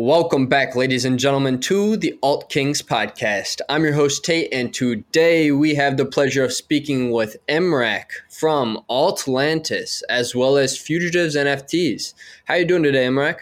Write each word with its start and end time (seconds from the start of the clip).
Welcome 0.00 0.46
back, 0.46 0.76
ladies 0.76 1.04
and 1.04 1.18
gentlemen, 1.18 1.58
to 1.62 1.96
the 1.96 2.16
Alt 2.22 2.48
Kings 2.50 2.82
podcast. 2.82 3.60
I'm 3.68 3.82
your 3.82 3.94
host, 3.94 4.24
Tate, 4.24 4.48
and 4.52 4.72
today 4.72 5.50
we 5.50 5.74
have 5.74 5.96
the 5.96 6.04
pleasure 6.04 6.44
of 6.44 6.52
speaking 6.52 7.10
with 7.10 7.36
Emrak 7.48 8.04
from 8.30 8.78
Altlantis, 8.88 10.04
as 10.08 10.36
well 10.36 10.56
as 10.56 10.78
Fugitives 10.78 11.34
NFTs. 11.34 12.14
How 12.44 12.54
are 12.54 12.58
you 12.58 12.64
doing 12.64 12.84
today, 12.84 13.06
Emrak? 13.06 13.38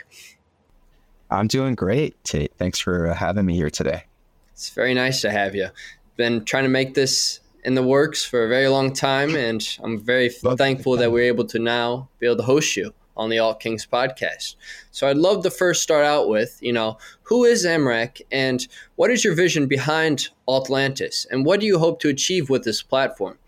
I'm 1.31 1.47
doing 1.47 1.75
great, 1.75 2.17
Tate. 2.25 2.55
Thanks 2.57 2.79
for 2.79 3.07
uh, 3.07 3.13
having 3.15 3.45
me 3.45 3.55
here 3.55 3.69
today. 3.69 4.05
It's 4.53 4.71
very 4.71 4.95
nice 4.95 5.21
to 5.21 5.31
have 5.31 5.55
you. 5.55 5.69
Been 6.17 6.43
trying 6.47 6.65
to 6.65 6.71
make 6.71 6.95
this 6.95 7.41
in 7.65 7.75
the 7.75 7.83
works 7.83 8.25
for 8.25 8.45
a 8.45 8.49
very 8.49 8.69
long 8.69 8.95
time, 8.95 9.37
and 9.37 9.63
I'm 9.85 10.01
very 10.01 10.31
thankful 10.31 10.97
that 10.97 11.13
we're 11.13 11.29
able 11.29 11.45
to 11.49 11.59
now 11.59 12.09
be 12.19 12.25
able 12.25 12.39
to 12.39 12.45
host 12.45 12.79
you 12.79 12.95
on 13.17 13.31
the 13.31 13.39
Alt 13.39 13.61
Kings 13.61 13.87
podcast. 13.87 14.57
So 14.91 15.09
I'd 15.09 15.17
love 15.17 15.43
to 15.43 15.51
first 15.51 15.83
start 15.83 16.05
out 16.05 16.29
with, 16.29 16.59
you 16.61 16.73
know, 16.73 16.99
who 17.23 17.45
is 17.45 17.65
Emrak 17.65 18.21
and 18.31 18.67
what 18.97 19.11
is 19.11 19.25
your 19.25 19.35
vision 19.35 19.67
behind 19.67 20.29
Altlantis 20.49 21.27
and 21.31 21.45
what 21.45 21.61
do 21.61 21.67
you 21.67 21.79
hope 21.79 22.01
to 22.01 22.09
achieve 22.09 22.51
with 22.51 22.65
this 22.65 22.83
platform? 22.83 23.39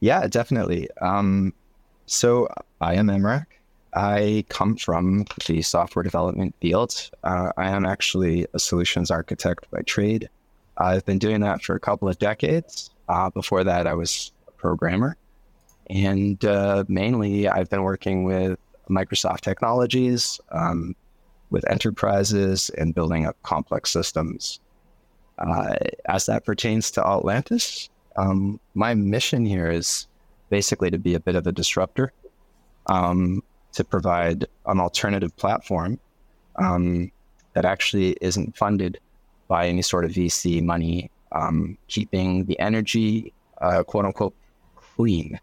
Yeah, 0.00 0.26
definitely. 0.26 0.88
Um, 1.00 1.54
so 2.06 2.48
I 2.80 2.94
am 2.94 3.06
Emrak. 3.06 3.46
I 3.94 4.44
come 4.48 4.76
from 4.76 5.26
the 5.46 5.62
software 5.62 6.02
development 6.02 6.54
field. 6.60 7.10
Uh, 7.22 7.52
I 7.56 7.70
am 7.70 7.84
actually 7.84 8.46
a 8.54 8.58
solutions 8.58 9.10
architect 9.10 9.70
by 9.70 9.82
trade. 9.82 10.28
I've 10.78 11.04
been 11.04 11.18
doing 11.18 11.40
that 11.42 11.62
for 11.62 11.76
a 11.76 11.80
couple 11.80 12.08
of 12.08 12.18
decades. 12.18 12.90
Uh, 13.08 13.30
before 13.30 13.64
that, 13.64 13.86
I 13.86 13.94
was 13.94 14.32
a 14.48 14.52
programmer. 14.52 15.16
And 15.92 16.42
uh, 16.42 16.84
mainly, 16.88 17.48
I've 17.48 17.68
been 17.68 17.82
working 17.82 18.24
with 18.24 18.58
Microsoft 18.88 19.40
technologies, 19.40 20.40
um, 20.50 20.96
with 21.50 21.68
enterprises, 21.70 22.70
and 22.78 22.94
building 22.94 23.26
up 23.26 23.36
complex 23.42 23.90
systems. 23.92 24.58
Uh, 25.36 25.74
as 26.06 26.24
that 26.26 26.46
pertains 26.46 26.90
to 26.92 27.02
Altlantis, 27.02 27.90
um, 28.16 28.58
my 28.72 28.94
mission 28.94 29.44
here 29.44 29.70
is 29.70 30.06
basically 30.48 30.90
to 30.90 30.98
be 30.98 31.14
a 31.14 31.20
bit 31.20 31.34
of 31.34 31.46
a 31.46 31.52
disruptor, 31.52 32.10
um, 32.86 33.42
to 33.72 33.84
provide 33.84 34.46
an 34.64 34.80
alternative 34.80 35.36
platform 35.36 36.00
um, 36.56 37.12
that 37.52 37.66
actually 37.66 38.16
isn't 38.22 38.56
funded 38.56 38.98
by 39.46 39.66
any 39.66 39.82
sort 39.82 40.06
of 40.06 40.12
VC 40.12 40.62
money, 40.62 41.10
um, 41.32 41.76
keeping 41.88 42.46
the 42.46 42.58
energy, 42.60 43.34
uh, 43.60 43.82
quote 43.82 44.06
unquote, 44.06 44.34
clean. 44.74 45.38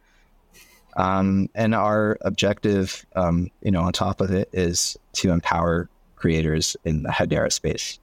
Um, 0.97 1.49
and 1.55 1.75
our 1.75 2.17
objective, 2.21 3.05
um, 3.15 3.49
you 3.61 3.71
know, 3.71 3.81
on 3.81 3.93
top 3.93 4.21
of 4.21 4.31
it 4.31 4.49
is 4.53 4.97
to 5.13 5.31
empower 5.31 5.89
creators 6.15 6.75
in 6.83 7.03
the 7.03 7.09
Hedera 7.09 7.51
space. 7.51 7.99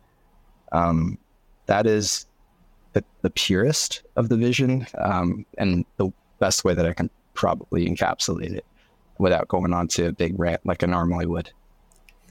Um, 0.72 1.18
that 1.66 1.86
is 1.86 2.26
the, 2.92 3.04
the, 3.22 3.30
purest 3.30 4.02
of 4.16 4.28
the 4.28 4.36
vision 4.36 4.86
um, 4.98 5.44
and 5.58 5.84
the 5.96 6.10
best 6.38 6.64
way 6.64 6.74
that 6.74 6.86
I 6.86 6.92
can 6.92 7.10
probably 7.34 7.88
encapsulate 7.88 8.52
it 8.52 8.64
without 9.18 9.48
going 9.48 9.72
on 9.72 9.88
to 9.88 10.06
a 10.06 10.12
big 10.12 10.38
rant 10.38 10.64
like 10.64 10.82
I 10.82 10.86
normally 10.86 11.26
would. 11.26 11.50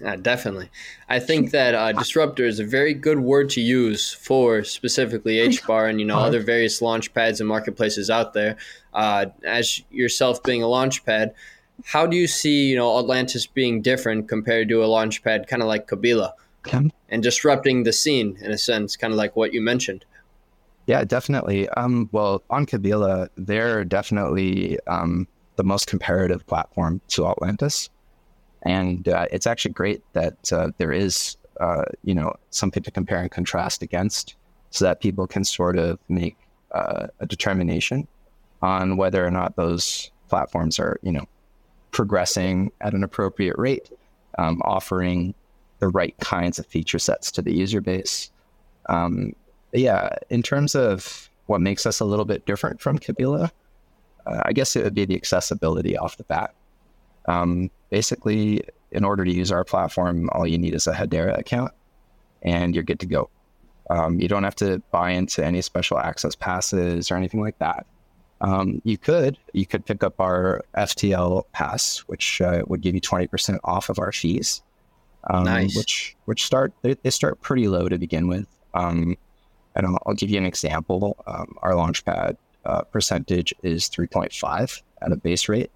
Yeah, 0.02 0.18
definitely. 0.18 0.70
I 1.08 1.20
think 1.20 1.52
that 1.52 1.74
uh, 1.74 1.94
disruptor 1.94 2.46
is 2.46 2.60
a 2.60 2.66
very 2.66 2.94
good 2.94 3.20
word 3.20 3.50
to 3.52 3.62
use 3.62 4.12
for 4.12 4.64
specifically 4.64 5.36
HBAR 5.36 5.90
and 5.90 6.00
you 6.00 6.06
know 6.06 6.20
other 6.20 6.42
various 6.42 6.82
launch 6.82 7.14
pads 7.14 7.40
and 7.40 7.48
marketplaces 7.48 8.10
out 8.10 8.34
there. 8.34 8.58
Uh, 8.94 9.28
as 9.46 9.82
yourself 9.92 10.44
being 10.44 10.62
a 10.62 10.68
launch 10.68 11.06
pad, 11.06 11.34
how 11.86 12.06
do 12.06 12.18
you 12.18 12.28
see 12.28 12.70
you 12.70 12.76
know 12.76 12.90
Altlantis 12.90 13.48
being 13.54 13.82
different 13.82 14.28
compared 14.28 14.68
to 14.70 14.84
a 14.84 14.88
launch 14.88 15.24
pad 15.24 15.48
kind 15.48 15.62
of 15.62 15.70
like 15.70 15.88
Kabila 15.88 16.34
and 17.10 17.24
disrupting 17.24 17.84
the 17.84 17.94
scene 17.94 18.38
in 18.42 18.52
a 18.52 18.58
sense, 18.58 18.98
kind 18.98 19.14
of 19.14 19.18
like 19.18 19.36
what 19.36 19.54
you 19.54 19.62
mentioned? 19.62 20.04
Yeah, 20.88 21.04
definitely. 21.04 21.68
Um, 21.70 22.10
well, 22.12 22.44
on 22.50 22.66
Kabila, 22.66 23.30
they're 23.38 23.84
definitely 23.84 24.78
um, 24.88 25.28
the 25.56 25.64
most 25.64 25.88
comparative 25.88 26.46
platform 26.48 27.02
to 27.10 27.22
Altlantis. 27.22 27.90
And 28.66 29.08
uh, 29.08 29.28
it's 29.32 29.48
actually 29.48 29.74
great 29.74 30.02
that 30.14 30.52
uh, 30.52 30.72
there 30.78 30.92
is, 30.92 31.38
uh, 31.60 31.84
you 32.04 32.16
know, 32.16 32.34
something 32.50 32.84
to 32.84 32.92
compare 32.92 33.20
and 33.20 33.32
contrast 33.32 33.84
against, 33.84 34.36
so 34.72 34.86
that 34.86 35.00
people 35.00 35.28
can 35.28 35.46
sort 35.46 35.78
of 35.78 36.00
make 36.10 36.36
uh, 36.72 37.08
a 37.20 37.26
determination 37.26 38.08
on 38.62 38.98
whether 38.98 39.26
or 39.26 39.32
not 39.32 39.56
those 39.56 40.12
platforms 40.28 40.80
are, 40.80 41.00
you 41.04 41.12
know, 41.12 41.26
progressing 41.92 42.72
at 42.82 42.94
an 42.94 43.04
appropriate 43.04 43.58
rate, 43.58 43.90
um, 44.38 44.62
offering 44.66 45.34
the 45.80 45.88
right 45.88 46.18
kinds 46.20 46.60
of 46.60 46.66
feature 46.66 47.00
sets 47.00 47.32
to 47.32 47.42
the 47.42 47.54
user 47.54 47.80
base. 47.80 48.32
Um, 48.90 49.34
yeah, 49.72 50.16
in 50.30 50.42
terms 50.42 50.76
of 50.76 51.30
what 51.46 51.62
makes 51.62 51.86
us 51.86 52.00
a 52.00 52.06
little 52.06 52.26
bit 52.26 52.46
different 52.46 52.82
from 52.82 52.98
Kabila, 52.98 53.52
uh, 54.26 54.42
I 54.44 54.54
guess 54.54 54.76
it 54.76 54.84
would 54.84 54.96
be 54.96 55.06
the 55.06 55.16
accessibility 55.16 55.96
off 55.96 56.18
the 56.18 56.24
bat. 56.24 56.54
Um, 57.28 57.70
basically, 57.96 58.60
in 58.92 59.06
order 59.06 59.24
to 59.24 59.32
use 59.32 59.54
our 59.54 59.64
platform, 59.64 60.30
all 60.34 60.46
you 60.46 60.58
need 60.58 60.76
is 60.76 60.86
a 60.86 60.92
Hedera 60.92 61.38
account 61.40 61.72
and 62.42 62.76
you're 62.76 62.84
good 62.84 63.00
to 63.00 63.06
go. 63.06 63.30
Um, 63.90 64.20
you 64.20 64.28
don't 64.28 64.44
have 64.44 64.56
to 64.56 64.80
buy 64.92 65.12
into 65.12 65.46
any 65.46 65.62
special 65.62 65.98
access 65.98 66.36
passes 66.36 67.10
or 67.10 67.16
anything 67.16 67.40
like 67.40 67.58
that. 67.60 67.86
Um, 68.42 68.82
you 68.84 68.98
could 68.98 69.38
you 69.54 69.66
could 69.66 69.86
pick 69.86 70.04
up 70.04 70.20
our 70.20 70.62
FTL 70.76 71.44
pass, 71.54 72.00
which 72.12 72.42
uh, 72.42 72.64
would 72.68 72.82
give 72.82 72.96
you 72.96 73.00
twenty 73.00 73.28
percent 73.28 73.62
off 73.64 73.88
of 73.88 73.98
our 73.98 74.12
fees. 74.12 74.62
Um, 75.30 75.46
nice. 75.46 75.78
Which 75.78 76.18
which 76.26 76.44
start 76.44 76.74
they, 76.82 76.96
they, 76.96 77.12
start 77.12 77.40
pretty 77.40 77.70
low 77.70 77.88
to 77.88 77.98
begin 77.98 78.28
with. 78.28 78.48
Um, 78.74 79.16
and 79.74 79.88
I'll, 79.88 80.00
I'll, 80.06 80.16
give 80.16 80.30
you 80.30 80.38
an 80.38 80.46
example. 80.46 81.16
Um, 81.28 81.56
our 81.62 81.72
Launchpad 81.72 82.36
uh, 82.66 82.82
percentage 82.82 83.54
is 83.64 83.88
three 83.88 84.08
point 84.08 84.34
five 84.34 84.84
at 85.02 85.14
a 85.14 85.16
base 85.16 85.48
rate, 85.48 85.72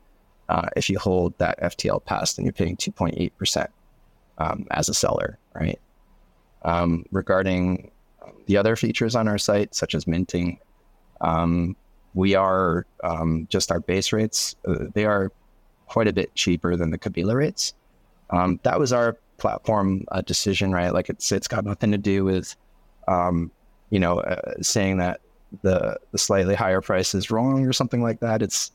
uh, 0.50 0.68
if 0.76 0.90
you 0.90 0.98
hold 0.98 1.38
that 1.38 1.60
FTL 1.62 2.04
pass, 2.04 2.34
then 2.34 2.46
you're 2.46 2.54
paying 2.54 2.76
2.8% 2.76 3.68
um, 4.40 4.66
as 4.72 4.90
a 4.90 4.94
seller, 4.94 5.38
right? 5.54 5.80
Um, 6.64 7.06
regarding 7.12 7.92
the 8.48 8.58
other 8.58 8.76
features 8.76 9.16
on 9.16 9.28
our 9.28 9.38
site, 9.38 9.76
such 9.76 9.94
as 9.94 10.08
minting, 10.08 10.60
um, 11.22 11.76
we 12.16 12.34
are 12.34 12.86
um, 13.04 13.48
just 13.50 13.72
our 13.72 13.80
base 13.80 14.12
rates, 14.12 14.56
uh, 14.68 14.86
they 14.94 15.06
are 15.06 15.32
quite 15.88 16.08
a 16.08 16.14
bit 16.14 16.34
cheaper 16.34 16.76
than 16.76 16.90
the 16.90 16.98
Kabila 16.98 17.36
rates. 17.36 17.76
Um, 18.31 18.60
that 18.64 18.80
was 18.80 18.92
our 18.92 19.18
platform 19.38 20.04
uh, 20.12 20.22
decision, 20.22 20.72
right? 20.72 20.94
Like 20.94 21.10
it's 21.10 21.31
it's 21.31 21.48
got 21.48 21.64
nothing 21.64 21.92
to 21.92 21.98
do 21.98 22.24
with, 22.26 22.56
um, 23.08 23.52
you 23.90 24.00
know, 24.00 24.20
uh, 24.20 24.54
saying 24.62 24.98
that 24.98 25.22
the 25.62 25.98
the 26.12 26.18
slightly 26.18 26.56
higher 26.56 26.81
price 26.81 27.14
is 27.16 27.31
wrong 27.31 27.66
or 27.66 27.74
something 27.74 28.02
like 28.02 28.20
that. 28.20 28.42
It's 28.42 28.72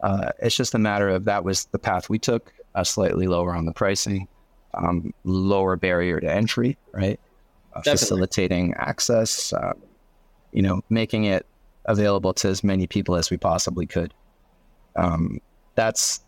uh, 0.00 0.30
it's 0.40 0.56
just 0.56 0.74
a 0.74 0.78
matter 0.78 1.08
of 1.08 1.24
that 1.24 1.44
was 1.44 1.66
the 1.66 1.78
path 1.78 2.08
we 2.08 2.18
took, 2.18 2.52
uh, 2.74 2.84
slightly 2.84 3.26
lower 3.26 3.54
on 3.54 3.64
the 3.64 3.72
pricing, 3.72 4.28
um, 4.74 5.14
lower 5.24 5.76
barrier 5.76 6.20
to 6.20 6.30
entry, 6.30 6.76
right? 6.92 7.18
Uh, 7.74 7.82
facilitating 7.82 8.74
access, 8.74 9.52
uh, 9.52 9.72
you 10.52 10.62
know, 10.62 10.82
making 10.90 11.24
it 11.24 11.46
available 11.86 12.32
to 12.32 12.48
as 12.48 12.62
many 12.62 12.86
people 12.86 13.16
as 13.16 13.30
we 13.30 13.36
possibly 13.36 13.86
could. 13.86 14.12
Um, 14.96 15.40
that's 15.74 16.20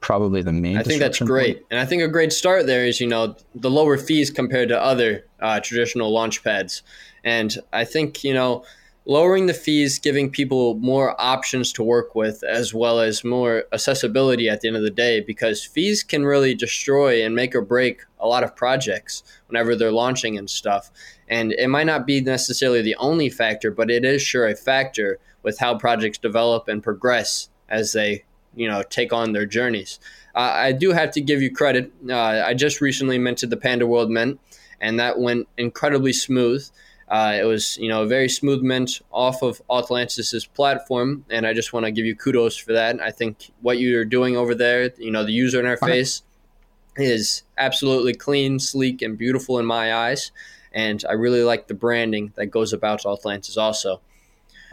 probably 0.00 0.42
the 0.42 0.52
main. 0.52 0.76
I 0.76 0.82
think 0.82 1.00
that's 1.00 1.18
great, 1.20 1.56
point. 1.56 1.66
and 1.70 1.80
I 1.80 1.86
think 1.86 2.02
a 2.02 2.08
great 2.08 2.32
start 2.32 2.66
there 2.66 2.84
is 2.84 3.00
you 3.00 3.06
know 3.06 3.36
the 3.54 3.70
lower 3.70 3.96
fees 3.96 4.30
compared 4.30 4.68
to 4.68 4.80
other 4.80 5.24
uh, 5.40 5.60
traditional 5.60 6.12
launch 6.12 6.44
pads, 6.44 6.82
and 7.24 7.56
I 7.72 7.84
think 7.84 8.22
you 8.22 8.34
know 8.34 8.64
lowering 9.04 9.46
the 9.46 9.54
fees, 9.54 9.98
giving 9.98 10.30
people 10.30 10.74
more 10.76 11.20
options 11.20 11.72
to 11.72 11.82
work 11.82 12.14
with, 12.14 12.42
as 12.44 12.72
well 12.72 13.00
as 13.00 13.24
more 13.24 13.64
accessibility 13.72 14.48
at 14.48 14.60
the 14.60 14.68
end 14.68 14.76
of 14.76 14.82
the 14.82 14.90
day, 14.90 15.20
because 15.20 15.64
fees 15.64 16.02
can 16.02 16.24
really 16.24 16.54
destroy 16.54 17.24
and 17.24 17.34
make 17.34 17.54
or 17.54 17.62
break 17.62 18.02
a 18.20 18.28
lot 18.28 18.44
of 18.44 18.54
projects 18.54 19.22
whenever 19.48 19.74
they're 19.74 19.90
launching 19.90 20.38
and 20.38 20.48
stuff. 20.48 20.90
And 21.28 21.52
it 21.52 21.68
might 21.68 21.86
not 21.86 22.06
be 22.06 22.20
necessarily 22.20 22.82
the 22.82 22.96
only 22.96 23.28
factor, 23.28 23.70
but 23.70 23.90
it 23.90 24.04
is 24.04 24.22
sure 24.22 24.46
a 24.46 24.54
factor 24.54 25.18
with 25.42 25.58
how 25.58 25.76
projects 25.76 26.18
develop 26.18 26.68
and 26.68 26.82
progress 26.82 27.48
as 27.68 27.92
they, 27.92 28.24
you 28.54 28.68
know, 28.68 28.82
take 28.82 29.12
on 29.12 29.32
their 29.32 29.46
journeys. 29.46 29.98
Uh, 30.34 30.52
I 30.54 30.72
do 30.72 30.92
have 30.92 31.10
to 31.12 31.20
give 31.20 31.42
you 31.42 31.50
credit. 31.50 31.92
Uh, 32.08 32.16
I 32.16 32.54
just 32.54 32.80
recently 32.80 33.18
minted 33.18 33.50
the 33.50 33.56
Panda 33.56 33.86
World 33.86 34.10
Mint, 34.10 34.38
and 34.80 35.00
that 35.00 35.18
went 35.18 35.48
incredibly 35.58 36.12
smooth. 36.12 36.68
Uh, 37.12 37.36
it 37.38 37.44
was, 37.44 37.76
you 37.76 37.90
know, 37.90 38.04
a 38.04 38.06
very 38.06 38.28
smooth 38.28 38.62
mint 38.62 39.02
off 39.10 39.42
of 39.42 39.60
Altlantis's 39.68 40.46
platform, 40.46 41.26
and 41.28 41.46
I 41.46 41.52
just 41.52 41.74
want 41.74 41.84
to 41.84 41.92
give 41.92 42.06
you 42.06 42.16
kudos 42.16 42.56
for 42.56 42.72
that. 42.72 43.02
I 43.02 43.10
think 43.10 43.52
what 43.60 43.78
you're 43.78 44.06
doing 44.06 44.34
over 44.34 44.54
there, 44.54 44.90
you 44.96 45.10
know, 45.10 45.22
the 45.22 45.32
user 45.32 45.62
interface 45.62 46.22
is 46.96 47.42
absolutely 47.58 48.14
clean, 48.14 48.58
sleek, 48.58 49.02
and 49.02 49.18
beautiful 49.18 49.58
in 49.58 49.66
my 49.66 49.94
eyes, 49.94 50.32
and 50.72 51.04
I 51.06 51.12
really 51.12 51.42
like 51.42 51.66
the 51.66 51.74
branding 51.74 52.32
that 52.36 52.46
goes 52.46 52.72
about 52.72 53.02
Altlantis 53.02 53.58
also. 53.58 54.00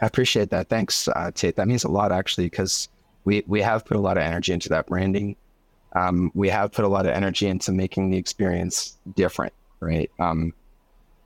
I 0.00 0.06
appreciate 0.06 0.48
that. 0.48 0.70
Thanks, 0.70 1.08
uh, 1.08 1.30
Tate. 1.34 1.56
That 1.56 1.68
means 1.68 1.84
a 1.84 1.90
lot 1.90 2.10
actually, 2.10 2.46
because 2.46 2.88
we 3.26 3.44
we 3.46 3.60
have 3.60 3.84
put 3.84 3.98
a 3.98 4.00
lot 4.00 4.16
of 4.16 4.22
energy 4.22 4.54
into 4.54 4.70
that 4.70 4.86
branding. 4.86 5.36
um, 5.94 6.30
we 6.34 6.48
have 6.48 6.72
put 6.72 6.84
a 6.84 6.88
lot 6.88 7.06
of 7.06 7.12
energy 7.12 7.46
into 7.46 7.72
making 7.72 8.10
the 8.10 8.16
experience 8.16 8.96
different, 9.14 9.52
right? 9.80 10.10
Um, 10.18 10.52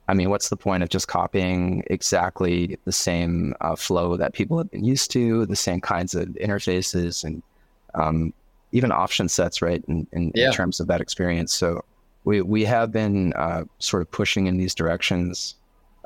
I 0.07 0.13
mean, 0.13 0.29
what's 0.29 0.49
the 0.49 0.57
point 0.57 0.83
of 0.83 0.89
just 0.89 1.07
copying 1.07 1.83
exactly 1.87 2.77
the 2.85 2.91
same 2.91 3.55
uh, 3.61 3.75
flow 3.75 4.17
that 4.17 4.33
people 4.33 4.57
have 4.57 4.69
been 4.69 4.83
used 4.83 5.09
to, 5.11 5.45
the 5.45 5.55
same 5.55 5.81
kinds 5.81 6.13
of 6.13 6.27
interfaces 6.29 7.23
and 7.23 7.41
um, 7.95 8.33
even 8.71 8.91
option 8.91 9.27
sets, 9.29 9.61
right? 9.61 9.83
In, 9.87 10.05
in, 10.11 10.31
yeah. 10.35 10.47
in, 10.47 10.51
terms 10.53 10.79
of 10.79 10.87
that 10.87 11.01
experience. 11.01 11.53
So 11.53 11.83
we, 12.23 12.41
we 12.41 12.65
have 12.65 12.91
been 12.91 13.33
uh, 13.33 13.63
sort 13.79 14.01
of 14.01 14.11
pushing 14.11 14.45
in 14.45 14.57
these 14.57 14.75
directions 14.75 15.55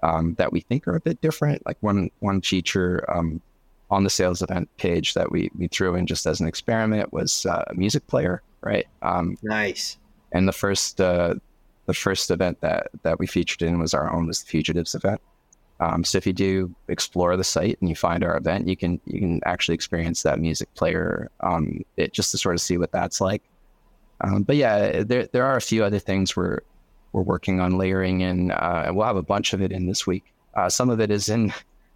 um, 0.01 0.35
that 0.35 0.53
we 0.53 0.61
think 0.61 0.87
are 0.87 0.95
a 0.95 1.01
bit 1.01 1.19
different. 1.19 1.65
Like 1.65 1.77
one, 1.81 2.09
one 2.19 2.41
feature 2.41 3.03
um, 3.11 3.41
on 3.89 4.03
the 4.03 4.09
sales 4.09 4.41
event 4.41 4.69
page 4.77 5.13
that 5.15 5.31
we, 5.31 5.49
we 5.57 5.67
threw 5.67 5.95
in 5.95 6.05
just 6.05 6.25
as 6.25 6.39
an 6.39 6.47
experiment 6.47 7.11
was 7.11 7.45
uh, 7.45 7.65
a 7.67 7.73
music 7.73 8.07
player, 8.07 8.43
right? 8.61 8.87
Um, 9.01 9.37
nice. 9.43 9.97
And 10.31 10.47
the 10.47 10.53
first, 10.53 11.01
uh, 11.01 11.35
the 11.89 11.93
first 11.95 12.29
event 12.29 12.61
that 12.61 12.87
that 13.01 13.17
we 13.17 13.25
featured 13.25 13.63
in 13.63 13.79
was 13.79 13.95
our 13.95 14.13
own 14.13 14.27
was 14.27 14.43
the 14.43 14.45
Fugitives 14.45 14.93
event. 14.93 15.19
Um, 15.79 16.03
so 16.03 16.19
if 16.19 16.27
you 16.27 16.33
do 16.33 16.75
explore 16.87 17.35
the 17.35 17.43
site 17.43 17.79
and 17.81 17.89
you 17.89 17.95
find 17.95 18.23
our 18.23 18.37
event, 18.37 18.67
you 18.67 18.77
can 18.77 19.01
you 19.07 19.19
can 19.19 19.41
actually 19.45 19.73
experience 19.73 20.21
that 20.21 20.39
music 20.39 20.71
player 20.75 21.31
um, 21.39 21.83
it, 21.97 22.13
just 22.13 22.29
to 22.29 22.37
sort 22.37 22.53
of 22.53 22.61
see 22.61 22.77
what 22.77 22.91
that's 22.91 23.19
like. 23.19 23.41
Um, 24.21 24.43
but 24.43 24.55
yeah, 24.55 25.01
there 25.01 25.25
there 25.33 25.45
are 25.45 25.57
a 25.57 25.61
few 25.61 25.83
other 25.83 25.97
things 25.97 26.35
we're 26.35 26.59
we're 27.11 27.23
working 27.23 27.59
on 27.59 27.79
layering 27.79 28.21
in, 28.21 28.51
uh, 28.51 28.83
and 28.85 28.95
we'll 28.95 29.07
have 29.07 29.15
a 29.15 29.23
bunch 29.23 29.53
of 29.53 29.61
it 29.63 29.71
in 29.71 29.87
this 29.87 30.05
week. 30.05 30.25
Uh, 30.53 30.69
some 30.69 30.91
of 30.91 30.99
it 30.99 31.09
is 31.09 31.27
in 31.27 31.51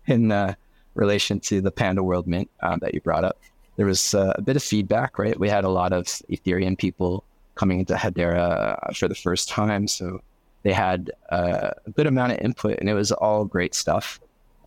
in 0.07 0.31
uh, 0.31 0.55
relation 0.95 1.39
to 1.41 1.61
the 1.61 1.71
Panda 1.71 2.01
World 2.01 2.25
Mint 2.25 2.49
uh, 2.63 2.77
that 2.81 2.95
you 2.95 3.01
brought 3.01 3.23
up. 3.23 3.37
There 3.75 3.85
was 3.85 4.15
uh, 4.15 4.33
a 4.35 4.41
bit 4.41 4.55
of 4.55 4.63
feedback, 4.63 5.19
right? 5.19 5.39
We 5.39 5.49
had 5.49 5.65
a 5.65 5.69
lot 5.69 5.93
of 5.93 6.05
Ethereum 6.31 6.79
people 6.79 7.23
coming 7.55 7.79
into 7.79 7.95
Hedera 7.95 8.77
uh, 8.83 8.93
for 8.93 9.07
the 9.07 9.15
first 9.15 9.49
time. 9.49 9.87
So 9.87 10.21
they 10.63 10.73
had 10.73 11.11
uh, 11.29 11.71
a 11.85 11.91
good 11.91 12.07
amount 12.07 12.33
of 12.33 12.39
input 12.39 12.79
and 12.79 12.89
it 12.89 12.93
was 12.93 13.11
all 13.11 13.45
great 13.45 13.75
stuff. 13.75 14.19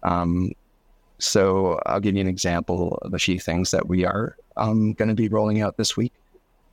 Um, 0.02 0.52
so 1.18 1.80
I'll 1.86 2.00
give 2.00 2.14
you 2.14 2.20
an 2.20 2.28
example 2.28 2.98
of 3.02 3.14
a 3.14 3.18
few 3.18 3.40
things 3.40 3.70
that 3.70 3.88
we 3.88 4.04
are 4.04 4.36
um, 4.56 4.92
going 4.92 5.08
to 5.08 5.14
be 5.14 5.28
rolling 5.28 5.62
out 5.62 5.76
this 5.76 5.96
week. 5.96 6.12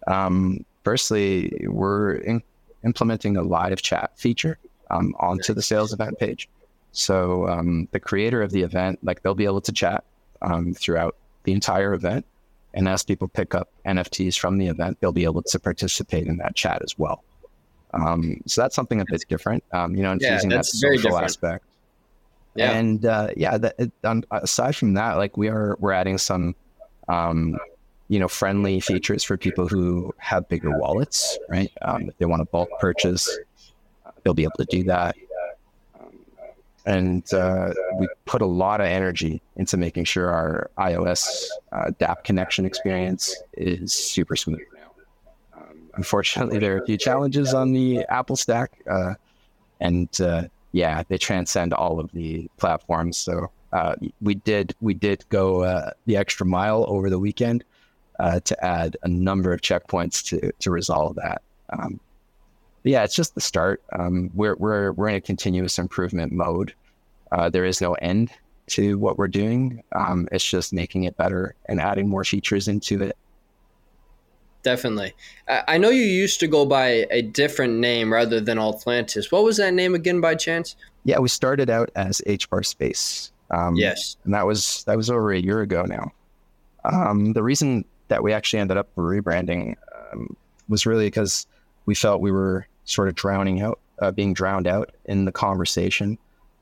Um, 0.07 0.65
firstly, 0.83 1.65
we're 1.67 2.15
in- 2.15 2.43
implementing 2.83 3.37
a 3.37 3.41
live 3.41 3.81
chat 3.81 4.11
feature 4.17 4.57
um, 4.91 5.15
onto 5.19 5.53
the 5.53 5.61
sales 5.61 5.93
event 5.93 6.19
page. 6.19 6.49
So 6.91 7.47
um, 7.47 7.87
the 7.91 7.99
creator 7.99 8.41
of 8.41 8.51
the 8.51 8.61
event, 8.61 8.99
like 9.01 9.23
they'll 9.23 9.33
be 9.33 9.45
able 9.45 9.61
to 9.61 9.71
chat 9.71 10.03
um, 10.41 10.73
throughout 10.73 11.15
the 11.43 11.53
entire 11.53 11.93
event. 11.93 12.25
And 12.73 12.87
as 12.87 13.03
people 13.03 13.27
pick 13.27 13.53
up 13.53 13.69
NFTs 13.85 14.37
from 14.37 14.57
the 14.57 14.67
event, 14.67 14.97
they'll 14.99 15.11
be 15.11 15.25
able 15.25 15.43
to 15.43 15.59
participate 15.59 16.27
in 16.27 16.37
that 16.37 16.55
chat 16.55 16.81
as 16.83 16.97
well. 16.97 17.23
Um, 17.93 18.41
so 18.47 18.61
that's 18.61 18.75
something 18.75 18.99
a 19.01 19.05
bit 19.07 19.23
different, 19.29 19.63
um, 19.71 19.95
you 19.95 20.01
know, 20.01 20.17
yeah, 20.19 20.33
using 20.33 20.49
that 20.49 20.65
social 20.65 21.17
aspect. 21.17 21.65
Yeah. 22.55 22.71
And 22.71 23.05
uh, 23.05 23.29
yeah, 23.37 23.57
that, 23.57 23.75
it, 23.77 23.91
um, 24.03 24.23
aside 24.31 24.75
from 24.75 24.93
that, 24.95 25.17
like 25.17 25.37
we 25.37 25.47
are, 25.49 25.75
we're 25.79 25.91
adding 25.91 26.17
some, 26.17 26.55
um, 27.07 27.57
you 28.07 28.19
know, 28.19 28.27
friendly 28.27 28.79
features 28.79 29.23
for 29.23 29.37
people 29.37 29.67
who 29.67 30.13
have 30.17 30.47
bigger 30.49 30.77
wallets, 30.79 31.37
right? 31.49 31.71
Um, 31.83 32.09
if 32.09 32.17
they 32.17 32.25
want 32.25 32.41
to 32.41 32.45
bulk 32.45 32.69
purchase, 32.79 33.29
they'll 34.23 34.33
be 34.33 34.43
able 34.43 34.57
to 34.57 34.65
do 34.65 34.83
that 34.85 35.15
and 36.85 37.33
uh, 37.33 37.73
we 37.97 38.07
put 38.25 38.41
a 38.41 38.45
lot 38.45 38.81
of 38.81 38.87
energy 38.87 39.41
into 39.55 39.77
making 39.77 40.03
sure 40.03 40.29
our 40.29 40.69
iOS 40.77 41.45
uh, 41.71 41.91
DApp 41.99 42.23
connection 42.23 42.65
experience 42.65 43.35
is 43.53 43.93
super 43.93 44.35
smooth. 44.35 44.59
Um, 45.55 45.89
unfortunately, 45.95 46.59
there 46.59 46.75
are 46.75 46.81
a 46.81 46.85
few 46.85 46.97
challenges 46.97 47.53
on 47.53 47.71
the 47.71 47.99
Apple 48.09 48.35
stack, 48.35 48.71
uh, 48.89 49.13
and 49.79 50.09
uh, 50.19 50.43
yeah, 50.73 51.03
they 51.07 51.17
transcend 51.17 51.73
all 51.73 51.99
of 51.99 52.11
the 52.11 52.49
platforms. 52.57 53.17
So 53.17 53.49
uh, 53.71 53.95
we 54.21 54.35
did 54.35 54.75
we 54.81 54.93
did 54.93 55.23
go 55.29 55.63
uh, 55.63 55.91
the 56.05 56.17
extra 56.17 56.45
mile 56.45 56.85
over 56.87 57.09
the 57.09 57.19
weekend 57.19 57.63
to 58.45 58.65
add 58.65 58.95
a 59.03 59.07
number 59.07 59.51
of 59.51 59.61
checkpoints 59.61 60.23
to 60.25 60.51
to 60.59 60.71
resolve 60.71 61.15
that. 61.15 61.41
Um, 61.69 61.99
yeah, 62.83 63.03
it's 63.03 63.15
just 63.15 63.35
the 63.35 63.41
start. 63.41 63.81
Um, 63.97 64.29
we're 64.33 64.55
we're 64.55 64.91
we're 64.93 65.09
in 65.09 65.15
a 65.15 65.21
continuous 65.21 65.79
improvement 65.79 66.31
mode. 66.31 66.73
Uh, 67.31 67.49
there 67.49 67.65
is 67.65 67.81
no 67.81 67.93
end 67.95 68.31
to 68.67 68.97
what 68.97 69.17
we're 69.17 69.27
doing. 69.27 69.83
Um, 69.93 70.27
it's 70.31 70.47
just 70.47 70.73
making 70.73 71.05
it 71.05 71.17
better 71.17 71.55
and 71.65 71.79
adding 71.79 72.07
more 72.07 72.23
features 72.23 72.67
into 72.67 73.01
it. 73.01 73.17
Definitely. 74.63 75.13
I 75.49 75.77
know 75.77 75.89
you 75.89 76.03
used 76.03 76.39
to 76.39 76.47
go 76.47 76.65
by 76.65 77.05
a 77.11 77.21
different 77.21 77.79
name 77.79 78.13
rather 78.13 78.39
than 78.39 78.57
Altlantis. 78.57 79.29
What 79.29 79.43
was 79.43 79.57
that 79.57 79.73
name 79.73 79.93
again, 79.93 80.21
by 80.21 80.35
chance? 80.35 80.77
Yeah, 81.03 81.19
we 81.19 81.27
started 81.27 81.69
out 81.69 81.89
as 81.97 82.21
HBAR 82.25 82.65
Space. 82.65 83.33
Um, 83.51 83.75
yes, 83.75 84.15
and 84.23 84.33
that 84.33 84.47
was 84.47 84.85
that 84.85 84.95
was 84.95 85.09
over 85.09 85.33
a 85.33 85.39
year 85.39 85.61
ago 85.61 85.83
now. 85.83 86.11
Um, 86.85 87.33
the 87.33 87.43
reason 87.43 87.83
that 88.07 88.23
we 88.23 88.31
actually 88.31 88.59
ended 88.59 88.77
up 88.77 88.87
rebranding 88.95 89.75
um, 90.11 90.35
was 90.69 90.85
really 90.85 91.07
because 91.07 91.45
we 91.85 91.93
felt 91.93 92.21
we 92.21 92.31
were 92.31 92.65
sort 92.85 93.07
of 93.07 93.15
drowning 93.15 93.61
out, 93.61 93.79
uh, 93.99 94.11
being 94.11 94.33
drowned 94.33 94.67
out 94.67 94.91
in 95.05 95.25
the 95.25 95.31
conversation. 95.31 96.17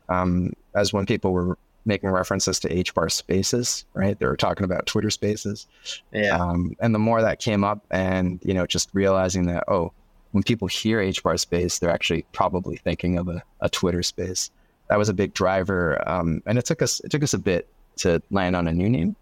Um, 0.10 0.54
as 0.76 0.92
when 0.92 1.06
people 1.06 1.32
were 1.32 1.58
making 1.86 2.10
references 2.10 2.60
to 2.60 2.70
HBAR 2.70 3.12
spaces, 3.12 3.86
right? 3.94 4.18
They 4.18 4.26
were 4.26 4.38
talking 4.38 4.64
about 4.64 4.86
Twitter 4.86 5.10
spaces. 5.10 5.68
Yeah. 6.14 6.38
Um, 6.38 6.76
and 6.80 6.94
the 6.94 7.00
more 7.00 7.22
that 7.22 7.40
came 7.40 7.64
up 7.64 7.86
and, 7.90 8.40
you 8.44 8.54
know, 8.54 8.66
just 8.66 8.90
realizing 8.94 9.48
that, 9.48 9.64
oh, 9.68 9.92
when 10.32 10.44
people 10.44 10.68
hear 10.68 11.00
HBAR 11.00 11.40
space, 11.40 11.80
they're 11.80 11.92
actually 11.92 12.26
probably 12.32 12.78
thinking 12.78 13.18
of 13.18 13.28
a, 13.28 13.44
a 13.62 13.70
Twitter 13.70 14.04
space. 14.04 14.52
That 14.90 14.98
was 14.98 15.10
a 15.10 15.14
big 15.14 15.34
driver. 15.34 16.08
Um, 16.08 16.44
and 16.46 16.58
it 16.58 16.66
took 16.66 16.82
us, 16.82 17.00
it 17.02 17.12
took 17.12 17.24
us 17.24 17.34
a 17.34 17.40
bit 17.40 17.68
to 17.98 18.22
land 18.32 18.56
on 18.56 18.68
a 18.68 18.74
new 18.74 18.90
name. 18.90 19.16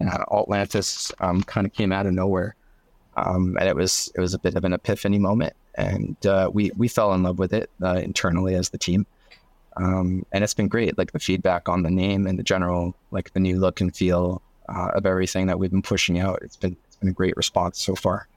Uh, 0.00 0.24
Altlantis 0.26 1.12
um, 1.20 1.42
kind 1.42 1.66
of 1.66 1.72
came 1.72 1.92
out 1.92 2.06
of 2.06 2.12
nowhere. 2.12 2.56
Um, 3.16 3.56
and 3.58 3.68
it 3.68 3.76
was, 3.76 4.12
it 4.14 4.20
was 4.20 4.34
a 4.34 4.38
bit 4.38 4.54
of 4.54 4.64
an 4.64 4.72
epiphany 4.72 5.18
moment. 5.18 5.54
And 5.76 6.16
uh, 6.26 6.50
we, 6.52 6.70
we 6.76 6.88
fell 6.88 7.12
in 7.14 7.22
love 7.22 7.38
with 7.38 7.52
it 7.52 7.70
uh, 7.82 8.00
internally 8.02 8.54
as 8.54 8.70
the 8.70 8.78
team. 8.78 9.06
Um, 9.76 10.24
and 10.32 10.44
it's 10.44 10.54
been 10.54 10.68
great, 10.68 10.96
like 10.96 11.12
the 11.12 11.18
feedback 11.18 11.68
on 11.68 11.82
the 11.82 11.90
name 11.90 12.26
and 12.26 12.38
the 12.38 12.44
general, 12.44 12.94
like 13.10 13.32
the 13.32 13.40
new 13.40 13.58
look 13.58 13.80
and 13.80 13.94
feel 13.94 14.40
uh, 14.68 14.90
of 14.94 15.06
everything 15.06 15.46
that 15.48 15.58
we've 15.58 15.70
been 15.70 15.82
pushing 15.82 16.18
out. 16.18 16.40
It's 16.42 16.56
been 16.56 16.76
it's 16.86 16.96
been 16.96 17.08
a 17.08 17.12
great 17.12 17.36
response 17.36 17.82
so 17.82 17.94
far. 17.94 18.28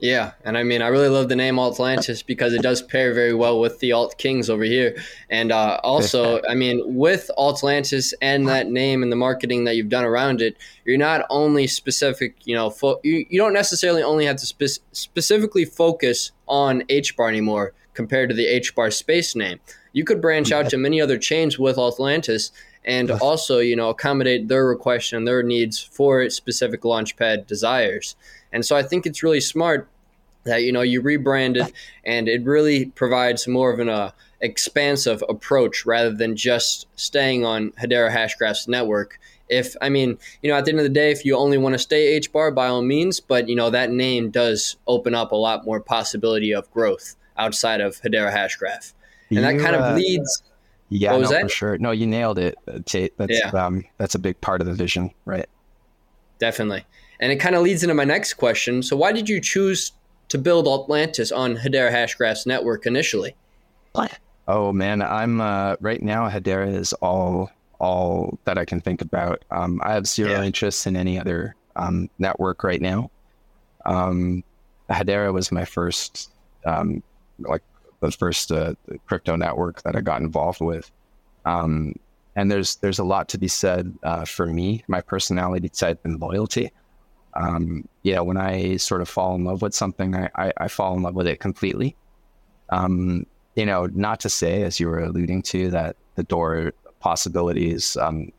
Yeah, 0.00 0.32
and 0.44 0.56
I 0.56 0.62
mean, 0.62 0.80
I 0.80 0.88
really 0.88 1.08
love 1.08 1.28
the 1.28 1.34
name 1.34 1.56
Altlantis 1.56 2.24
because 2.24 2.52
it 2.54 2.62
does 2.62 2.82
pair 2.82 3.12
very 3.12 3.34
well 3.34 3.58
with 3.58 3.80
the 3.80 3.90
Alt 3.90 4.16
Kings 4.16 4.48
over 4.48 4.62
here, 4.62 4.96
and 5.28 5.50
uh, 5.50 5.80
also, 5.82 6.40
I 6.48 6.54
mean, 6.54 6.82
with 6.84 7.28
Altlantis 7.36 8.14
and 8.22 8.46
that 8.46 8.68
name 8.68 9.02
and 9.02 9.10
the 9.10 9.16
marketing 9.16 9.64
that 9.64 9.74
you've 9.74 9.88
done 9.88 10.04
around 10.04 10.40
it, 10.40 10.56
you're 10.84 10.98
not 10.98 11.26
only 11.30 11.66
specific, 11.66 12.36
you 12.44 12.54
know, 12.54 12.70
fo- 12.70 13.00
you, 13.02 13.26
you 13.28 13.40
don't 13.40 13.52
necessarily 13.52 14.04
only 14.04 14.24
have 14.26 14.36
to 14.36 14.46
spe- 14.46 14.84
specifically 14.92 15.64
focus 15.64 16.30
on 16.46 16.84
H 16.88 17.16
bar 17.16 17.28
anymore 17.28 17.74
compared 17.94 18.28
to 18.28 18.36
the 18.36 18.46
H 18.46 18.76
bar 18.76 18.92
space 18.92 19.34
name. 19.34 19.58
You 19.92 20.04
could 20.04 20.20
branch 20.20 20.52
out 20.52 20.70
to 20.70 20.76
many 20.76 21.00
other 21.00 21.18
chains 21.18 21.58
with 21.58 21.76
Altlantis 21.76 22.52
and 22.88 23.10
also, 23.10 23.58
you 23.58 23.76
know, 23.76 23.90
accommodate 23.90 24.48
their 24.48 24.66
request 24.66 25.12
and 25.12 25.28
their 25.28 25.42
needs 25.42 25.78
for 25.78 26.28
specific 26.30 26.80
launchpad 26.82 27.46
desires. 27.46 28.16
And 28.50 28.64
so 28.64 28.74
I 28.74 28.82
think 28.82 29.04
it's 29.04 29.22
really 29.22 29.42
smart 29.42 29.88
that 30.44 30.62
you 30.62 30.72
know 30.72 30.80
you 30.80 31.02
rebranded 31.02 31.70
and 32.04 32.28
it 32.28 32.42
really 32.44 32.86
provides 32.86 33.46
more 33.46 33.70
of 33.70 33.80
an 33.80 33.90
uh, 33.90 34.10
expansive 34.40 35.22
approach 35.28 35.84
rather 35.84 36.12
than 36.12 36.34
just 36.34 36.86
staying 36.96 37.44
on 37.44 37.70
Hedera 37.72 38.10
Hashgraph's 38.10 38.66
network. 38.66 39.20
If 39.50 39.76
I 39.82 39.90
mean, 39.90 40.18
you 40.42 40.50
know, 40.50 40.56
at 40.56 40.64
the 40.64 40.70
end 40.70 40.80
of 40.80 40.84
the 40.84 40.90
day, 40.90 41.10
if 41.10 41.24
you 41.26 41.36
only 41.36 41.58
want 41.58 41.74
to 41.74 41.78
stay 41.78 42.18
HBAR, 42.20 42.54
by 42.54 42.68
all 42.68 42.82
means, 42.82 43.20
but 43.20 43.48
you 43.48 43.54
know 43.54 43.68
that 43.68 43.90
name 43.90 44.30
does 44.30 44.76
open 44.86 45.14
up 45.14 45.32
a 45.32 45.36
lot 45.36 45.66
more 45.66 45.80
possibility 45.80 46.54
of 46.54 46.70
growth 46.70 47.16
outside 47.36 47.82
of 47.82 48.00
Hedera 48.00 48.32
Hashgraph 48.32 48.94
and 49.30 49.44
that 49.44 49.58
kind 49.58 49.76
of 49.76 49.82
uh, 49.82 49.94
leads. 49.94 50.42
Yeah, 50.90 51.16
no, 51.18 51.28
for 51.28 51.48
sure. 51.48 51.78
No, 51.78 51.90
you 51.90 52.06
nailed 52.06 52.38
it, 52.38 52.56
uh, 52.66 52.78
Tate. 52.84 53.16
That's 53.18 53.32
yeah. 53.32 53.50
um, 53.50 53.84
that's 53.98 54.14
a 54.14 54.18
big 54.18 54.40
part 54.40 54.60
of 54.60 54.66
the 54.66 54.72
vision, 54.72 55.10
right? 55.26 55.46
Definitely, 56.38 56.84
and 57.20 57.30
it 57.30 57.36
kind 57.36 57.54
of 57.54 57.62
leads 57.62 57.82
into 57.82 57.94
my 57.94 58.04
next 58.04 58.34
question. 58.34 58.82
So, 58.82 58.96
why 58.96 59.12
did 59.12 59.28
you 59.28 59.40
choose 59.40 59.92
to 60.28 60.38
build 60.38 60.66
Altlantis 60.66 61.34
on 61.36 61.56
Hedera 61.56 61.92
Hashgraph's 61.92 62.46
network 62.46 62.86
initially? 62.86 63.34
Oh 64.46 64.72
man, 64.72 65.02
I'm 65.02 65.40
uh, 65.40 65.76
right 65.80 66.02
now. 66.02 66.28
Hedera 66.28 66.74
is 66.74 66.92
all 66.94 67.50
all 67.80 68.38
that 68.44 68.56
I 68.56 68.64
can 68.64 68.80
think 68.80 69.02
about. 69.02 69.44
Um, 69.50 69.80
I 69.84 69.92
have 69.92 70.06
zero 70.06 70.30
yeah. 70.30 70.44
interest 70.44 70.86
in 70.86 70.96
any 70.96 71.18
other 71.20 71.54
um, 71.76 72.08
network 72.18 72.64
right 72.64 72.80
now. 72.80 73.10
Um, 73.84 74.42
Hedera 74.90 75.32
was 75.32 75.52
my 75.52 75.64
first 75.64 76.30
um, 76.64 77.02
like 77.40 77.62
the 78.00 78.10
first 78.10 78.52
uh, 78.52 78.74
crypto 79.06 79.36
network 79.36 79.82
that 79.82 79.96
I 79.96 80.00
got 80.00 80.20
involved 80.20 80.60
with. 80.60 80.90
Um, 81.44 81.94
and 82.36 82.50
there's 82.50 82.76
there's 82.76 82.98
a 82.98 83.04
lot 83.04 83.28
to 83.30 83.38
be 83.38 83.48
said 83.48 83.92
uh, 84.02 84.24
for 84.24 84.46
me, 84.46 84.84
my 84.86 85.00
personality 85.00 85.68
type 85.68 86.00
and 86.04 86.20
loyalty. 86.20 86.70
Um, 87.34 87.88
you 88.02 88.14
know, 88.14 88.24
when 88.24 88.36
I 88.36 88.76
sort 88.76 89.00
of 89.00 89.08
fall 89.08 89.34
in 89.34 89.44
love 89.44 89.62
with 89.62 89.74
something, 89.74 90.14
I, 90.14 90.30
I, 90.34 90.52
I 90.56 90.68
fall 90.68 90.96
in 90.96 91.02
love 91.02 91.14
with 91.14 91.26
it 91.26 91.40
completely. 91.40 91.96
Um, 92.70 93.26
you 93.54 93.66
know, 93.66 93.86
not 93.86 94.20
to 94.20 94.28
say, 94.28 94.62
as 94.62 94.78
you 94.78 94.88
were 94.88 95.00
alluding 95.00 95.42
to, 95.42 95.70
that 95.70 95.96
the 96.14 96.22
door 96.22 96.72
possibilities, 97.00 97.96
um, 97.96 98.30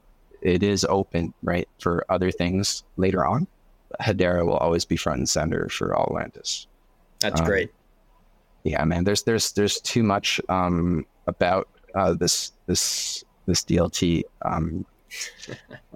it 0.41 0.63
is 0.63 0.85
open, 0.85 1.33
right, 1.43 1.67
for 1.79 2.05
other 2.09 2.31
things 2.31 2.83
later 2.97 3.25
on. 3.25 3.47
Hedera 4.01 4.45
will 4.45 4.57
always 4.57 4.85
be 4.85 4.95
front 4.95 5.19
and 5.19 5.29
center 5.29 5.67
for 5.69 5.89
Altlantis. 5.89 6.67
That's 7.19 7.41
um, 7.41 7.47
great. 7.47 7.71
Yeah, 8.69 8.85
man. 8.85 9.03
There's 9.03 9.23
there's 9.23 9.51
there's 9.53 9.81
too 9.81 10.03
much 10.03 10.39
um, 10.47 11.03
about 11.25 11.67
uh, 11.95 12.13
this 12.13 12.51
this 12.67 13.23
this 13.47 13.63
DLT. 13.63 14.21
Um, 14.43 14.85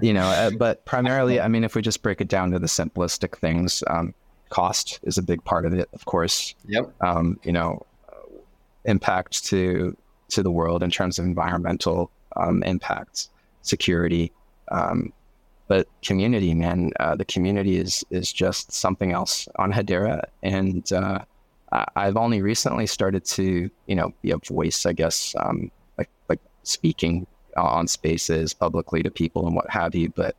you 0.01 0.11
know, 0.11 0.25
uh, 0.25 0.49
but 0.49 0.83
primarily, 0.85 1.39
I 1.39 1.47
mean, 1.47 1.63
if 1.63 1.75
we 1.75 1.83
just 1.83 2.01
break 2.01 2.19
it 2.19 2.27
down 2.27 2.49
to 2.49 2.57
the 2.57 2.65
simplistic 2.65 3.37
things, 3.37 3.83
um, 3.85 4.15
cost 4.49 4.99
is 5.03 5.19
a 5.19 5.21
big 5.21 5.43
part 5.43 5.67
of 5.67 5.73
it, 5.73 5.87
of 5.93 6.05
course. 6.05 6.55
Yep. 6.67 6.91
Um, 7.01 7.39
you 7.43 7.51
know, 7.51 7.85
impact 8.85 9.45
to 9.45 9.95
to 10.29 10.41
the 10.41 10.49
world 10.49 10.81
in 10.81 10.89
terms 10.89 11.19
of 11.19 11.25
environmental 11.25 12.09
um, 12.37 12.63
impacts, 12.63 13.29
security, 13.61 14.31
um, 14.71 15.13
but 15.67 15.87
community, 16.01 16.55
man, 16.55 16.89
uh, 16.99 17.15
the 17.15 17.25
community 17.25 17.77
is 17.77 18.03
is 18.09 18.33
just 18.33 18.71
something 18.71 19.11
else 19.11 19.47
on 19.57 19.71
Hedera, 19.71 20.23
and 20.41 20.91
uh, 20.91 21.19
I've 21.95 22.17
only 22.17 22.41
recently 22.41 22.85
started 22.87 23.25
to, 23.25 23.69
you 23.87 23.95
know, 23.95 24.13
be 24.21 24.31
a 24.31 24.37
voice, 24.37 24.85
I 24.85 24.93
guess, 24.93 25.35
um, 25.39 25.71
like 25.97 26.09
like 26.29 26.39
speaking 26.63 27.25
on 27.57 27.87
spaces 27.87 28.53
publicly 28.53 29.03
to 29.03 29.11
people 29.11 29.45
and 29.45 29.55
what 29.55 29.69
have 29.69 29.95
you. 29.95 30.09
But 30.09 30.35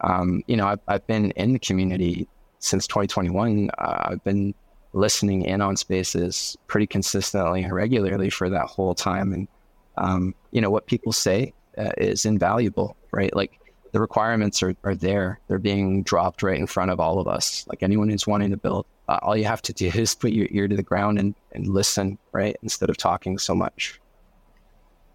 um, 0.00 0.42
you 0.46 0.56
know, 0.56 0.66
I've, 0.66 0.80
I've 0.88 1.06
been 1.06 1.30
in 1.32 1.54
the 1.54 1.58
community 1.58 2.28
since 2.58 2.86
2021. 2.86 3.70
Uh, 3.78 4.02
I've 4.10 4.24
been 4.24 4.54
listening 4.92 5.42
in 5.42 5.60
on 5.60 5.76
spaces 5.76 6.56
pretty 6.66 6.86
consistently 6.86 7.62
and 7.62 7.72
regularly 7.72 8.30
for 8.30 8.50
that 8.50 8.66
whole 8.66 8.94
time, 8.94 9.32
and 9.32 9.48
um, 9.96 10.34
you 10.50 10.60
know, 10.60 10.70
what 10.70 10.86
people 10.86 11.12
say 11.12 11.54
uh, 11.78 11.92
is 11.98 12.26
invaluable, 12.26 12.96
right? 13.10 13.34
Like 13.34 13.58
the 13.92 14.00
requirements 14.00 14.62
are, 14.62 14.74
are 14.84 14.94
there. 14.94 15.40
They're 15.48 15.58
being 15.58 16.02
dropped 16.02 16.42
right 16.42 16.58
in 16.58 16.66
front 16.66 16.90
of 16.90 17.00
all 17.00 17.20
of 17.20 17.28
us. 17.28 17.64
Like 17.68 17.82
anyone 17.82 18.08
who's 18.08 18.26
wanting 18.26 18.50
to 18.50 18.56
build, 18.56 18.86
uh, 19.08 19.18
all 19.22 19.36
you 19.36 19.44
have 19.44 19.62
to 19.62 19.72
do 19.72 19.86
is 19.94 20.14
put 20.14 20.32
your 20.32 20.48
ear 20.50 20.68
to 20.68 20.76
the 20.76 20.82
ground 20.82 21.18
and, 21.18 21.34
and 21.52 21.68
listen, 21.68 22.18
right? 22.32 22.56
Instead 22.62 22.90
of 22.90 22.96
talking 22.96 23.38
so 23.38 23.54
much. 23.54 24.00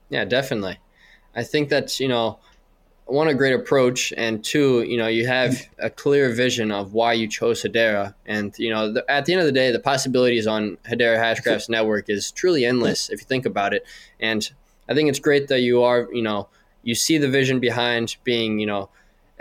Yeah, 0.10 0.26
definitely. 0.26 0.80
I 1.36 1.44
think 1.44 1.70
that's, 1.70 2.00
you 2.00 2.08
know, 2.08 2.40
one, 3.06 3.28
a 3.28 3.34
great 3.34 3.54
approach. 3.54 4.14
And 4.18 4.44
two, 4.44 4.84
you 4.84 4.98
know, 4.98 5.08
you 5.08 5.28
have 5.28 5.68
a 5.80 5.90
clear 5.90 6.30
vision 6.34 6.72
of 6.72 6.94
why 6.94 7.14
you 7.14 7.28
chose 7.28 7.64
Hedera. 7.64 8.14
And, 8.26 8.54
you 8.58 8.70
know, 8.72 8.94
the, 8.94 9.10
at 9.10 9.26
the 9.26 9.34
end 9.34 9.42
of 9.42 9.46
the 9.46 9.52
day, 9.52 9.72
the 9.72 9.80
possibilities 9.80 10.48
on 10.48 10.78
Hedera 10.88 11.18
Hashgraph's 11.18 11.70
network 11.70 12.10
is 12.10 12.32
truly 12.32 12.66
endless 12.66 13.10
if 13.10 13.22
you 13.22 13.26
think 13.26 13.46
about 13.46 13.74
it. 13.74 13.86
And 14.20 14.50
I 14.88 14.94
think 14.94 15.10
it's 15.10 15.20
great 15.20 15.48
that 15.50 15.62
you 15.62 15.84
are, 15.84 16.08
you 16.12 16.22
know, 16.22 16.50
you 16.84 16.96
see 16.96 17.18
the 17.18 17.30
vision 17.30 17.60
behind 17.60 18.16
being, 18.24 18.60
you 18.60 18.66
know, 18.66 18.90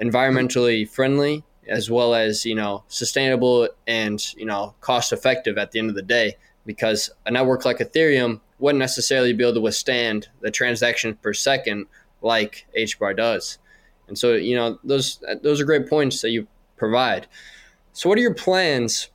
environmentally 0.01 0.89
friendly 0.89 1.45
as 1.69 1.91
well 1.91 2.15
as, 2.15 2.45
you 2.45 2.55
know, 2.55 2.85
sustainable 2.89 3.69
and, 3.87 4.35
you 4.35 4.47
know, 4.47 4.75
cost 4.81 5.13
effective 5.13 5.59
at 5.59 5.73
the 5.73 5.79
end 5.79 5.91
of 5.91 5.97
the 5.97 6.03
day 6.03 6.37
because 6.67 7.11
a 7.27 7.31
network 7.31 7.65
like 7.65 7.79
Ethereum 7.79 8.41
wouldn't 8.59 8.79
necessarily 8.79 9.33
be 9.33 9.45
able 9.45 9.55
to 9.55 9.61
withstand 9.61 10.29
the 10.41 10.51
transactions 10.51 11.17
per 11.23 11.33
second 11.33 11.87
like 12.23 12.67
HBAR 12.77 13.17
does. 13.17 13.59
And 14.09 14.19
so, 14.19 14.35
you 14.35 14.57
know, 14.57 14.79
those 14.85 15.23
those 15.43 15.61
are 15.61 15.65
great 15.65 15.89
points 15.89 16.23
that 16.23 16.31
you 16.31 16.47
provide. 16.77 17.27
So 17.93 18.09
what 18.09 18.19
are 18.19 18.23
your 18.23 18.35
plans 18.35 19.11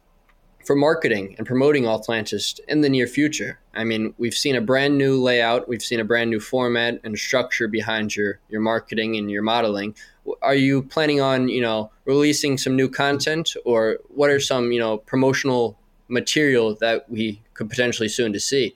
for 0.65 0.75
marketing 0.75 1.35
and 1.37 1.47
promoting 1.47 1.83
Altlantis 1.83 2.59
in 2.67 2.81
the 2.81 2.89
near 2.89 3.07
future? 3.07 3.59
I 3.73 3.83
mean, 3.83 4.13
we've 4.17 4.33
seen 4.33 4.55
a 4.55 4.61
brand 4.61 4.97
new 4.97 5.21
layout, 5.21 5.67
we've 5.67 5.81
seen 5.81 5.99
a 5.99 6.05
brand 6.05 6.29
new 6.29 6.39
format 6.39 6.99
and 7.03 7.17
structure 7.17 7.67
behind 7.67 8.15
your 8.15 8.39
your 8.49 8.61
marketing 8.61 9.17
and 9.17 9.29
your 9.29 9.43
modeling. 9.43 9.95
Are 10.41 10.55
you 10.55 10.83
planning 10.83 11.21
on, 11.21 11.49
you 11.49 11.61
know, 11.61 11.91
releasing 12.05 12.57
some 12.57 12.75
new 12.75 12.89
content, 12.89 13.55
or 13.65 13.99
what 14.09 14.29
are 14.29 14.39
some, 14.39 14.71
you 14.71 14.79
know, 14.79 14.97
promotional 14.97 15.77
material 16.07 16.75
that 16.75 17.09
we 17.09 17.41
could 17.53 17.69
potentially 17.69 18.09
soon 18.09 18.33
to 18.33 18.39
see? 18.39 18.75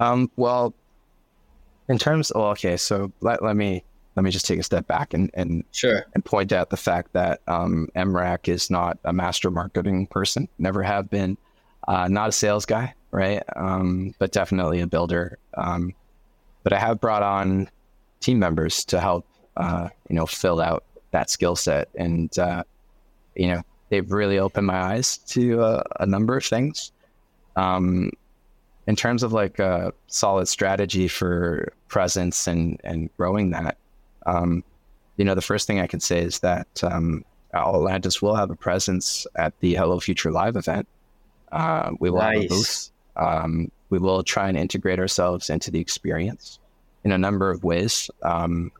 Um, 0.00 0.30
well, 0.36 0.74
in 1.88 1.98
terms, 1.98 2.32
okay, 2.32 2.76
so 2.76 3.12
let, 3.20 3.42
let 3.42 3.56
me 3.56 3.84
let 4.16 4.22
me 4.22 4.30
just 4.30 4.46
take 4.46 4.60
a 4.60 4.62
step 4.62 4.86
back 4.86 5.12
and 5.12 5.30
and 5.34 5.64
sure 5.72 6.06
and 6.14 6.24
point 6.24 6.52
out 6.52 6.70
the 6.70 6.76
fact 6.76 7.12
that 7.12 7.40
um, 7.48 7.88
MRAC 7.96 8.48
is 8.48 8.70
not 8.70 8.98
a 9.04 9.12
master 9.12 9.50
marketing 9.50 10.06
person, 10.06 10.48
never 10.58 10.82
have 10.82 11.10
been, 11.10 11.36
uh, 11.88 12.08
not 12.08 12.28
a 12.28 12.32
sales 12.32 12.64
guy, 12.64 12.94
right? 13.10 13.42
Um, 13.56 14.14
but 14.18 14.32
definitely 14.32 14.80
a 14.80 14.86
builder. 14.86 15.38
Um, 15.54 15.94
but 16.62 16.72
I 16.72 16.78
have 16.78 17.00
brought 17.00 17.22
on 17.22 17.68
team 18.20 18.38
members 18.38 18.84
to 18.86 19.00
help, 19.00 19.26
uh, 19.56 19.88
you 20.08 20.16
know, 20.16 20.26
fill 20.26 20.60
out 20.60 20.84
that 21.10 21.30
skill 21.30 21.56
set, 21.56 21.88
and 21.94 22.36
uh, 22.38 22.64
you 23.34 23.48
know, 23.48 23.62
they've 23.88 24.10
really 24.10 24.38
opened 24.38 24.66
my 24.66 24.80
eyes 24.80 25.18
to 25.18 25.62
uh, 25.62 25.82
a 26.00 26.06
number 26.06 26.36
of 26.36 26.44
things. 26.44 26.92
Um, 27.56 28.10
in 28.86 28.96
terms 28.96 29.22
of 29.22 29.32
like 29.32 29.58
a 29.58 29.92
solid 30.08 30.46
strategy 30.46 31.08
for 31.08 31.72
presence 31.88 32.46
and 32.46 32.80
and 32.84 33.10
growing 33.16 33.50
that, 33.50 33.78
um, 34.26 34.64
you 35.16 35.24
know, 35.24 35.34
the 35.34 35.42
first 35.42 35.66
thing 35.66 35.80
I 35.80 35.86
can 35.86 36.00
say 36.00 36.20
is 36.20 36.40
that 36.40 36.68
um, 36.82 37.24
Altlantis 37.54 38.20
will 38.20 38.34
have 38.34 38.50
a 38.50 38.56
presence 38.56 39.26
at 39.36 39.58
the 39.60 39.74
Hello 39.74 40.00
Future 40.00 40.32
Live 40.32 40.56
event. 40.56 40.88
Uh, 41.52 41.92
we 42.00 42.10
will 42.10 42.18
nice. 42.18 42.34
have 42.34 42.44
a 42.44 42.48
booth. 42.48 42.90
Um, 43.16 43.70
we 43.90 43.98
will 43.98 44.24
try 44.24 44.48
and 44.48 44.58
integrate 44.58 44.98
ourselves 44.98 45.50
into 45.50 45.70
the 45.70 45.78
experience 45.78 46.58
in 47.04 47.12
a 47.12 47.18
number 47.18 47.50
of 47.50 47.62
ways. 47.62 48.10
Um, 48.22 48.72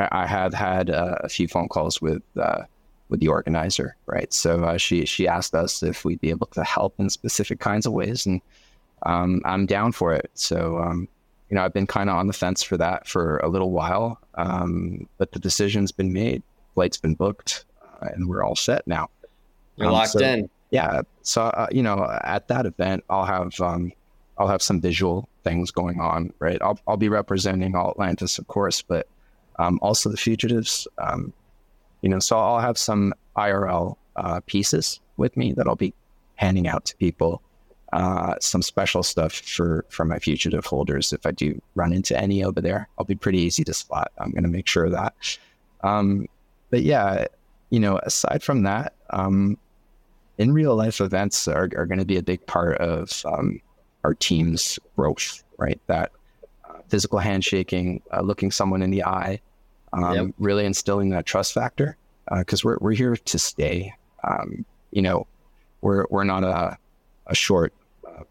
I, 0.00 0.22
I, 0.22 0.26
have 0.26 0.54
had 0.54 0.90
uh, 0.90 1.16
a 1.20 1.28
few 1.28 1.48
phone 1.48 1.68
calls 1.68 2.00
with 2.00 2.22
uh, 2.36 2.62
with 3.08 3.20
the 3.20 3.28
organizer, 3.28 3.96
right? 4.06 4.32
So 4.32 4.64
uh, 4.64 4.78
she 4.78 5.04
she 5.04 5.28
asked 5.28 5.54
us 5.54 5.82
if 5.82 6.04
we'd 6.04 6.20
be 6.20 6.30
able 6.30 6.46
to 6.48 6.64
help 6.64 6.94
in 6.98 7.10
specific 7.10 7.60
kinds 7.60 7.86
of 7.86 7.92
ways, 7.92 8.26
and 8.26 8.40
um, 9.04 9.42
I'm 9.44 9.66
down 9.66 9.92
for 9.92 10.14
it. 10.14 10.30
So 10.34 10.78
um, 10.78 11.08
you 11.50 11.56
know, 11.56 11.64
I've 11.64 11.74
been 11.74 11.86
kind 11.86 12.08
of 12.08 12.16
on 12.16 12.28
the 12.28 12.32
fence 12.32 12.62
for 12.62 12.76
that 12.76 13.06
for 13.06 13.38
a 13.38 13.48
little 13.48 13.72
while, 13.72 14.20
um, 14.34 15.08
but 15.18 15.32
the 15.32 15.38
decision's 15.38 15.92
been 15.92 16.12
made, 16.12 16.42
flight's 16.74 16.96
been 16.96 17.14
booked, 17.14 17.64
uh, 17.82 18.08
and 18.14 18.28
we're 18.28 18.42
all 18.42 18.56
set 18.56 18.86
now. 18.86 19.10
You're 19.76 19.88
um, 19.88 19.94
locked 19.94 20.10
so, 20.10 20.20
in. 20.20 20.48
Yeah. 20.70 21.02
So 21.22 21.42
uh, 21.42 21.66
you 21.70 21.82
know, 21.82 22.08
at 22.22 22.48
that 22.48 22.66
event, 22.66 23.04
I'll 23.10 23.26
have 23.26 23.60
um, 23.60 23.92
I'll 24.38 24.48
have 24.48 24.62
some 24.62 24.80
visual 24.80 25.28
things 25.42 25.70
going 25.70 26.00
on, 26.00 26.32
right? 26.38 26.60
I'll 26.62 26.78
I'll 26.86 26.96
be 26.96 27.08
representing 27.08 27.72
Altlantis, 27.72 28.38
of 28.38 28.46
course, 28.46 28.82
but 28.82 29.06
um, 29.60 29.78
also 29.82 30.08
the 30.08 30.16
fugitives. 30.16 30.88
Um, 30.98 31.32
you 32.02 32.08
know, 32.08 32.18
so 32.18 32.38
I'll 32.38 32.60
have 32.60 32.78
some 32.78 33.12
IRL 33.36 33.96
uh, 34.16 34.40
pieces 34.46 35.00
with 35.16 35.36
me 35.36 35.52
that 35.52 35.66
I'll 35.66 35.76
be 35.76 35.94
handing 36.36 36.66
out 36.66 36.86
to 36.86 36.96
people 36.96 37.42
uh, 37.92 38.34
some 38.40 38.62
special 38.62 39.02
stuff 39.02 39.32
for 39.32 39.84
for 39.88 40.04
my 40.04 40.18
fugitive 40.18 40.64
holders. 40.64 41.12
If 41.12 41.26
I 41.26 41.32
do 41.32 41.60
run 41.74 41.92
into 41.92 42.18
any 42.18 42.42
over 42.44 42.60
there, 42.60 42.88
I'll 42.98 43.04
be 43.04 43.16
pretty 43.16 43.40
easy 43.40 43.64
to 43.64 43.74
spot. 43.74 44.12
I'm 44.18 44.30
going 44.30 44.44
to 44.44 44.48
make 44.48 44.66
sure 44.68 44.84
of 44.84 44.92
that. 44.92 45.14
Um, 45.82 46.26
but 46.70 46.82
yeah, 46.82 47.26
you 47.70 47.80
know, 47.80 47.98
aside 48.04 48.42
from 48.42 48.62
that, 48.62 48.94
um, 49.10 49.58
in 50.38 50.52
real 50.52 50.76
life 50.76 51.00
events 51.00 51.48
are, 51.48 51.68
are 51.76 51.86
going 51.86 51.98
to 51.98 52.04
be 52.04 52.16
a 52.16 52.22
big 52.22 52.46
part 52.46 52.78
of 52.78 53.22
um, 53.26 53.60
our 54.04 54.14
team's 54.14 54.78
growth, 54.96 55.42
right? 55.58 55.80
That 55.88 56.12
uh, 56.68 56.78
physical 56.88 57.18
handshaking, 57.18 58.02
uh, 58.12 58.20
looking 58.20 58.52
someone 58.52 58.82
in 58.82 58.90
the 58.90 59.04
eye, 59.04 59.40
um, 59.92 60.14
yep. 60.14 60.34
really 60.38 60.64
instilling 60.64 61.10
that 61.10 61.26
trust 61.26 61.52
factor 61.52 61.96
because 62.38 62.64
uh, 62.64 62.66
we're 62.68 62.78
we're 62.80 62.92
here 62.92 63.16
to 63.16 63.38
stay. 63.38 63.94
Um, 64.24 64.64
you 64.90 65.02
know, 65.02 65.26
we're 65.80 66.06
we're 66.10 66.24
not 66.24 66.44
a 66.44 66.78
a 67.26 67.34
short 67.34 67.72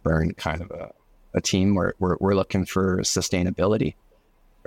burn 0.04 0.34
kind 0.36 0.62
of 0.62 0.72
a, 0.72 0.92
a 1.34 1.42
team 1.42 1.76
where 1.76 1.94
we're, 2.00 2.18
we're 2.20 2.36
looking 2.36 2.66
for 2.66 3.00
sustainability, 3.00 3.96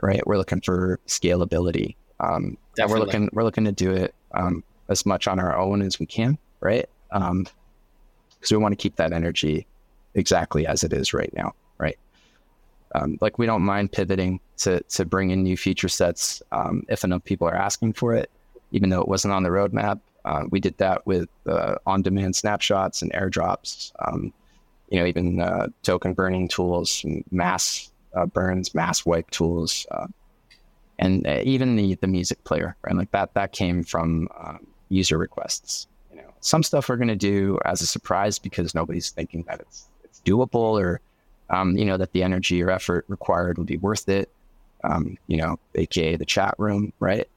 right? 0.02 0.26
We're 0.26 0.38
looking 0.38 0.60
for 0.60 1.00
scalability. 1.06 1.96
Um, 2.20 2.56
and 2.78 2.90
we're 2.90 2.98
looking, 2.98 3.28
we're 3.32 3.44
looking 3.44 3.64
to 3.64 3.72
do 3.72 3.92
it 3.92 4.14
um, 4.34 4.62
as 4.88 5.04
much 5.04 5.26
on 5.26 5.40
our 5.40 5.56
own 5.56 5.82
as 5.82 5.98
we 5.98 6.06
can, 6.06 6.38
right? 6.60 6.88
Because 7.10 7.30
um, 7.30 7.46
we 8.50 8.56
want 8.56 8.72
to 8.72 8.76
keep 8.76 8.96
that 8.96 9.12
energy 9.12 9.66
exactly 10.14 10.66
as 10.66 10.84
it 10.84 10.92
is 10.92 11.12
right 11.12 11.32
now? 11.34 11.54
Um, 12.94 13.18
like 13.20 13.38
we 13.38 13.46
don't 13.46 13.62
mind 13.62 13.92
pivoting 13.92 14.40
to 14.58 14.80
to 14.80 15.04
bring 15.04 15.30
in 15.30 15.42
new 15.42 15.56
feature 15.56 15.88
sets 15.88 16.42
um, 16.52 16.84
if 16.88 17.04
enough 17.04 17.24
people 17.24 17.48
are 17.48 17.54
asking 17.54 17.94
for 17.94 18.14
it, 18.14 18.30
even 18.70 18.90
though 18.90 19.00
it 19.00 19.08
wasn't 19.08 19.32
on 19.32 19.42
the 19.42 19.48
roadmap. 19.48 20.00
Uh, 20.24 20.44
we 20.50 20.60
did 20.60 20.76
that 20.78 21.04
with 21.04 21.28
uh, 21.46 21.74
on-demand 21.84 22.36
snapshots 22.36 23.02
and 23.02 23.12
airdrops. 23.12 23.92
Um, 24.06 24.32
you 24.88 25.00
know, 25.00 25.06
even 25.06 25.40
uh, 25.40 25.68
token 25.82 26.12
burning 26.12 26.48
tools, 26.48 27.04
mass 27.30 27.90
uh, 28.14 28.26
burns, 28.26 28.74
mass 28.74 29.06
wipe 29.06 29.30
tools, 29.30 29.86
uh, 29.90 30.06
and 30.98 31.26
uh, 31.26 31.40
even 31.44 31.76
the 31.76 31.94
the 31.96 32.06
music 32.06 32.44
player, 32.44 32.76
right? 32.82 32.94
Like 32.94 33.10
that 33.12 33.34
that 33.34 33.52
came 33.52 33.82
from 33.82 34.28
um, 34.38 34.66
user 34.90 35.18
requests. 35.18 35.88
You 36.10 36.18
know, 36.18 36.34
some 36.40 36.62
stuff 36.62 36.88
we're 36.88 36.96
going 36.96 37.08
to 37.08 37.16
do 37.16 37.58
as 37.64 37.80
a 37.80 37.86
surprise 37.86 38.38
because 38.38 38.74
nobody's 38.74 39.10
thinking 39.10 39.44
that 39.48 39.60
it's 39.60 39.88
it's 40.04 40.20
doable 40.20 40.78
or 40.80 41.00
um, 41.52 41.76
you 41.76 41.84
know 41.84 41.96
that 41.96 42.12
the 42.12 42.22
energy 42.22 42.62
or 42.62 42.70
effort 42.70 43.04
required 43.08 43.58
would 43.58 43.66
be 43.66 43.76
worth 43.76 44.08
it. 44.08 44.30
Um, 44.84 45.16
you 45.28 45.36
know, 45.36 45.58
aka 45.76 46.16
the 46.16 46.24
chat 46.24 46.54
room, 46.58 46.92
right? 46.98 47.28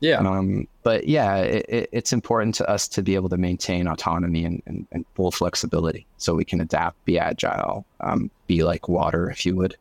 Yeah. 0.00 0.18
Um, 0.18 0.66
but 0.82 1.06
yeah, 1.06 1.36
it, 1.36 1.66
it, 1.68 1.88
it's 1.92 2.12
important 2.12 2.54
to 2.56 2.68
us 2.68 2.88
to 2.88 3.02
be 3.02 3.14
able 3.14 3.28
to 3.28 3.36
maintain 3.36 3.86
autonomy 3.86 4.44
and, 4.44 4.62
and, 4.66 4.86
and 4.92 5.04
full 5.14 5.30
flexibility 5.30 6.06
so 6.16 6.34
we 6.34 6.44
can 6.44 6.60
adapt, 6.60 7.04
be 7.04 7.18
agile, 7.18 7.84
um, 8.00 8.30
be 8.46 8.64
like 8.64 8.88
water, 8.88 9.30
if 9.30 9.44
you 9.44 9.54
would. 9.56 9.76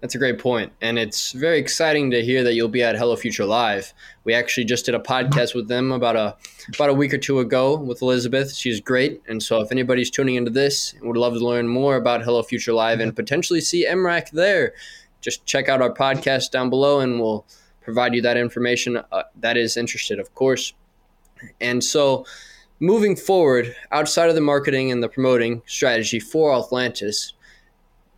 That's 0.00 0.14
a 0.14 0.18
great 0.18 0.38
point, 0.38 0.72
and 0.80 0.98
it's 0.98 1.32
very 1.32 1.58
exciting 1.58 2.10
to 2.12 2.24
hear 2.24 2.42
that 2.44 2.54
you'll 2.54 2.68
be 2.68 2.82
at 2.82 2.96
Hello 2.96 3.16
Future 3.16 3.44
Live. 3.44 3.92
We 4.24 4.32
actually 4.32 4.64
just 4.64 4.86
did 4.86 4.94
a 4.94 4.98
podcast 4.98 5.54
with 5.54 5.68
them 5.68 5.92
about 5.92 6.16
a 6.16 6.36
about 6.74 6.88
a 6.88 6.94
week 6.94 7.12
or 7.12 7.18
two 7.18 7.38
ago 7.38 7.76
with 7.76 8.00
Elizabeth. 8.00 8.54
She's 8.54 8.80
great, 8.80 9.20
and 9.28 9.42
so 9.42 9.60
if 9.60 9.70
anybody's 9.70 10.10
tuning 10.10 10.36
into 10.36 10.50
this 10.50 10.94
and 10.94 11.06
would 11.06 11.18
love 11.18 11.34
to 11.34 11.44
learn 11.44 11.68
more 11.68 11.96
about 11.96 12.22
Hello 12.22 12.42
Future 12.42 12.72
Live 12.72 12.98
and 13.00 13.14
potentially 13.14 13.60
see 13.60 13.86
MRAC 13.86 14.30
there, 14.30 14.72
just 15.20 15.44
check 15.44 15.68
out 15.68 15.82
our 15.82 15.92
podcast 15.92 16.50
down 16.50 16.70
below, 16.70 17.00
and 17.00 17.20
we'll 17.20 17.44
provide 17.82 18.14
you 18.14 18.22
that 18.22 18.38
information 18.38 19.02
uh, 19.12 19.22
that 19.36 19.58
is 19.58 19.76
interested, 19.76 20.18
of 20.18 20.34
course. 20.34 20.72
And 21.60 21.84
so, 21.84 22.24
moving 22.78 23.16
forward, 23.16 23.76
outside 23.92 24.30
of 24.30 24.34
the 24.34 24.40
marketing 24.40 24.90
and 24.90 25.02
the 25.02 25.10
promoting 25.10 25.60
strategy 25.66 26.20
for 26.20 26.52
Altlantis, 26.52 27.34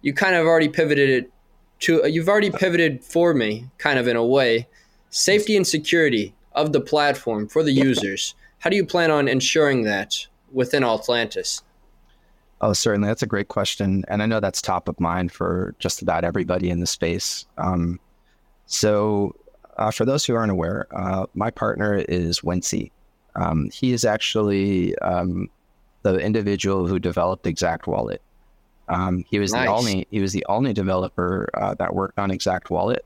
you 0.00 0.14
kind 0.14 0.36
of 0.36 0.46
already 0.46 0.68
pivoted 0.68 1.10
it 1.10 1.32
to 1.82 2.08
you've 2.08 2.28
already 2.28 2.50
pivoted 2.50 3.04
for 3.04 3.34
me 3.34 3.66
kind 3.78 3.98
of 3.98 4.08
in 4.08 4.16
a 4.16 4.24
way. 4.24 4.66
Safety 5.10 5.56
and 5.56 5.66
security 5.66 6.34
of 6.52 6.72
the 6.72 6.80
platform 6.80 7.46
for 7.46 7.62
the 7.62 7.72
users. 7.72 8.34
How 8.60 8.70
do 8.70 8.76
you 8.76 8.86
plan 8.86 9.10
on 9.10 9.28
ensuring 9.28 9.82
that 9.82 10.26
within 10.52 10.82
Altlantis? 10.82 11.62
Oh 12.60 12.72
certainly. 12.72 13.08
That's 13.08 13.22
a 13.22 13.26
great 13.26 13.48
question 13.48 14.04
and 14.08 14.22
i 14.22 14.26
know 14.26 14.40
that's 14.40 14.62
top 14.62 14.88
of 14.88 14.98
mind 15.00 15.32
for 15.32 15.74
just 15.78 16.00
about 16.00 16.24
everybody 16.24 16.70
in 16.70 16.80
the 16.80 16.86
space. 16.86 17.46
Um, 17.58 18.00
so 18.66 19.34
uh, 19.76 19.90
for 19.90 20.04
those 20.04 20.24
who 20.24 20.34
aren't 20.34 20.52
aware 20.52 20.86
uh, 20.92 21.26
my 21.34 21.50
partner 21.50 21.96
is 22.08 22.40
wency. 22.40 22.90
Um, 23.34 23.70
he 23.72 23.92
is 23.92 24.04
actually 24.04 24.96
um, 24.98 25.48
the 26.02 26.18
individual 26.18 26.86
who 26.86 26.98
developed 26.98 27.46
exact 27.46 27.86
wallet 27.86 28.22
um, 28.88 29.24
he 29.28 29.38
was 29.38 29.52
nice. 29.52 29.66
the 29.66 29.72
only 29.72 30.06
he 30.10 30.20
was 30.20 30.32
the 30.32 30.44
only 30.48 30.72
developer 30.72 31.48
uh, 31.54 31.74
that 31.74 31.94
worked 31.94 32.18
on 32.18 32.30
Exact 32.30 32.70
Wallet. 32.70 33.04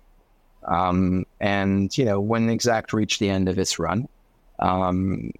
Um, 0.65 1.27
and 1.41 1.97
you 1.97 2.05
know 2.05 2.21
when 2.21 2.49
Exact 2.51 2.93
reached 2.93 3.21
the 3.21 3.31
end 3.31 3.49
of 3.49 3.59
its 3.59 3.79
run, 3.79 4.09
um, 4.59 5.33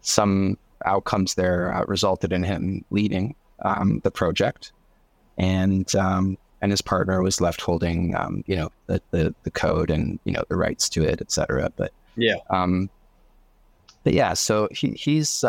some 0.00 0.58
outcomes 0.84 1.34
there 1.34 1.74
uh, 1.74 1.84
resulted 1.86 2.32
in 2.32 2.42
him 2.42 2.84
leaving 2.90 3.34
um, 3.62 4.00
the 4.04 4.10
project, 4.10 4.72
and 5.36 5.94
um, 5.94 6.38
and 6.60 6.72
his 6.72 6.82
partner 6.82 7.22
was 7.22 7.40
left 7.40 7.60
holding 7.60 8.16
um, 8.16 8.42
you 8.46 8.56
know 8.56 8.72
the, 8.86 9.00
the, 9.10 9.34
the 9.44 9.50
code 9.50 9.90
and 9.90 10.18
you 10.24 10.32
know 10.32 10.42
the 10.48 10.56
rights 10.56 10.88
to 10.90 11.04
it, 11.04 11.20
etc. 11.20 11.70
But 11.76 11.92
yeah, 12.16 12.36
but 14.02 14.12
yeah, 14.12 14.34
so 14.34 14.68
he, 14.72 14.90
he's 14.92 15.44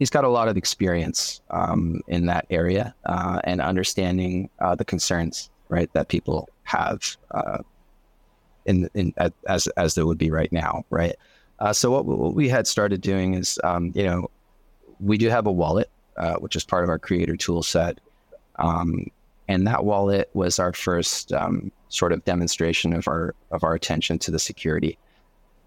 he's 0.00 0.10
got 0.10 0.24
a 0.24 0.28
lot 0.28 0.48
of 0.48 0.56
experience 0.56 1.42
um, 1.50 2.00
in 2.08 2.26
that 2.26 2.46
area 2.50 2.92
uh, 3.04 3.38
and 3.44 3.60
understanding 3.60 4.50
uh, 4.58 4.74
the 4.74 4.84
concerns 4.84 5.50
right 5.68 5.92
that 5.92 6.08
people 6.08 6.48
have 6.64 7.16
uh, 7.30 7.58
in 8.64 8.90
in 8.94 9.14
as 9.46 9.68
as 9.76 9.94
there 9.94 10.06
would 10.06 10.18
be 10.18 10.30
right 10.30 10.50
now, 10.50 10.84
right? 10.90 11.14
Uh, 11.60 11.72
so 11.72 11.90
what, 11.90 12.06
what, 12.06 12.34
we 12.34 12.48
had 12.48 12.66
started 12.66 13.02
doing 13.02 13.34
is, 13.34 13.60
um, 13.64 13.92
you 13.94 14.02
know, 14.02 14.30
we 14.98 15.18
do 15.18 15.28
have 15.28 15.46
a 15.46 15.52
wallet, 15.52 15.90
uh, 16.16 16.36
which 16.36 16.56
is 16.56 16.64
part 16.64 16.82
of 16.82 16.88
our 16.88 16.98
creator 16.98 17.36
tool 17.36 17.62
set. 17.62 17.98
Um, 18.58 19.06
and 19.46 19.66
that 19.66 19.84
wallet 19.84 20.30
was 20.32 20.58
our 20.58 20.72
first 20.72 21.34
um, 21.34 21.70
sort 21.90 22.12
of 22.12 22.24
demonstration 22.24 22.94
of 22.94 23.06
our 23.06 23.34
of 23.50 23.62
our 23.62 23.74
attention 23.74 24.18
to 24.20 24.30
the 24.30 24.38
security. 24.38 24.96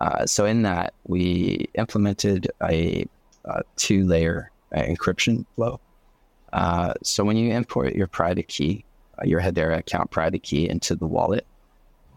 Uh, 0.01 0.25
so 0.25 0.45
in 0.45 0.63
that, 0.63 0.93
we 1.05 1.69
implemented 1.75 2.49
a 2.63 3.05
uh, 3.45 3.61
two 3.75 4.05
layer 4.05 4.51
uh, 4.75 4.81
encryption 4.81 5.45
flow. 5.55 5.79
Uh, 6.51 6.93
so 7.03 7.23
when 7.23 7.37
you 7.37 7.51
import 7.51 7.95
your 7.95 8.07
private 8.07 8.47
key, 8.47 8.85
uh, 9.19 9.25
your 9.25 9.41
Hedera 9.41 9.77
account 9.77 10.11
private 10.11 10.43
key 10.43 10.69
into 10.69 10.95
the 10.95 11.05
wallet, 11.05 11.45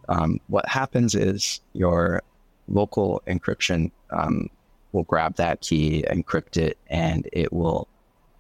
um, 0.09 0.39
what 0.49 0.69
happens 0.69 1.15
is 1.15 1.61
your 1.73 2.23
local 2.69 3.23
encryption 3.27 3.91
um, 4.11 4.49
will 4.93 5.05
grab 5.05 5.37
that 5.37 5.61
key, 5.61 6.05
encrypt 6.11 6.57
it, 6.57 6.79
and 6.89 7.29
it 7.33 7.53
will 7.53 7.89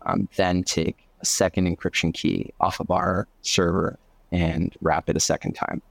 um, 0.02 0.28
then 0.36 0.62
take 0.62 0.96
a 1.20 1.26
second 1.26 1.66
encryption 1.66 2.12
key 2.12 2.52
off 2.60 2.80
of 2.80 2.90
our 2.90 3.26
server 3.42 3.98
and 4.32 4.74
wrap 4.80 5.08
it 5.08 5.16
a 5.16 5.20
second 5.20 5.54
time. 5.54 5.82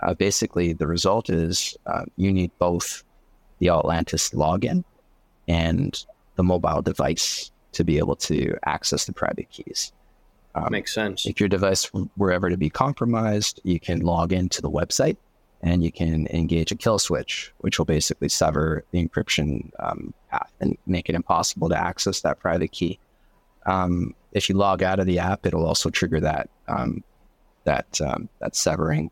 Uh, 0.00 0.14
basically, 0.14 0.72
the 0.72 0.86
result 0.86 1.30
is 1.30 1.76
uh, 1.86 2.04
you 2.16 2.32
need 2.32 2.50
both 2.58 3.04
the 3.58 3.66
Altlantis 3.68 4.34
login 4.34 4.82
and 5.46 6.04
the 6.36 6.42
mobile 6.42 6.82
device 6.82 7.50
to 7.72 7.84
be 7.84 7.98
able 7.98 8.16
to 8.16 8.56
access 8.64 9.04
the 9.06 9.12
private 9.12 9.50
keys. 9.50 9.92
Um, 10.54 10.68
Makes 10.70 10.94
sense. 10.94 11.26
If 11.26 11.40
your 11.40 11.48
device 11.48 11.90
were 12.16 12.32
ever 12.32 12.50
to 12.50 12.56
be 12.56 12.68
compromised, 12.68 13.60
you 13.64 13.80
can 13.80 14.00
log 14.00 14.32
into 14.32 14.60
the 14.60 14.70
website 14.70 15.16
and 15.62 15.82
you 15.82 15.92
can 15.92 16.26
engage 16.28 16.72
a 16.72 16.74
kill 16.74 16.98
switch, 16.98 17.52
which 17.58 17.78
will 17.78 17.86
basically 17.86 18.28
sever 18.28 18.84
the 18.90 19.06
encryption 19.06 19.70
um, 19.78 20.12
path 20.30 20.52
and 20.60 20.76
make 20.86 21.08
it 21.08 21.14
impossible 21.14 21.68
to 21.68 21.76
access 21.76 22.20
that 22.20 22.40
private 22.40 22.72
key. 22.72 22.98
Um, 23.64 24.14
if 24.32 24.48
you 24.48 24.56
log 24.56 24.82
out 24.82 24.98
of 24.98 25.06
the 25.06 25.20
app, 25.20 25.46
it'll 25.46 25.66
also 25.66 25.88
trigger 25.88 26.20
that 26.20 26.50
um, 26.68 27.04
that 27.64 28.00
um, 28.00 28.28
that 28.40 28.56
severing, 28.56 29.10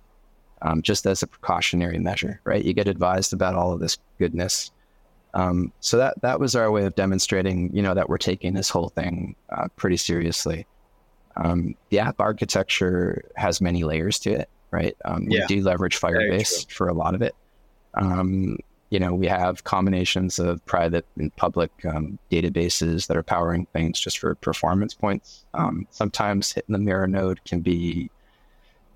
um, 0.62 0.82
just 0.82 1.06
as 1.06 1.22
a 1.22 1.26
precautionary 1.26 1.98
measure. 1.98 2.40
Right? 2.44 2.64
You 2.64 2.72
get 2.72 2.88
advised 2.88 3.32
about 3.32 3.54
all 3.54 3.72
of 3.72 3.80
this 3.80 3.98
goodness 4.18 4.72
um, 5.34 5.72
so 5.80 5.96
that 5.98 6.20
that 6.22 6.40
was 6.40 6.56
our 6.56 6.70
way 6.70 6.84
of 6.84 6.94
demonstrating, 6.94 7.74
you 7.74 7.82
know, 7.82 7.94
that 7.94 8.08
we're 8.08 8.18
taking 8.18 8.54
this 8.54 8.68
whole 8.68 8.88
thing 8.88 9.36
uh, 9.50 9.68
pretty 9.76 9.96
seriously. 9.96 10.66
Um, 11.36 11.74
the 11.90 12.00
app 12.00 12.20
architecture 12.20 13.24
has 13.36 13.60
many 13.60 13.84
layers 13.84 14.18
to 14.20 14.32
it, 14.32 14.50
right? 14.70 14.96
Um, 15.04 15.26
yeah. 15.28 15.42
We 15.48 15.56
do 15.56 15.62
leverage 15.62 16.00
Firebase 16.00 16.70
for 16.70 16.88
a 16.88 16.92
lot 16.92 17.14
of 17.14 17.22
it. 17.22 17.34
Um, 17.94 18.58
you 18.90 18.98
know, 18.98 19.14
we 19.14 19.28
have 19.28 19.62
combinations 19.62 20.40
of 20.40 20.64
private 20.66 21.06
and 21.16 21.34
public 21.36 21.70
um, 21.86 22.18
databases 22.30 23.06
that 23.06 23.16
are 23.16 23.22
powering 23.22 23.66
things 23.72 24.00
just 24.00 24.18
for 24.18 24.34
performance 24.34 24.94
points. 24.94 25.44
Um, 25.54 25.86
sometimes 25.90 26.52
hitting 26.52 26.72
the 26.72 26.78
mirror 26.78 27.06
node 27.06 27.44
can 27.44 27.60
be 27.60 28.10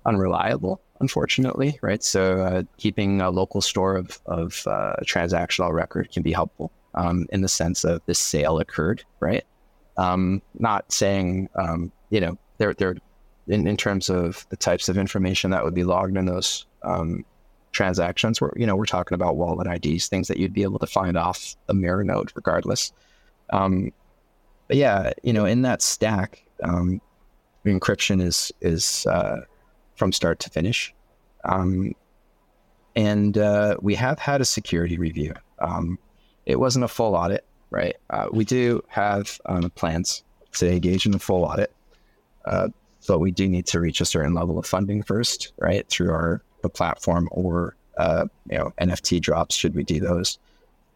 unreliable 0.05 0.81
unfortunately, 0.99 1.77
right? 1.81 2.03
So 2.03 2.41
uh, 2.41 2.63
keeping 2.77 3.21
a 3.21 3.29
local 3.29 3.61
store 3.61 3.95
of, 3.95 4.19
of 4.25 4.65
uh, 4.67 4.95
transactional 5.03 5.71
record 5.71 6.11
can 6.11 6.23
be 6.23 6.31
helpful 6.31 6.71
um, 6.93 7.27
in 7.31 7.41
the 7.41 7.49
sense 7.49 7.83
of 7.83 8.01
this 8.05 8.19
sale 8.19 8.59
occurred, 8.59 9.03
right? 9.19 9.43
Um, 9.97 10.41
not 10.57 10.91
saying, 10.91 11.49
um, 11.55 11.91
you 12.09 12.21
know, 12.21 12.37
they're, 12.57 12.95
in, 13.47 13.67
in 13.67 13.77
terms 13.77 14.09
of 14.09 14.45
the 14.49 14.57
types 14.57 14.89
of 14.89 14.97
information 14.97 15.51
that 15.51 15.63
would 15.63 15.73
be 15.73 15.83
logged 15.83 16.17
in 16.17 16.25
those 16.25 16.65
um, 16.83 17.25
transactions, 17.71 18.39
where, 18.39 18.51
you 18.55 18.65
know, 18.65 18.75
we're 18.75 18.85
talking 18.85 19.15
about 19.15 19.35
wallet 19.35 19.67
IDs, 19.67 20.07
things 20.07 20.27
that 20.27 20.37
you'd 20.37 20.53
be 20.53 20.63
able 20.63 20.79
to 20.79 20.87
find 20.87 21.17
off 21.17 21.55
a 21.69 21.73
mirror 21.73 22.03
node 22.03 22.31
regardless. 22.35 22.93
Um, 23.51 23.91
but 24.67 24.77
yeah, 24.77 25.11
you 25.23 25.33
know, 25.33 25.45
in 25.45 25.61
that 25.63 25.81
stack, 25.81 26.43
um, 26.63 27.01
encryption 27.65 28.21
is, 28.21 28.51
is, 28.61 29.05
uh, 29.07 29.41
from 29.95 30.11
start 30.11 30.39
to 30.39 30.49
finish. 30.49 30.93
Um, 31.43 31.93
and 32.95 33.37
uh, 33.37 33.77
we 33.81 33.95
have 33.95 34.19
had 34.19 34.41
a 34.41 34.45
security 34.45 34.97
review. 34.97 35.33
Um, 35.59 35.99
it 36.45 36.59
wasn't 36.59 36.85
a 36.85 36.87
full 36.87 37.15
audit, 37.15 37.45
right? 37.69 37.95
Uh, 38.09 38.27
we 38.31 38.45
do 38.45 38.81
have 38.87 39.39
um, 39.45 39.69
plans 39.71 40.23
to 40.53 40.71
engage 40.71 41.05
in 41.05 41.13
a 41.13 41.19
full 41.19 41.43
audit, 41.43 41.71
uh, 42.45 42.69
but 43.07 43.19
we 43.19 43.31
do 43.31 43.47
need 43.47 43.65
to 43.67 43.79
reach 43.79 44.01
a 44.01 44.05
certain 44.05 44.33
level 44.33 44.57
of 44.57 44.65
funding 44.65 45.03
first, 45.03 45.53
right? 45.57 45.87
Through 45.89 46.11
our 46.11 46.41
the 46.61 46.69
platform 46.69 47.27
or 47.31 47.75
uh, 47.97 48.25
you 48.49 48.57
know 48.57 48.73
NFT 48.81 49.21
drops 49.21 49.55
should 49.55 49.75
we 49.75 49.83
do 49.83 49.99
those. 49.99 50.39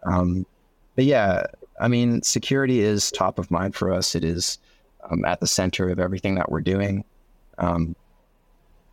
Um, 0.04 0.46
but 0.96 1.06
yeah, 1.06 1.44
I 1.80 1.88
mean, 1.88 2.22
security 2.22 2.80
is 2.80 3.12
top 3.12 3.40
of 3.40 3.52
mind 3.52 3.76
for 3.76 3.92
us. 3.92 4.16
It 4.16 4.24
is 4.24 4.58
um, 5.10 5.26
at 5.26 5.40
the 5.40 5.48
center 5.48 5.90
of 5.90 6.00
everything 6.00 6.36
that 6.36 6.52
we're 6.52 6.62
doing. 6.62 7.04
Um, 7.58 7.96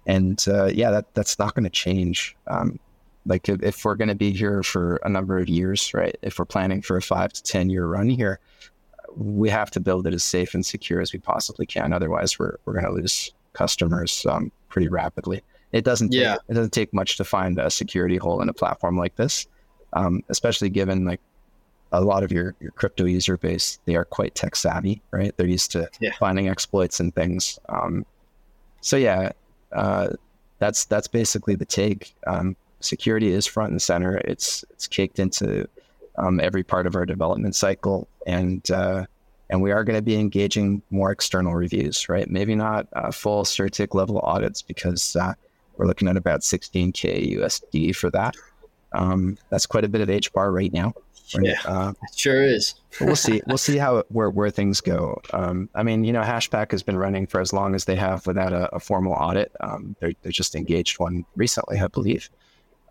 and 0.07 0.43
uh, 0.49 0.67
yeah, 0.67 0.91
that 0.91 1.15
that's 1.15 1.39
not 1.39 1.55
going 1.55 1.65
to 1.65 1.71
change. 1.71 2.37
Um, 2.47 2.79
like 3.27 3.49
if, 3.49 3.63
if 3.63 3.85
we're 3.85 3.97
going 3.97 4.09
to 4.09 4.15
be 4.15 4.31
here 4.33 4.63
for 4.63 5.01
a 5.05 5.09
number 5.09 5.37
of 5.39 5.49
years, 5.49 5.93
right? 5.93 6.17
If 6.23 6.39
we're 6.39 6.45
planning 6.45 6.81
for 6.81 6.97
a 6.97 7.03
five 7.03 7.33
to 7.33 7.43
ten 7.43 7.69
year 7.69 7.87
run 7.87 8.09
here, 8.09 8.39
we 9.17 9.51
have 9.51 9.71
to 9.73 9.81
build 9.81 10.07
it 10.07 10.15
as 10.15 10.25
safe 10.25 10.55
and 10.55 10.65
secure 10.65 11.01
as 11.01 11.13
we 11.13 11.19
possibly 11.19 11.67
can. 11.67 11.93
Otherwise, 11.93 12.39
we're 12.39 12.57
we're 12.65 12.75
going 12.75 12.85
to 12.87 12.93
lose 12.93 13.33
customers 13.53 14.25
um, 14.27 14.53
pretty 14.69 14.89
rapidly. 14.89 15.43
It 15.73 15.85
doesn't 15.85 16.11
take, 16.11 16.21
yeah. 16.21 16.37
it 16.49 16.55
doesn't 16.55 16.73
take 16.73 16.95
much 16.95 17.17
to 17.17 17.25
find 17.25 17.59
a 17.59 17.71
security 17.71 18.17
hole 18.17 18.41
in 18.41 18.49
a 18.49 18.53
platform 18.53 18.97
like 18.97 19.17
this. 19.17 19.47
um, 19.93 20.23
especially 20.29 20.69
given 20.69 21.05
like 21.05 21.21
a 21.93 22.01
lot 22.01 22.23
of 22.23 22.31
your, 22.31 22.55
your 22.61 22.71
crypto 22.73 23.05
user 23.05 23.37
base, 23.37 23.79
they 23.87 23.97
are 23.97 24.05
quite 24.05 24.35
tech 24.35 24.57
savvy, 24.57 25.03
right? 25.11 25.37
They're 25.37 25.47
used 25.47 25.71
to 25.73 25.89
yeah. 26.01 26.13
finding 26.19 26.49
exploits 26.49 27.01
and 27.01 27.15
things. 27.15 27.59
Um, 27.69 28.05
so 28.81 28.97
yeah, 28.97 29.33
uh, 29.73 30.09
that's 30.59 30.85
that's 30.87 31.09
basically 31.09 31.55
the 31.55 31.65
take. 31.65 32.15
Um, 32.27 32.57
security 32.81 33.29
is 33.29 33.47
front 33.47 33.71
and 33.71 33.83
center. 33.83 34.19
It's 34.19 34.65
it's 34.71 34.87
caked 34.87 35.19
into 35.19 35.69
um, 36.17 36.41
every 36.41 36.63
part 36.63 36.87
of 36.87 36.97
our 36.97 37.07
development 37.07 37.55
cycle, 37.55 38.09
and 38.27 38.69
uh, 38.71 39.07
and 39.51 39.63
we 39.63 39.73
are 39.73 39.85
going 39.85 39.99
to 39.99 40.03
be 40.03 40.19
engaging 40.19 40.83
more 40.91 41.13
external 41.13 41.55
reviews, 41.55 42.09
right? 42.09 42.29
Maybe 42.29 42.55
not 42.55 42.87
uh, 42.95 43.11
full 43.11 43.45
CertiK 43.45 43.95
level 43.95 44.19
audits 44.21 44.63
because 44.63 45.17
uh, 45.17 45.35
we're 45.77 45.87
looking 45.87 46.09
at 46.09 46.17
about 46.17 46.41
16k 46.41 47.37
USD 47.37 47.95
for 47.95 48.11
that. 48.11 48.35
Um, 48.93 49.37
that's 49.51 49.67
quite 49.67 49.85
a 49.85 49.89
bit 49.89 50.01
of 50.01 50.09
HBAR 50.09 50.53
right 50.53 50.73
now. 50.73 50.95
Right? 51.35 51.47
Yeah, 51.47 51.91
it 51.91 52.19
sure 52.19 52.43
is. 52.43 52.75
we'll 53.01 53.17
see. 53.17 53.43
We'll 53.47 53.59
see 53.59 53.79
how 53.79 54.05
where 54.09 54.31
where 54.31 54.51
things 54.51 54.81
go. 54.81 55.21
Um, 55.33 55.69
I 55.75 55.83
mean, 55.83 56.05
you 56.05 56.13
know, 56.13 56.23
Hashpack 56.23 56.71
has 56.71 56.83
been 56.83 56.97
running 56.97 57.27
for 57.27 57.41
as 57.41 57.53
long 57.53 57.75
as 57.75 57.85
they 57.85 57.97
have 57.97 58.27
without 58.27 58.53
a, 58.53 58.75
a 58.75 58.81
formal 58.81 59.13
audit. 59.13 59.51
Um, 59.61 59.97
they're 60.01 60.13
they 60.23 60.31
just 60.31 60.55
engaged 60.55 60.99
one 60.99 61.25
recently, 61.35 61.79
I 61.81 61.89
believe. 61.89 62.31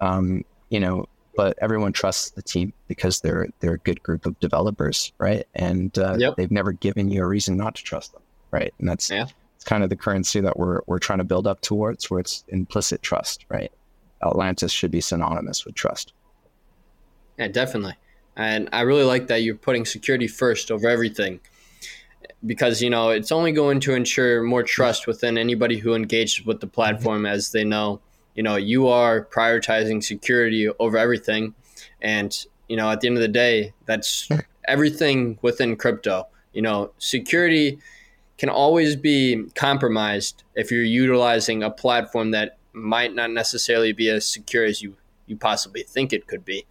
Um, 0.01 0.43
you 0.69 0.79
know, 0.79 1.07
but 1.35 1.57
everyone 1.61 1.93
trusts 1.93 2.31
the 2.31 2.41
team 2.41 2.73
because 2.87 3.21
they're 3.21 3.47
they're 3.59 3.73
a 3.73 3.79
good 3.79 4.01
group 4.03 4.25
of 4.25 4.39
developers, 4.39 5.13
right? 5.17 5.45
And 5.55 5.97
uh, 5.97 6.15
yep. 6.17 6.35
they've 6.35 6.51
never 6.51 6.71
given 6.71 7.09
you 7.09 7.23
a 7.23 7.27
reason 7.27 7.57
not 7.57 7.75
to 7.75 7.83
trust 7.83 8.13
them, 8.13 8.21
right? 8.51 8.73
And 8.79 8.89
that's 8.89 9.09
yeah. 9.09 9.27
it's 9.55 9.63
kind 9.63 9.83
of 9.83 9.89
the 9.89 9.95
currency 9.95 10.39
that 10.41 10.57
we're 10.57 10.81
we're 10.87 10.99
trying 10.99 11.19
to 11.19 11.25
build 11.25 11.47
up 11.47 11.61
towards, 11.61 12.09
where 12.09 12.19
it's 12.19 12.43
implicit 12.49 13.01
trust, 13.01 13.45
right? 13.49 13.71
Altlantis 14.23 14.71
should 14.71 14.91
be 14.91 15.01
synonymous 15.01 15.65
with 15.65 15.75
trust. 15.75 16.13
Yeah, 17.37 17.49
definitely. 17.49 17.95
And 18.35 18.69
I 18.73 18.81
really 18.81 19.03
like 19.03 19.27
that 19.27 19.43
you're 19.43 19.55
putting 19.55 19.85
security 19.85 20.27
first 20.27 20.71
over 20.71 20.87
everything. 20.87 21.39
Because 22.45 22.81
you 22.81 22.89
know 22.89 23.09
it's 23.09 23.31
only 23.31 23.51
going 23.51 23.79
to 23.81 23.93
ensure 23.93 24.43
more 24.43 24.61
trust 24.61 25.07
within 25.07 25.37
anybody 25.37 25.77
who 25.79 25.95
engages 25.95 26.45
with 26.45 26.59
the 26.59 26.67
platform 26.67 27.19
mm-hmm. 27.19 27.33
as 27.33 27.51
they 27.51 27.63
know 27.63 28.01
you 28.35 28.43
know 28.43 28.55
you 28.55 28.87
are 28.87 29.25
prioritizing 29.25 30.03
security 30.03 30.69
over 30.79 30.97
everything. 30.97 31.55
And 32.01 32.35
you 32.67 32.77
know 32.77 32.89
at 32.91 33.01
the 33.01 33.07
end 33.07 33.17
of 33.17 33.21
the 33.21 33.27
day 33.27 33.73
that's 33.85 34.29
everything 34.67 35.39
within 35.41 35.75
crypto. 35.75 36.27
You 36.53 36.61
know 36.61 36.91
security 36.97 37.79
can 38.37 38.49
always 38.49 38.95
be 38.95 39.45
compromised 39.55 40.43
if 40.55 40.71
you're 40.71 40.83
utilizing 40.83 41.63
a 41.63 41.71
platform 41.71 42.31
that 42.31 42.57
might 42.73 43.15
not 43.15 43.31
necessarily 43.31 43.93
be 43.93 44.09
as 44.09 44.25
secure 44.25 44.65
as 44.65 44.81
you 44.81 44.95
you 45.25 45.37
possibly 45.37 45.81
think 45.81 46.13
it 46.13 46.27
could 46.27 46.45
be 46.45 46.65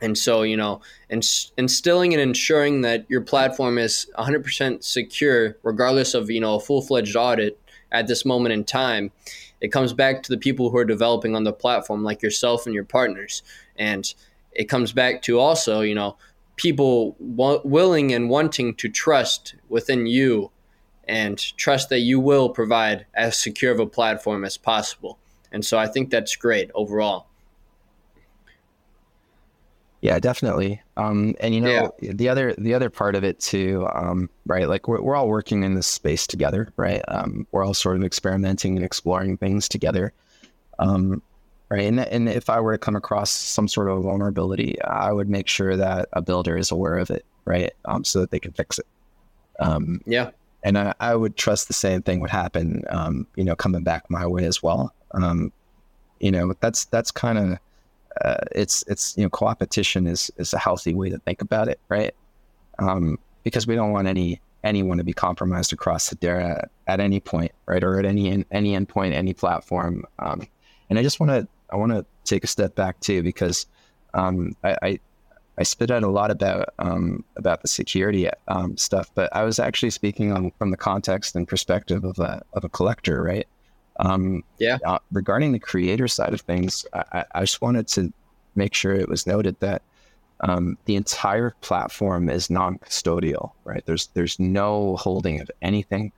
and 0.00 0.16
so, 0.16 0.42
you 0.42 0.56
know, 0.56 0.80
ins- 1.10 1.52
instilling 1.56 2.12
and 2.12 2.22
ensuring 2.22 2.82
that 2.82 3.04
your 3.08 3.20
platform 3.20 3.78
is 3.78 4.06
100% 4.18 4.84
secure, 4.84 5.56
regardless 5.62 6.14
of, 6.14 6.30
you 6.30 6.40
know, 6.40 6.54
a 6.54 6.60
full 6.60 6.82
fledged 6.82 7.16
audit 7.16 7.58
at 7.90 8.06
this 8.06 8.24
moment 8.24 8.52
in 8.52 8.64
time, 8.64 9.10
it 9.60 9.68
comes 9.68 9.92
back 9.92 10.22
to 10.22 10.30
the 10.30 10.38
people 10.38 10.70
who 10.70 10.78
are 10.78 10.84
developing 10.84 11.34
on 11.34 11.44
the 11.44 11.52
platform, 11.52 12.04
like 12.04 12.22
yourself 12.22 12.66
and 12.66 12.74
your 12.74 12.84
partners. 12.84 13.42
And 13.76 14.12
it 14.52 14.68
comes 14.68 14.92
back 14.92 15.22
to 15.22 15.40
also, 15.40 15.80
you 15.80 15.94
know, 15.94 16.16
people 16.56 17.16
w- 17.36 17.60
willing 17.64 18.12
and 18.12 18.30
wanting 18.30 18.74
to 18.76 18.88
trust 18.88 19.54
within 19.68 20.06
you 20.06 20.50
and 21.08 21.38
trust 21.56 21.88
that 21.88 22.00
you 22.00 22.20
will 22.20 22.50
provide 22.50 23.06
as 23.14 23.40
secure 23.40 23.72
of 23.72 23.80
a 23.80 23.86
platform 23.86 24.44
as 24.44 24.56
possible. 24.56 25.18
And 25.50 25.64
so 25.64 25.78
I 25.78 25.86
think 25.86 26.10
that's 26.10 26.36
great 26.36 26.70
overall. 26.74 27.27
Yeah, 30.00 30.20
definitely. 30.20 30.80
Um, 30.96 31.34
and 31.40 31.54
you 31.54 31.60
know, 31.60 31.92
yeah. 32.00 32.12
the 32.14 32.28
other 32.28 32.54
the 32.56 32.72
other 32.74 32.88
part 32.88 33.16
of 33.16 33.24
it 33.24 33.40
too, 33.40 33.88
um, 33.92 34.30
right? 34.46 34.68
Like 34.68 34.86
we're 34.86 35.02
we're 35.02 35.16
all 35.16 35.28
working 35.28 35.64
in 35.64 35.74
this 35.74 35.88
space 35.88 36.26
together, 36.26 36.72
right? 36.76 37.02
Um, 37.08 37.46
we're 37.50 37.64
all 37.64 37.74
sort 37.74 37.96
of 37.96 38.04
experimenting 38.04 38.76
and 38.76 38.84
exploring 38.84 39.36
things 39.38 39.68
together, 39.68 40.12
um, 40.78 41.20
right? 41.68 41.82
And 41.82 41.98
and 41.98 42.28
if 42.28 42.48
I 42.48 42.60
were 42.60 42.72
to 42.72 42.78
come 42.78 42.94
across 42.94 43.30
some 43.30 43.66
sort 43.66 43.88
of 43.88 44.04
vulnerability, 44.04 44.80
I 44.82 45.12
would 45.12 45.28
make 45.28 45.48
sure 45.48 45.76
that 45.76 46.08
a 46.12 46.22
builder 46.22 46.56
is 46.56 46.70
aware 46.70 46.98
of 46.98 47.10
it, 47.10 47.24
right? 47.44 47.72
Um, 47.84 48.04
so 48.04 48.20
that 48.20 48.30
they 48.30 48.38
can 48.38 48.52
fix 48.52 48.78
it. 48.78 48.86
Um, 49.58 50.00
yeah. 50.06 50.30
And 50.62 50.78
I, 50.78 50.94
I 51.00 51.16
would 51.16 51.36
trust 51.36 51.68
the 51.68 51.74
same 51.74 52.02
thing 52.02 52.20
would 52.20 52.30
happen, 52.30 52.82
um, 52.90 53.26
you 53.36 53.44
know, 53.44 53.56
coming 53.56 53.82
back 53.82 54.08
my 54.10 54.26
way 54.26 54.44
as 54.44 54.62
well. 54.62 54.92
Um, 55.12 55.52
you 56.20 56.30
know, 56.30 56.54
that's 56.60 56.84
that's 56.86 57.10
kind 57.10 57.38
of 57.38 57.58
uh, 58.24 58.44
it's 58.52 58.84
it's 58.88 59.16
you 59.16 59.22
know 59.24 59.30
co-opetition 59.30 60.06
is 60.06 60.30
is 60.36 60.52
a 60.52 60.58
healthy 60.58 60.94
way 60.94 61.10
to 61.10 61.18
think 61.18 61.42
about 61.42 61.68
it, 61.68 61.80
right? 61.88 62.14
Um, 62.78 63.18
because 63.44 63.66
we 63.66 63.74
don't 63.74 63.92
want 63.92 64.08
any 64.08 64.40
anyone 64.64 64.98
to 64.98 65.04
be 65.04 65.12
compromised 65.12 65.72
across 65.72 66.08
the 66.10 66.16
Hedera 66.16 66.66
at 66.86 67.00
any 67.00 67.20
point, 67.20 67.52
right, 67.66 67.82
or 67.82 67.98
at 67.98 68.04
any 68.04 68.44
any 68.50 68.76
endpoint, 68.76 69.12
any 69.12 69.34
platform. 69.34 70.04
Um, 70.18 70.46
and 70.90 70.98
I 70.98 71.02
just 71.02 71.20
want 71.20 71.30
to 71.30 71.48
I 71.70 71.76
want 71.76 71.92
to 71.92 72.04
take 72.24 72.44
a 72.44 72.46
step 72.48 72.74
back 72.74 73.00
too 73.00 73.22
because 73.22 73.66
um, 74.14 74.56
I, 74.64 74.76
I, 74.82 75.00
I 75.58 75.62
spit 75.62 75.90
out 75.90 76.02
a 76.02 76.08
lot 76.08 76.30
about 76.30 76.68
um, 76.78 77.24
about 77.36 77.62
the 77.62 77.68
security 77.68 78.28
um, 78.48 78.76
stuff, 78.76 79.10
but 79.14 79.34
I 79.34 79.44
was 79.44 79.58
actually 79.58 79.90
speaking 79.90 80.32
on 80.32 80.52
from 80.58 80.70
the 80.70 80.76
context 80.76 81.36
and 81.36 81.46
perspective 81.46 82.04
of 82.04 82.18
a 82.18 82.42
of 82.52 82.64
a 82.64 82.68
collector, 82.68 83.22
right? 83.22 83.46
Um, 83.98 84.44
yeah. 84.58 84.78
Uh, 84.84 84.98
regarding 85.10 85.52
the 85.52 85.58
creator 85.58 86.08
side 86.08 86.32
of 86.32 86.40
things, 86.42 86.86
I, 86.92 87.24
I, 87.34 87.40
just 87.40 87.60
wanted 87.60 87.88
to 87.88 88.12
make 88.54 88.72
sure 88.72 88.94
it 88.94 89.08
was 89.08 89.26
noted 89.26 89.58
that 89.58 89.82
um, 90.40 90.78
the 90.84 90.94
entire 90.94 91.54
platform 91.62 92.30
is 92.30 92.48
non-custodial. 92.48 93.52
Right? 93.64 93.84
There's 93.86 94.08
there's 94.14 94.38
no 94.38 94.96
holding 94.96 95.40
of 95.40 95.50
anything. 95.62 96.12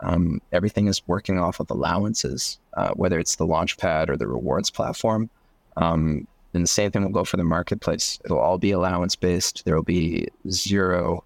Um, 0.00 0.40
everything 0.52 0.88
is 0.88 1.06
working 1.06 1.38
off 1.38 1.60
of 1.60 1.70
allowances, 1.70 2.58
uh, 2.76 2.90
whether 2.94 3.18
it's 3.18 3.36
the 3.36 3.46
Launchpad 3.46 4.08
or 4.08 4.16
the 4.16 4.26
rewards 4.26 4.70
platform. 4.70 5.30
Um, 5.76 6.26
and 6.52 6.64
the 6.64 6.68
same 6.68 6.90
thing 6.90 7.02
will 7.02 7.10
go 7.10 7.24
for 7.24 7.36
the 7.36 7.44
marketplace. 7.44 8.18
It'll 8.24 8.40
all 8.40 8.58
be 8.58 8.72
allowance 8.72 9.14
based. 9.14 9.64
There 9.64 9.76
will 9.76 9.82
be 9.82 10.28
zero 10.50 11.22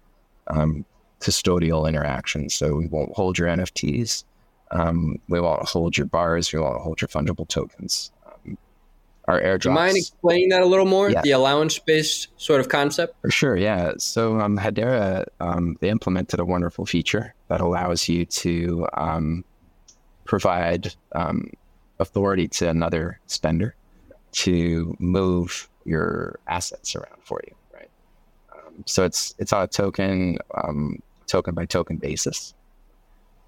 um, 0.47 0.85
custodial 1.19 1.87
interaction. 1.87 2.49
So 2.49 2.75
we 2.75 2.87
won't 2.87 3.13
hold 3.13 3.37
your 3.37 3.47
NFTs. 3.47 4.23
Um, 4.71 5.19
we 5.29 5.39
won't 5.39 5.67
hold 5.67 5.97
your 5.97 6.07
bars. 6.07 6.51
We 6.51 6.59
won't 6.59 6.81
hold 6.81 7.01
your 7.01 7.07
fungible 7.07 7.47
tokens. 7.47 8.11
Um, 8.25 8.57
our 9.27 9.41
airdrops. 9.41 9.61
Do 9.61 9.69
you 9.69 9.75
mind 9.75 9.97
explaining 9.97 10.49
that 10.49 10.61
a 10.61 10.65
little 10.65 10.85
more? 10.85 11.09
Yeah. 11.09 11.21
The 11.21 11.31
allowance-based 11.31 12.29
sort 12.37 12.59
of 12.59 12.69
concept. 12.69 13.15
For 13.21 13.31
sure. 13.31 13.55
Yeah. 13.55 13.93
So 13.97 14.39
um, 14.39 14.57
Hedera 14.57 15.25
um, 15.39 15.77
they 15.81 15.89
implemented 15.89 16.39
a 16.39 16.45
wonderful 16.45 16.85
feature 16.85 17.33
that 17.47 17.61
allows 17.61 18.07
you 18.09 18.25
to 18.25 18.87
um, 18.93 19.43
provide 20.25 20.93
um, 21.13 21.51
authority 21.99 22.47
to 22.47 22.69
another 22.69 23.19
spender 23.27 23.75
to 24.31 24.95
move 24.99 25.69
your 25.85 26.39
assets 26.47 26.95
around 26.95 27.21
for 27.23 27.39
you. 27.47 27.55
Right. 27.73 27.89
Um, 28.53 28.83
so 28.85 29.05
it's 29.05 29.33
it's 29.39 29.53
on 29.53 29.63
a 29.63 29.67
token 29.67 30.37
token 31.27 31.55
by 31.55 31.65
token 31.65 31.97
basis 31.97 32.53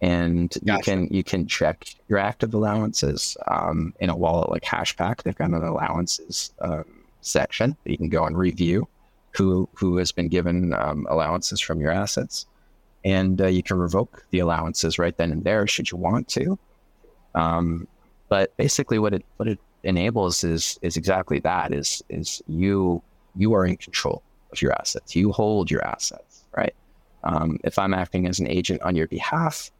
and 0.01 0.53
gotcha. 0.65 0.77
you 0.77 0.83
can 0.83 1.07
you 1.13 1.23
can 1.23 1.47
check 1.47 1.85
your 2.07 2.19
active 2.19 2.53
allowances 2.53 3.35
um, 3.47 3.93
in 3.99 4.09
a 4.09 4.15
wallet 4.15 4.49
like 4.49 4.63
Hashpack. 4.63 5.23
They've 5.23 5.35
got 5.35 5.49
an 5.49 5.63
allowances 5.63 6.51
um, 6.61 6.85
section 7.21 7.75
that 7.83 7.91
you 7.91 7.97
can 7.97 8.09
go 8.09 8.25
and 8.25 8.37
review 8.37 8.87
who 9.31 9.67
who 9.73 9.97
has 9.97 10.11
been 10.11 10.27
given 10.27 10.73
um, 10.73 11.07
allowances 11.09 11.59
from 11.59 11.79
your 11.79 11.91
assets, 11.91 12.45
and 13.03 13.41
uh, 13.41 13.47
you 13.47 13.63
can 13.63 13.77
revoke 13.77 14.25
the 14.31 14.39
allowances 14.39 14.99
right 14.99 15.17
then 15.17 15.31
and 15.31 15.43
there 15.43 15.65
should 15.67 15.91
you 15.91 15.97
want 15.97 16.27
to. 16.29 16.57
Um, 17.33 17.87
but 18.29 18.55
basically, 18.57 18.99
what 18.99 19.13
it 19.13 19.25
what 19.37 19.47
it 19.47 19.59
enables 19.83 20.43
is 20.43 20.77
is 20.81 20.97
exactly 20.97 21.39
that 21.39 21.73
is 21.73 22.03
is 22.09 22.41
you 22.47 23.01
you 23.35 23.53
are 23.53 23.65
in 23.65 23.77
control 23.77 24.21
of 24.51 24.61
your 24.61 24.73
assets. 24.73 25.15
You 25.15 25.31
hold 25.31 25.71
your 25.71 25.83
assets, 25.85 26.45
right? 26.55 26.73
Um, 27.23 27.59
if 27.63 27.79
I'm 27.79 27.93
acting 27.93 28.27
as 28.27 28.39
an 28.39 28.47
agent 28.47 28.81
on 28.81 28.95
your 28.95 29.07
behalf, 29.07 29.71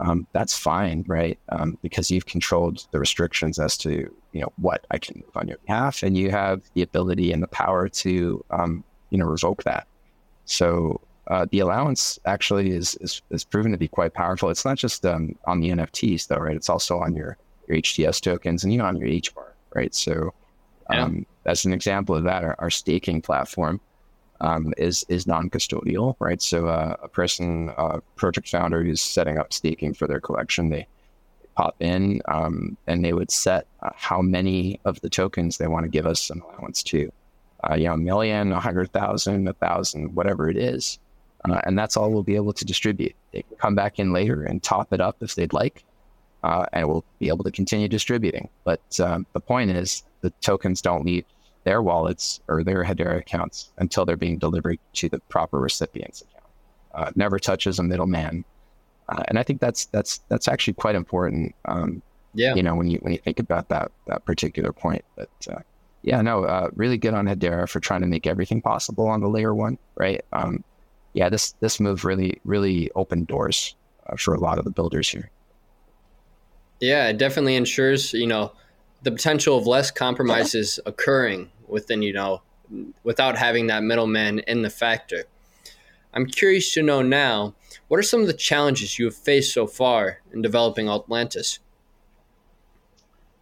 um, 0.00 0.26
that's 0.32 0.56
fine, 0.56 1.04
right? 1.06 1.38
Um, 1.50 1.78
because 1.82 2.10
you've 2.10 2.26
controlled 2.26 2.86
the 2.90 2.98
restrictions 2.98 3.58
as 3.58 3.76
to 3.78 4.10
you 4.32 4.40
know 4.40 4.52
what 4.56 4.86
I 4.90 4.98
can 4.98 5.22
move 5.24 5.36
on 5.36 5.48
your 5.48 5.58
behalf, 5.58 6.02
and 6.02 6.16
you 6.16 6.30
have 6.30 6.62
the 6.74 6.82
ability 6.82 7.32
and 7.32 7.42
the 7.42 7.48
power 7.48 7.88
to 7.88 8.44
um, 8.50 8.82
you 9.10 9.18
know 9.18 9.26
revoke 9.26 9.62
that. 9.64 9.86
So 10.46 11.00
uh, 11.28 11.46
the 11.50 11.60
allowance 11.60 12.18
actually 12.24 12.70
is, 12.70 12.96
is, 12.96 13.22
is 13.30 13.44
proven 13.44 13.70
to 13.70 13.78
be 13.78 13.86
quite 13.86 14.14
powerful. 14.14 14.48
It's 14.48 14.64
not 14.64 14.78
just 14.78 15.06
um, 15.06 15.36
on 15.46 15.60
the 15.60 15.70
NFTs 15.70 16.26
though, 16.26 16.36
right? 16.36 16.56
It's 16.56 16.70
also 16.70 16.98
on 16.98 17.14
your 17.14 17.36
your 17.68 17.78
HTS 17.78 18.20
tokens 18.20 18.64
and 18.64 18.72
even 18.72 18.86
on 18.86 18.96
your 18.96 19.08
HBAR, 19.08 19.50
right? 19.74 19.94
So 19.94 20.32
yeah. 20.90 21.04
Um, 21.04 21.26
as 21.46 21.64
an 21.64 21.72
example 21.72 22.16
of 22.16 22.24
that, 22.24 22.42
our, 22.42 22.56
our 22.58 22.70
staking 22.70 23.22
platform 23.22 23.80
um, 24.40 24.72
is 24.78 25.04
is 25.08 25.26
non-custodial, 25.26 26.16
right? 26.20 26.42
So 26.42 26.66
uh, 26.68 26.96
a 27.02 27.08
person, 27.08 27.70
a 27.76 28.00
project 28.16 28.48
founder 28.48 28.82
who's 28.84 29.00
setting 29.00 29.38
up 29.38 29.52
staking 29.52 29.94
for 29.94 30.06
their 30.08 30.20
collection, 30.20 30.70
they 30.70 30.86
pop 31.56 31.76
in 31.80 32.22
um, 32.28 32.76
and 32.86 33.04
they 33.04 33.12
would 33.12 33.30
set 33.30 33.66
uh, 33.82 33.90
how 33.96 34.22
many 34.22 34.80
of 34.84 35.00
the 35.02 35.10
tokens 35.10 35.58
they 35.58 35.68
want 35.68 35.84
to 35.84 35.90
give 35.90 36.06
us 36.06 36.30
an 36.30 36.40
allowance 36.42 36.82
to. 36.84 37.10
uh, 37.68 37.74
you 37.74 37.84
know, 37.84 37.94
a 37.94 37.98
million, 37.98 38.52
a 38.52 38.60
hundred 38.60 38.92
thousand, 38.92 39.48
a 39.48 39.52
thousand, 39.54 40.14
whatever 40.14 40.48
it 40.48 40.56
is. 40.56 40.98
Uh, 41.48 41.60
and 41.64 41.78
that's 41.78 41.96
all 41.96 42.10
we'll 42.10 42.22
be 42.22 42.36
able 42.36 42.52
to 42.52 42.64
distribute. 42.64 43.14
They 43.32 43.42
can 43.42 43.56
come 43.58 43.74
back 43.74 43.98
in 43.98 44.12
later 44.12 44.42
and 44.44 44.62
top 44.62 44.92
it 44.92 45.00
up 45.00 45.16
if 45.22 45.34
they'd 45.34 45.52
like, 45.52 45.84
uh, 46.42 46.66
and 46.72 46.88
we'll 46.88 47.04
be 47.18 47.28
able 47.28 47.44
to 47.44 47.50
continue 47.50 47.88
distributing. 47.88 48.48
But 48.64 48.82
um, 49.00 49.26
the 49.32 49.40
point 49.40 49.70
is, 49.70 50.02
the 50.20 50.30
tokens 50.42 50.82
don't 50.82 51.04
leave 51.04 51.24
their 51.64 51.82
wallets 51.82 52.40
or 52.48 52.64
their 52.64 52.84
Hedera 52.84 53.18
accounts 53.18 53.70
until 53.78 54.04
they're 54.04 54.16
being 54.16 54.38
delivered 54.38 54.78
to 54.94 55.08
the 55.08 55.18
proper 55.28 55.58
recipient's 55.58 56.22
account. 56.22 56.44
Uh, 56.94 57.10
never 57.14 57.38
touches 57.38 57.78
a 57.78 57.82
middleman, 57.82 58.44
uh, 59.08 59.22
and 59.28 59.38
I 59.38 59.42
think 59.42 59.60
that's 59.60 59.86
that's 59.86 60.18
that's 60.28 60.48
actually 60.48 60.74
quite 60.74 60.94
important. 60.94 61.54
Um, 61.66 62.02
yeah, 62.34 62.54
you 62.54 62.62
know, 62.62 62.74
when 62.74 62.88
you 62.88 62.98
when 63.02 63.12
you 63.12 63.18
think 63.18 63.38
about 63.38 63.68
that 63.68 63.92
that 64.06 64.24
particular 64.24 64.72
point, 64.72 65.04
but 65.16 65.30
uh, 65.50 65.60
yeah, 66.02 66.20
no, 66.22 66.44
uh, 66.44 66.70
really 66.74 66.98
good 66.98 67.14
on 67.14 67.26
Hedera 67.26 67.68
for 67.68 67.78
trying 67.78 68.00
to 68.00 68.06
make 68.06 68.26
everything 68.26 68.62
possible 68.62 69.06
on 69.06 69.20
the 69.20 69.28
layer 69.28 69.54
one, 69.54 69.78
right? 69.96 70.24
Um, 70.32 70.64
yeah, 71.12 71.28
this 71.28 71.52
this 71.60 71.78
move 71.78 72.04
really 72.04 72.40
really 72.44 72.90
opened 72.94 73.26
doors 73.26 73.76
uh, 74.06 74.16
for 74.16 74.34
a 74.34 74.40
lot 74.40 74.58
of 74.58 74.64
the 74.64 74.70
builders 74.70 75.08
here. 75.08 75.30
Yeah, 76.80 77.08
it 77.08 77.18
definitely 77.18 77.56
ensures 77.56 78.12
you 78.12 78.26
know 78.26 78.52
the 79.02 79.10
potential 79.10 79.56
of 79.56 79.66
less 79.66 79.90
compromises 79.90 80.78
occurring 80.86 81.50
within 81.68 82.02
you 82.02 82.12
know 82.12 82.42
without 83.02 83.36
having 83.36 83.66
that 83.66 83.82
middleman 83.82 84.40
in 84.40 84.62
the 84.62 84.70
factor. 84.70 85.24
I'm 86.12 86.26
curious 86.26 86.72
to 86.74 86.82
know 86.82 87.02
now 87.02 87.54
what 87.88 87.98
are 87.98 88.04
some 88.04 88.20
of 88.20 88.26
the 88.26 88.32
challenges 88.32 88.98
you 88.98 89.06
have 89.06 89.16
faced 89.16 89.52
so 89.52 89.66
far 89.66 90.20
in 90.32 90.42
developing 90.42 90.86
Altlantis? 90.86 91.58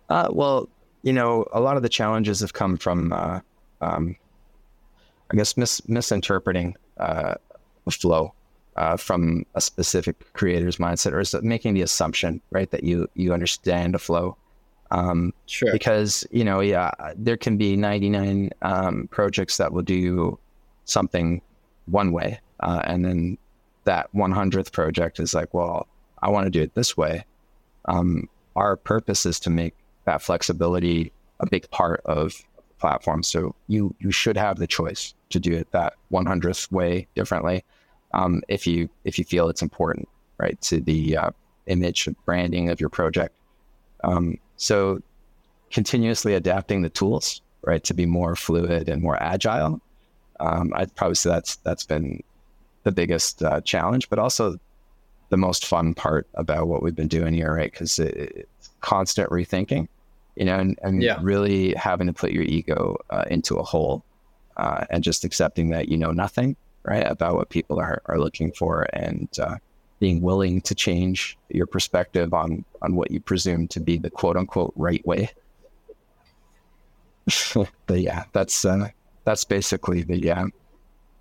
Uh, 0.09 0.29
well, 0.31 0.68
you 1.03 1.12
know, 1.12 1.47
a 1.53 1.61
lot 1.61 1.77
of 1.77 1.83
the 1.83 1.88
challenges 1.88 2.40
have 2.40 2.55
come 2.55 2.77
from, 2.77 3.12
uh, 3.12 3.40
um, 3.81 4.16
I 5.31 5.37
guess, 5.37 5.57
mis- 5.57 5.87
misinterpreting 5.87 6.77
uh, 6.97 7.35
a 7.87 7.90
flow 7.90 8.33
uh, 8.77 8.97
from 8.97 9.44
a 9.55 9.61
specific 9.61 10.33
creator's 10.33 10.77
mindset, 10.77 11.12
or 11.12 11.42
making 11.42 11.75
the 11.75 11.83
assumption, 11.83 12.40
right, 12.51 12.71
that 12.71 12.85
you 12.85 13.09
you 13.14 13.33
understand 13.33 13.94
a 13.94 13.99
flow. 13.99 14.37
Um, 14.90 15.35
sure. 15.46 15.72
Because 15.72 16.27
you 16.31 16.44
know, 16.44 16.61
yeah, 16.61 16.90
there 17.16 17.37
can 17.37 17.57
be 17.57 17.77
99 17.77 18.51
um, 18.62 19.09
projects 19.11 19.57
that 19.59 19.72
will 19.72 19.83
do 19.83 20.38
something 20.85 21.42
one 21.87 22.12
way, 22.12 22.40
uh, 22.61 22.83
and 22.85 23.05
then 23.05 23.38
that 23.85 24.09
100th 24.14 24.72
project 24.72 25.18
is 25.20 25.35
like, 25.35 25.53
well, 25.55 25.87
I 26.22 26.29
want 26.31 26.46
to 26.46 26.51
do 26.51 26.62
it 26.62 26.74
this 26.74 26.96
way. 26.96 27.24
Um, 27.87 28.29
our 28.57 28.77
purpose 28.77 29.24
is 29.24 29.40
to 29.40 29.51
make 29.51 29.74
that 30.05 30.20
flexibility 30.22 31.12
a 31.40 31.46
big 31.46 31.70
part 31.70 32.01
of 32.05 32.33
the 32.57 32.74
platform. 32.81 33.22
So 33.22 33.55
you 33.66 33.94
you 34.01 34.11
should 34.11 34.37
have 34.37 34.59
the 34.59 34.66
choice 34.66 35.14
to 35.31 35.38
do 35.38 35.53
it 35.53 35.70
that 35.72 35.94
100th 36.12 36.72
way 36.72 37.07
differently, 37.14 37.64
um, 38.14 38.42
if 38.48 38.66
you 38.66 38.88
if 39.05 39.18
you 39.18 39.24
feel 39.24 39.48
it's 39.48 39.62
important, 39.62 40.09
right, 40.38 40.61
to 40.62 40.81
the 40.81 41.16
uh, 41.16 41.31
image 41.66 42.09
branding 42.24 42.70
of 42.70 42.81
your 42.81 42.90
project. 42.90 43.35
Um, 44.05 44.38
so 44.59 45.01
continuously 45.71 46.35
adapting 46.35 46.83
the 46.83 46.90
tools, 46.90 47.40
right, 47.62 47.83
to 47.85 47.94
be 47.94 48.05
more 48.05 48.37
fluid 48.37 48.88
and 48.88 49.03
more 49.03 49.21
agile. 49.23 49.81
Um, 50.40 50.73
I'd 50.77 50.94
probably 50.94 51.14
say 51.14 51.31
that's 51.31 51.57
that's 51.57 51.85
been 51.85 52.23
the 52.85 52.92
biggest 52.92 53.42
uh, 53.42 53.62
challenge, 53.62 54.11
but 54.11 54.18
also 54.18 54.59
the 55.31 55.37
most 55.37 55.66
fun 55.66 55.94
part 55.94 56.27
about 56.35 56.68
what 56.68 56.83
we've 56.83 56.94
been 56.94 57.09
doing 57.09 57.33
here, 57.33 57.55
right? 57.55 57.71
Because 57.73 57.99
it, 57.99 58.47
it's 58.59 58.71
constant 58.81 59.31
rethinking 59.31 59.88
you 60.38 60.44
know, 60.44 60.57
and, 60.57 60.79
and 60.83 61.03
yeah. 61.03 61.18
really 61.21 61.75
having 61.75 62.07
to 62.07 62.12
put 62.12 62.31
your 62.31 62.44
ego 62.44 62.97
uh, 63.11 63.25
into 63.29 63.57
a 63.57 63.62
hole 63.64 64.05
uh, 64.57 64.85
and 64.88 65.03
just 65.03 65.25
accepting 65.25 65.71
that 65.71 65.88
you 65.88 65.97
know 65.97 66.12
nothing, 66.12 66.57
right, 66.85 67.05
about 67.05 67.35
what 67.35 67.49
people 67.49 67.81
are, 67.81 68.01
are 68.07 68.21
looking 68.21 68.53
for 68.53 68.87
and 68.92 69.29
uh, 69.40 69.57
being 69.99 70.21
willing 70.21 70.61
to 70.63 70.75
change 70.75 71.37
your 71.49 71.67
perspective 71.67 72.33
on, 72.33 72.65
on 72.83 72.95
what 72.95 73.11
you 73.11 73.21
presume 73.21 73.67
to 73.69 73.81
be 73.81 73.99
the 73.99 74.11
quote 74.11 74.37
unquote 74.37 74.73
right 74.77 75.05
way. 75.07 75.31
but 77.87 78.01
yeah, 78.01 78.25
that's, 78.33 78.65
uh, 78.65 78.89
that's 79.25 79.45
basically 79.45 80.03
the, 80.03 80.19
yeah, 80.19 80.45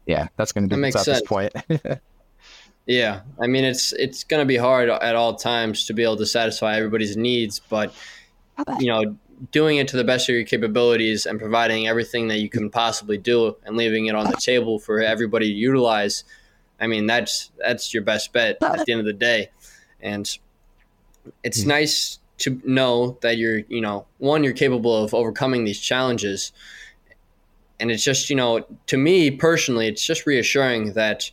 yeah, 0.05 0.27
that's 0.37 0.51
going 0.51 0.69
to 0.69 0.75
be 0.75 0.81
the 0.81 0.91
toughest 0.91 1.25
point. 1.25 1.53
yeah. 2.85 3.21
I 3.41 3.47
mean, 3.47 3.65
it's, 3.65 3.93
it's 3.93 4.23
going 4.23 4.41
to 4.41 4.45
be 4.45 4.57
hard 4.57 4.89
at 4.89 5.15
all 5.15 5.35
times 5.35 5.85
to 5.87 5.93
be 5.93 6.03
able 6.03 6.17
to 6.17 6.25
satisfy 6.25 6.75
everybody's 6.75 7.17
needs, 7.17 7.59
but 7.59 7.93
you 8.79 8.87
know, 8.87 9.17
doing 9.51 9.77
it 9.77 9.87
to 9.89 9.97
the 9.97 10.03
best 10.03 10.29
of 10.29 10.35
your 10.35 10.43
capabilities 10.43 11.25
and 11.25 11.39
providing 11.39 11.87
everything 11.87 12.27
that 12.29 12.39
you 12.39 12.49
can 12.49 12.69
possibly 12.69 13.17
do 13.17 13.55
and 13.65 13.77
leaving 13.77 14.07
it 14.07 14.15
on 14.15 14.25
the 14.25 14.37
table 14.37 14.79
for 14.79 15.01
everybody 15.01 15.47
to 15.47 15.53
utilize. 15.53 16.23
I 16.79 16.87
mean, 16.87 17.07
that's 17.07 17.51
that's 17.57 17.93
your 17.93 18.03
best 18.03 18.33
bet 18.33 18.61
at 18.61 18.85
the 18.85 18.91
end 18.91 18.99
of 18.99 19.05
the 19.05 19.13
day. 19.13 19.49
And 19.99 20.29
it's 21.43 21.61
mm-hmm. 21.61 21.69
nice 21.69 22.19
to 22.39 22.61
know 22.63 23.17
that 23.21 23.37
you're, 23.37 23.59
you 23.67 23.81
know, 23.81 24.05
one, 24.19 24.43
you're 24.43 24.53
capable 24.53 25.03
of 25.03 25.13
overcoming 25.13 25.63
these 25.63 25.79
challenges. 25.79 26.51
And 27.79 27.91
it's 27.91 28.03
just, 28.03 28.29
you 28.29 28.35
know, 28.35 28.65
to 28.87 28.97
me 28.97 29.31
personally, 29.31 29.87
it's 29.87 30.05
just 30.05 30.25
reassuring 30.25 30.93
that 30.93 31.29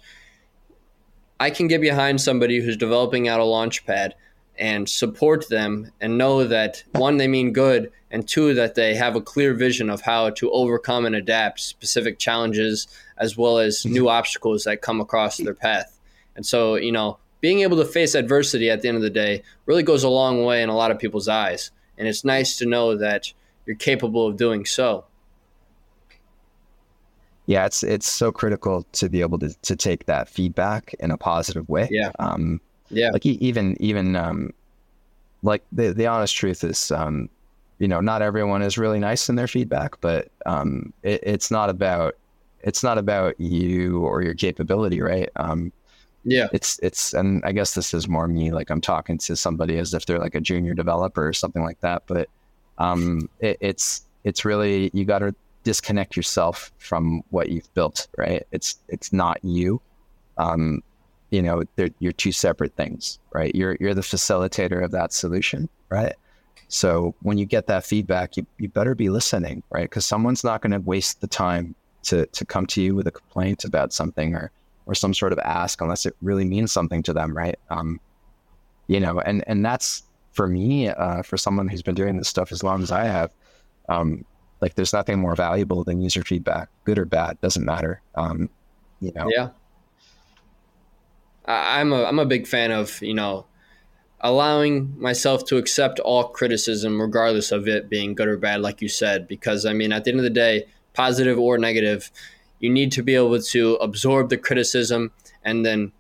I 1.41 1.51
can 1.51 1.69
get 1.69 1.81
behind 1.81 2.21
somebody 2.21 2.61
who's 2.61 2.77
developing 2.77 3.29
out 3.29 3.41
a 3.41 3.45
launch 3.45 3.85
pad 3.87 4.15
and 4.59 4.89
support 4.89 5.49
them 5.49 5.91
and 6.01 6.17
know 6.17 6.45
that 6.45 6.85
one 6.93 7.17
they 7.17 7.27
mean 7.27 7.53
good 7.53 7.91
and 8.11 8.27
two 8.27 8.55
that 8.55 8.77
they 8.77 8.95
have 8.95 9.17
a 9.17 9.21
clear 9.21 9.53
vision 9.53 9.91
of 9.91 10.01
how 10.03 10.31
to 10.31 10.51
overcome 10.53 11.05
and 11.05 11.17
adapt 11.17 11.59
specific 11.61 12.19
challenges 12.19 12.87
as 13.19 13.37
well 13.37 13.59
as 13.59 13.79
mm-hmm. 13.79 13.93
new 13.93 14.09
obstacles 14.09 14.65
that 14.65 14.83
come 14.83 15.01
across 15.01 15.39
their 15.39 15.55
path. 15.55 15.99
And 16.37 16.45
so 16.45 16.75
you 16.77 16.93
know 16.93 17.19
being 17.41 17.61
able 17.61 17.77
to 17.77 17.85
face 17.85 18.15
adversity 18.15 18.71
at 18.71 18.81
the 18.81 18.89
end 18.89 18.97
of 18.97 19.03
the 19.03 19.11
day 19.11 19.43
really 19.67 19.83
goes 19.83 20.03
a 20.03 20.09
long 20.09 20.45
way 20.45 20.63
in 20.63 20.71
a 20.71 20.75
lot 20.75 20.91
of 20.91 20.99
people's 20.99 21.29
eyes. 21.29 21.71
And 21.99 22.09
it's 22.09 22.25
nice 22.25 22.57
to 22.57 22.67
know 22.67 22.97
that 22.97 23.33
you're 23.67 23.77
capable 23.77 24.27
of 24.27 24.37
doing 24.37 24.65
so. 24.65 25.05
Yeah 27.47 27.67
it's 27.67 27.83
it's 27.83 28.11
so 28.11 28.33
critical 28.33 28.87
to 28.93 29.11
be 29.11 29.21
able 29.21 29.39
to, 29.41 29.55
to 29.63 29.77
take 29.77 30.07
that 30.07 30.29
feedback 30.29 30.95
in 30.99 31.11
a 31.11 31.19
positive 31.19 31.69
way. 31.69 31.89
Yeah. 31.91 32.13
Um, 32.19 32.61
yeah. 32.91 33.11
Like 33.11 33.27
even 33.27 33.77
even 33.79 34.17
um, 34.17 34.55
like 35.43 35.63
the 35.71 35.93
the 35.93 36.07
honest 36.07 36.35
truth 36.35 36.65
is 36.65 36.91
um, 36.91 37.29
you 37.79 37.89
know, 37.89 38.01
not 38.01 38.23
everyone 38.23 38.63
is 38.63 38.79
really 38.79 38.99
nice 38.99 39.29
in 39.29 39.37
their 39.37 39.47
feedback, 39.49 40.01
but 40.01 40.29
um, 40.47 40.93
it, 41.03 41.21
it's 41.25 41.51
not 41.51 41.69
about 41.69 42.17
it's 42.65 42.83
not 42.83 42.99
about 42.99 43.39
you 43.39 44.01
or 44.01 44.23
your 44.23 44.35
capability, 44.35 45.01
right? 45.01 45.29
Um, 45.37 45.73
yeah, 46.25 46.49
it's 46.53 46.81
it's, 46.83 47.13
and 47.13 47.45
I 47.45 47.53
guess 47.53 47.75
this 47.75 47.95
is 47.95 48.09
more 48.09 48.27
me. 48.27 48.51
Like 48.51 48.71
I'm 48.71 48.81
talking 48.81 49.19
to 49.19 49.37
somebody 49.37 49.79
as 49.79 49.95
if 49.95 50.07
they're 50.07 50.19
like 50.19 50.35
a 50.35 50.41
junior 50.41 50.75
developer 50.75 51.27
or 51.27 51.33
something 51.33 51.63
like 51.63 51.81
that. 51.81 52.05
But 52.07 52.29
um, 52.79 53.29
it, 53.41 53.59
it's 53.61 54.07
it's 54.25 54.45
really 54.45 54.91
you 54.95 55.05
got 55.05 55.19
to 55.19 55.35
disconnect 55.63 56.17
yourself 56.17 56.73
from 56.79 57.23
what 57.31 57.51
you've 57.51 57.73
built, 57.75 58.09
right? 58.17 58.47
It's 58.51 58.79
it's 58.89 59.13
not 59.13 59.39
you. 59.45 59.81
Um, 60.39 60.83
you 61.35 61.43
know 61.43 61.65
you're 61.99 62.13
two 62.13 62.31
separate 62.31 62.75
things 62.77 63.19
right 63.33 63.55
you're 63.55 63.77
you're 63.81 63.95
the 63.95 64.01
facilitator 64.01 64.85
of 64.85 64.93
that 64.93 65.13
solution 65.13 65.69
right 65.89 66.15
so 66.69 67.15
when 67.23 67.39
you 67.39 67.45
get 67.45 67.67
that 67.67 67.85
feedback 67.85 68.37
you, 68.37 68.47
you 68.59 68.69
better 68.69 68.95
be 68.95 69.09
listening 69.09 69.63
right 69.71 69.91
because 69.91 70.07
someone's 70.07 70.45
not 70.45 70.63
going 70.63 70.71
to 70.71 70.81
waste 70.81 71.21
the 71.21 71.27
time 71.27 71.75
to 72.05 72.27
to 72.27 72.45
come 72.45 72.67
to 72.67 72.83
you 72.83 72.95
with 72.95 73.07
a 73.07 73.11
complaint 73.11 73.65
about 73.65 73.93
something 73.93 74.35
or 74.35 74.51
or 74.87 74.95
some 74.95 75.15
sort 75.15 75.33
of 75.33 75.39
ask 75.41 75.81
unless 75.81 76.07
it 76.07 76.15
really 76.21 76.45
means 76.45 76.73
something 76.73 77.03
to 77.03 77.13
them 77.13 77.37
right? 77.37 77.59
Um 77.71 78.01
you 78.87 79.01
know 79.01 79.21
and 79.21 79.45
and 79.47 79.65
that's 79.65 80.03
for 80.33 80.49
me 80.49 80.89
uh, 80.89 81.23
for 81.23 81.37
someone 81.37 81.69
who's 81.69 81.83
been 81.83 81.95
doing 81.95 82.17
this 82.17 82.29
stuff 82.29 82.53
as 82.53 82.63
long 82.63 82.83
as 82.83 82.91
i 82.91 83.05
have 83.05 83.33
um 83.89 84.25
like 84.61 84.75
there's 84.75 84.93
nothing 84.93 85.19
more 85.19 85.35
valuable 85.35 85.85
than 85.85 86.03
user 86.03 86.23
feedback 86.23 86.69
good 86.85 86.99
or 86.99 87.05
bad 87.05 87.41
doesn't 87.41 87.65
matter 87.65 88.03
um 88.17 88.51
you 89.01 89.13
know? 89.15 89.29
Yeah. 89.29 89.51
I'm 91.47 91.93
a 91.93 92.05
I'm 92.05 92.19
a 92.19 92.25
big 92.25 92.47
fan 92.47 92.71
of 92.71 93.03
you 93.03 93.13
know 93.13 93.45
allowing 94.21 94.99
myself 94.99 95.45
to 95.45 95.59
accept 95.59 96.01
all 96.01 96.29
criticism 96.29 96.99
regardless 96.99 97.53
of 97.53 97.69
it 97.69 97.91
being 97.91 98.15
good 98.15 98.29
or 98.29 98.39
bad 98.39 98.63
like 98.63 98.81
you 98.81 98.89
said 98.89 99.29
because 99.29 99.67
I 99.67 99.75
mean 99.75 99.93
at 99.93 100.05
the 100.05 100.11
end 100.11 100.21
of 100.21 100.25
the 100.25 100.31
day 100.31 100.67
positive 100.95 101.39
or 101.39 101.59
negative 101.59 102.11
you 102.61 102.71
need 102.71 102.93
to 102.93 103.03
be 103.03 103.15
able 103.15 103.41
to 103.41 103.75
absorb 103.75 104.31
the 104.31 104.39
criticism 104.39 105.13
and 105.45 105.67
then 105.67 105.93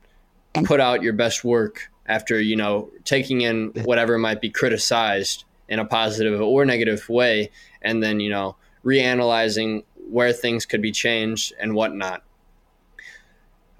put 0.64 0.80
out 0.80 1.02
your 1.02 1.12
best 1.12 1.44
work 1.44 1.90
after 2.06 2.40
you 2.40 2.56
know 2.56 2.90
taking 3.04 3.42
in 3.42 3.72
whatever 3.84 4.16
might 4.18 4.40
be 4.40 4.50
criticized 4.50 5.44
in 5.68 5.78
a 5.78 5.84
positive 5.84 6.40
or 6.40 6.64
negative 6.64 7.08
way 7.08 7.50
and 7.82 8.02
then 8.02 8.20
you 8.20 8.30
know 8.30 8.56
reanalyzing 8.84 9.82
where 10.10 10.32
things 10.32 10.66
could 10.66 10.82
be 10.82 10.92
changed 10.92 11.52
and 11.58 11.74
whatnot. 11.74 12.22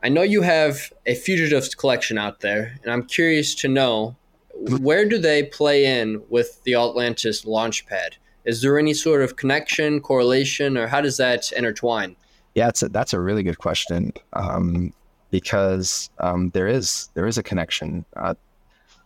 I 0.03 0.09
know 0.09 0.23
you 0.23 0.43
have 0.43 0.93
a 1.07 1.15
fugitives 1.15 1.75
collection 1.75 2.19
out 2.19 2.41
there, 2.41 2.79
and 2.83 2.93
I'm 2.93 3.07
curious 3.07 3.55
to 3.57 3.69
know 3.69 4.17
where 4.55 5.09
do 5.09 5.19
they 5.19 5.43
play 5.43 5.87
in 6.01 6.23
with 6.29 6.63
the 6.65 6.73
Altlantis 6.73 7.47
Launchpad, 7.47 8.15
Is 8.45 8.63
there 8.63 8.79
any 8.79 8.95
sort 8.95 9.23
of 9.23 9.37
connection, 9.37 10.01
correlation, 10.01 10.77
or 10.77 10.87
how 10.87 11.01
does 11.01 11.17
that 11.17 11.51
intertwine? 11.53 12.17
Yeah, 12.55 12.71
a, 12.83 12.89
that's 12.89 13.13
a 13.13 13.21
really 13.21 13.43
good 13.43 13.59
question 13.59 14.13
um, 14.35 14.93
because 15.31 16.11
um, 16.21 16.51
there 16.51 16.69
is 16.69 17.09
there 17.15 17.27
is 17.27 17.39
a 17.39 17.43
connection 17.43 18.05
uh, 18.17 18.35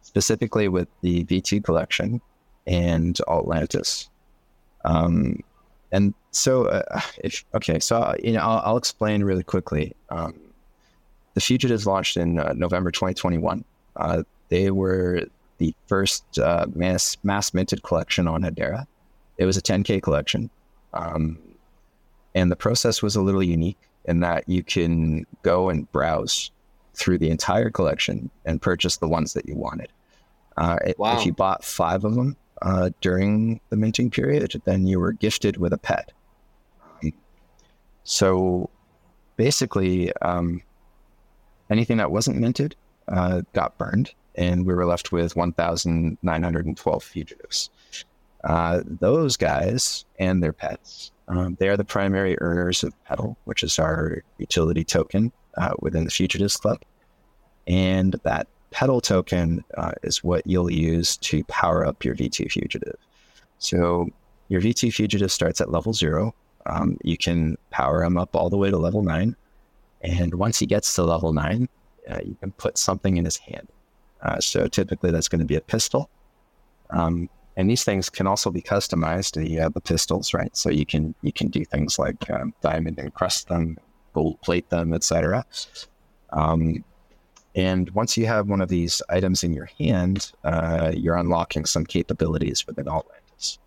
specifically 0.02 0.68
with 0.68 0.88
the 1.02 1.24
V2 1.24 1.62
collection 1.64 2.20
and 2.66 3.18
Altlantis. 3.28 4.08
Um, 4.84 5.42
and 5.92 6.14
so, 6.30 6.66
uh, 6.66 7.00
if 7.24 7.44
okay, 7.54 7.78
so 7.78 7.96
uh, 7.98 8.14
you 8.22 8.32
know, 8.32 8.40
I'll, 8.40 8.62
I'll 8.64 8.76
explain 8.76 9.22
really 9.24 9.42
quickly. 9.42 9.94
Um, 10.10 10.38
the 11.34 11.40
Fugitives 11.40 11.86
launched 11.86 12.16
in 12.16 12.38
uh, 12.38 12.52
November 12.56 12.90
2021. 12.90 13.64
Uh, 13.96 14.22
they 14.48 14.70
were 14.70 15.22
the 15.58 15.74
first 15.86 16.38
uh, 16.38 16.66
mass 16.74 17.16
mass 17.22 17.54
minted 17.54 17.82
collection 17.82 18.26
on 18.26 18.42
Hedera. 18.42 18.86
It 19.38 19.46
was 19.46 19.56
a 19.56 19.62
10k 19.62 20.02
collection, 20.02 20.50
um, 20.92 21.38
and 22.34 22.50
the 22.50 22.56
process 22.56 23.02
was 23.02 23.16
a 23.16 23.22
little 23.22 23.42
unique 23.42 23.78
in 24.04 24.20
that 24.20 24.48
you 24.48 24.62
can 24.62 25.26
go 25.42 25.68
and 25.68 25.90
browse 25.92 26.50
through 26.94 27.18
the 27.18 27.30
entire 27.30 27.70
collection 27.70 28.30
and 28.44 28.60
purchase 28.60 28.96
the 28.96 29.08
ones 29.08 29.32
that 29.34 29.48
you 29.48 29.54
wanted. 29.54 29.88
Uh, 30.56 30.78
wow. 30.96 31.16
If 31.16 31.24
you 31.24 31.32
bought 31.32 31.64
five 31.64 32.04
of 32.04 32.14
them 32.16 32.36
uh, 32.62 32.90
during 33.00 33.60
the 33.70 33.76
minting 33.76 34.10
period, 34.10 34.60
then 34.64 34.86
you 34.86 34.98
were 34.98 35.12
gifted 35.12 35.56
with 35.56 35.72
a 35.72 35.78
pet. 35.78 36.12
So 38.02 38.70
basically, 39.36 40.12
um, 40.22 40.62
anything 41.70 41.98
that 41.98 42.10
wasn't 42.10 42.38
minted 42.38 42.74
uh, 43.06 43.42
got 43.52 43.76
burned, 43.76 44.12
and 44.34 44.66
we 44.66 44.74
were 44.74 44.86
left 44.86 45.12
with 45.12 45.36
1,912 45.36 47.04
fugitives. 47.04 47.70
Uh, 48.44 48.82
those 48.84 49.36
guys 49.36 50.04
and 50.18 50.42
their 50.42 50.52
pets, 50.52 51.12
um, 51.28 51.56
they 51.58 51.68
are 51.68 51.76
the 51.76 51.84
primary 51.84 52.36
earners 52.40 52.82
of 52.82 52.92
Petal, 53.04 53.36
which 53.44 53.62
is 53.62 53.78
our 53.78 54.22
utility 54.38 54.84
token 54.84 55.32
uh, 55.56 55.74
within 55.80 56.04
the 56.04 56.10
Fugitives 56.10 56.56
Club. 56.56 56.82
And 57.66 58.14
that 58.24 58.48
Petal 58.70 59.00
token 59.00 59.64
uh, 59.76 59.92
is 60.02 60.22
what 60.22 60.46
you'll 60.46 60.70
use 60.70 61.16
to 61.18 61.44
power 61.44 61.86
up 61.86 62.04
your 62.04 62.14
V2 62.14 62.50
Fugitive. 62.50 62.96
So 63.58 64.08
your 64.48 64.60
V2 64.60 64.92
Fugitive 64.92 65.32
starts 65.32 65.60
at 65.60 65.70
level 65.70 65.92
zero. 65.92 66.34
Um, 66.66 66.98
you 67.02 67.16
can 67.16 67.56
power 67.70 68.02
him 68.02 68.16
up 68.16 68.34
all 68.36 68.50
the 68.50 68.56
way 68.56 68.70
to 68.70 68.76
level 68.76 69.02
nine. 69.02 69.36
And 70.02 70.34
once 70.34 70.58
he 70.58 70.66
gets 70.66 70.94
to 70.94 71.02
level 71.02 71.32
nine, 71.32 71.68
uh, 72.08 72.20
you 72.24 72.36
can 72.40 72.52
put 72.52 72.78
something 72.78 73.16
in 73.16 73.24
his 73.24 73.36
hand. 73.36 73.68
Uh, 74.22 74.40
so 74.40 74.66
typically 74.66 75.10
that's 75.10 75.28
going 75.28 75.40
to 75.40 75.46
be 75.46 75.56
a 75.56 75.60
pistol. 75.60 76.10
Um, 76.90 77.28
and 77.58 77.68
these 77.68 77.82
things 77.82 78.08
can 78.08 78.28
also 78.28 78.50
be 78.50 78.62
customized. 78.62 79.34
The 79.34 79.60
uh, 79.60 79.68
the 79.68 79.80
pistols, 79.80 80.32
right? 80.32 80.56
So 80.56 80.70
you 80.70 80.86
can 80.86 81.14
you 81.22 81.32
can 81.32 81.48
do 81.48 81.64
things 81.64 81.98
like 81.98 82.30
um, 82.30 82.54
diamond 82.62 83.00
encrust 83.00 83.48
them, 83.48 83.76
gold 84.14 84.40
plate 84.42 84.70
them, 84.70 84.94
etc. 84.94 85.44
Um, 86.30 86.84
and 87.56 87.90
once 87.90 88.16
you 88.16 88.26
have 88.26 88.48
one 88.48 88.60
of 88.60 88.68
these 88.68 89.02
items 89.08 89.42
in 89.42 89.52
your 89.52 89.68
hand, 89.78 90.30
uh, 90.44 90.92
you're 90.94 91.16
unlocking 91.16 91.64
some 91.64 91.84
capabilities 91.84 92.64
within 92.64 92.84
Altlantis. 92.84 93.58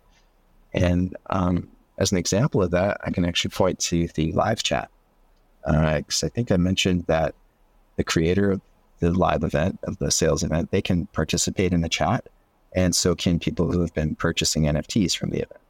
And 0.72 1.14
um, 1.28 1.68
as 1.98 2.12
an 2.12 2.18
example 2.18 2.62
of 2.62 2.70
that, 2.70 2.96
I 3.04 3.10
can 3.10 3.26
actually 3.26 3.50
point 3.50 3.78
to 3.80 4.08
the 4.14 4.32
live 4.32 4.62
chat. 4.62 4.88
Because 5.66 6.22
uh, 6.22 6.26
I 6.26 6.30
think 6.30 6.50
I 6.50 6.56
mentioned 6.56 7.04
that 7.08 7.34
the 7.96 8.04
creator 8.04 8.52
of 8.52 8.62
the 9.00 9.12
live 9.12 9.44
event, 9.44 9.80
of 9.82 9.98
the 9.98 10.10
sales 10.10 10.42
event, 10.42 10.70
they 10.70 10.80
can 10.80 11.06
participate 11.08 11.74
in 11.74 11.82
the 11.82 11.90
chat. 11.90 12.26
And 12.74 12.94
so 12.94 13.14
can 13.14 13.38
people 13.38 13.70
who 13.70 13.80
have 13.80 13.92
been 13.94 14.14
purchasing 14.14 14.64
NFTs 14.64 15.16
from 15.16 15.30
the 15.30 15.38
event. 15.38 15.60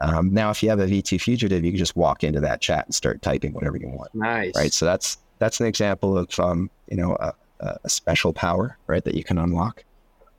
Um, 0.00 0.34
now, 0.34 0.50
if 0.50 0.62
you 0.62 0.68
have 0.68 0.80
a 0.80 0.86
V2 0.86 1.20
fugitive, 1.20 1.64
you 1.64 1.70
can 1.70 1.78
just 1.78 1.94
walk 1.94 2.24
into 2.24 2.40
that 2.40 2.60
chat 2.60 2.86
and 2.86 2.94
start 2.94 3.22
typing 3.22 3.52
whatever 3.52 3.76
you 3.76 3.88
want. 3.88 4.12
Nice. 4.14 4.52
Right. 4.56 4.72
So 4.72 4.84
that's 4.84 5.18
that's 5.38 5.60
an 5.60 5.66
example 5.66 6.18
of 6.18 6.38
um, 6.40 6.70
you 6.88 6.96
know 6.96 7.16
a, 7.20 7.34
a, 7.60 7.88
special 7.88 8.32
power 8.32 8.76
right 8.86 9.04
that 9.04 9.14
you 9.14 9.22
can 9.22 9.38
unlock, 9.38 9.84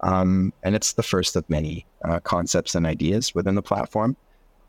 um, 0.02 0.52
and 0.64 0.76
it's 0.76 0.94
the 0.94 1.04
first 1.04 1.38
of 1.38 1.50
many 1.50 1.86
uh, 2.04 2.20
concepts 2.20 2.76
and 2.76 2.86
ideas 2.86 3.34
within 3.34 3.56
the 3.56 3.62
platform. 3.62 4.18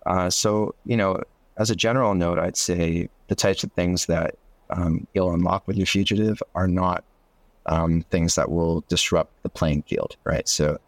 Uh, 0.06 0.30
so 0.30 0.74
you 0.86 0.96
know, 0.96 1.20
as 1.56 1.70
a 1.70 1.76
general 1.76 2.14
note, 2.14 2.38
I'd 2.38 2.56
say 2.56 3.08
the 3.26 3.34
types 3.34 3.64
of 3.64 3.72
things 3.72 4.06
that 4.06 4.36
um, 4.70 5.08
you'll 5.12 5.32
unlock 5.32 5.66
with 5.66 5.76
your 5.76 5.86
fugitive 5.86 6.40
are 6.54 6.68
not 6.68 7.02
um, 7.66 8.02
things 8.10 8.36
that 8.36 8.50
will 8.50 8.84
disrupt 8.88 9.42
the 9.42 9.48
playing 9.48 9.82
field, 9.82 10.16
right? 10.24 10.48
So 10.48 10.78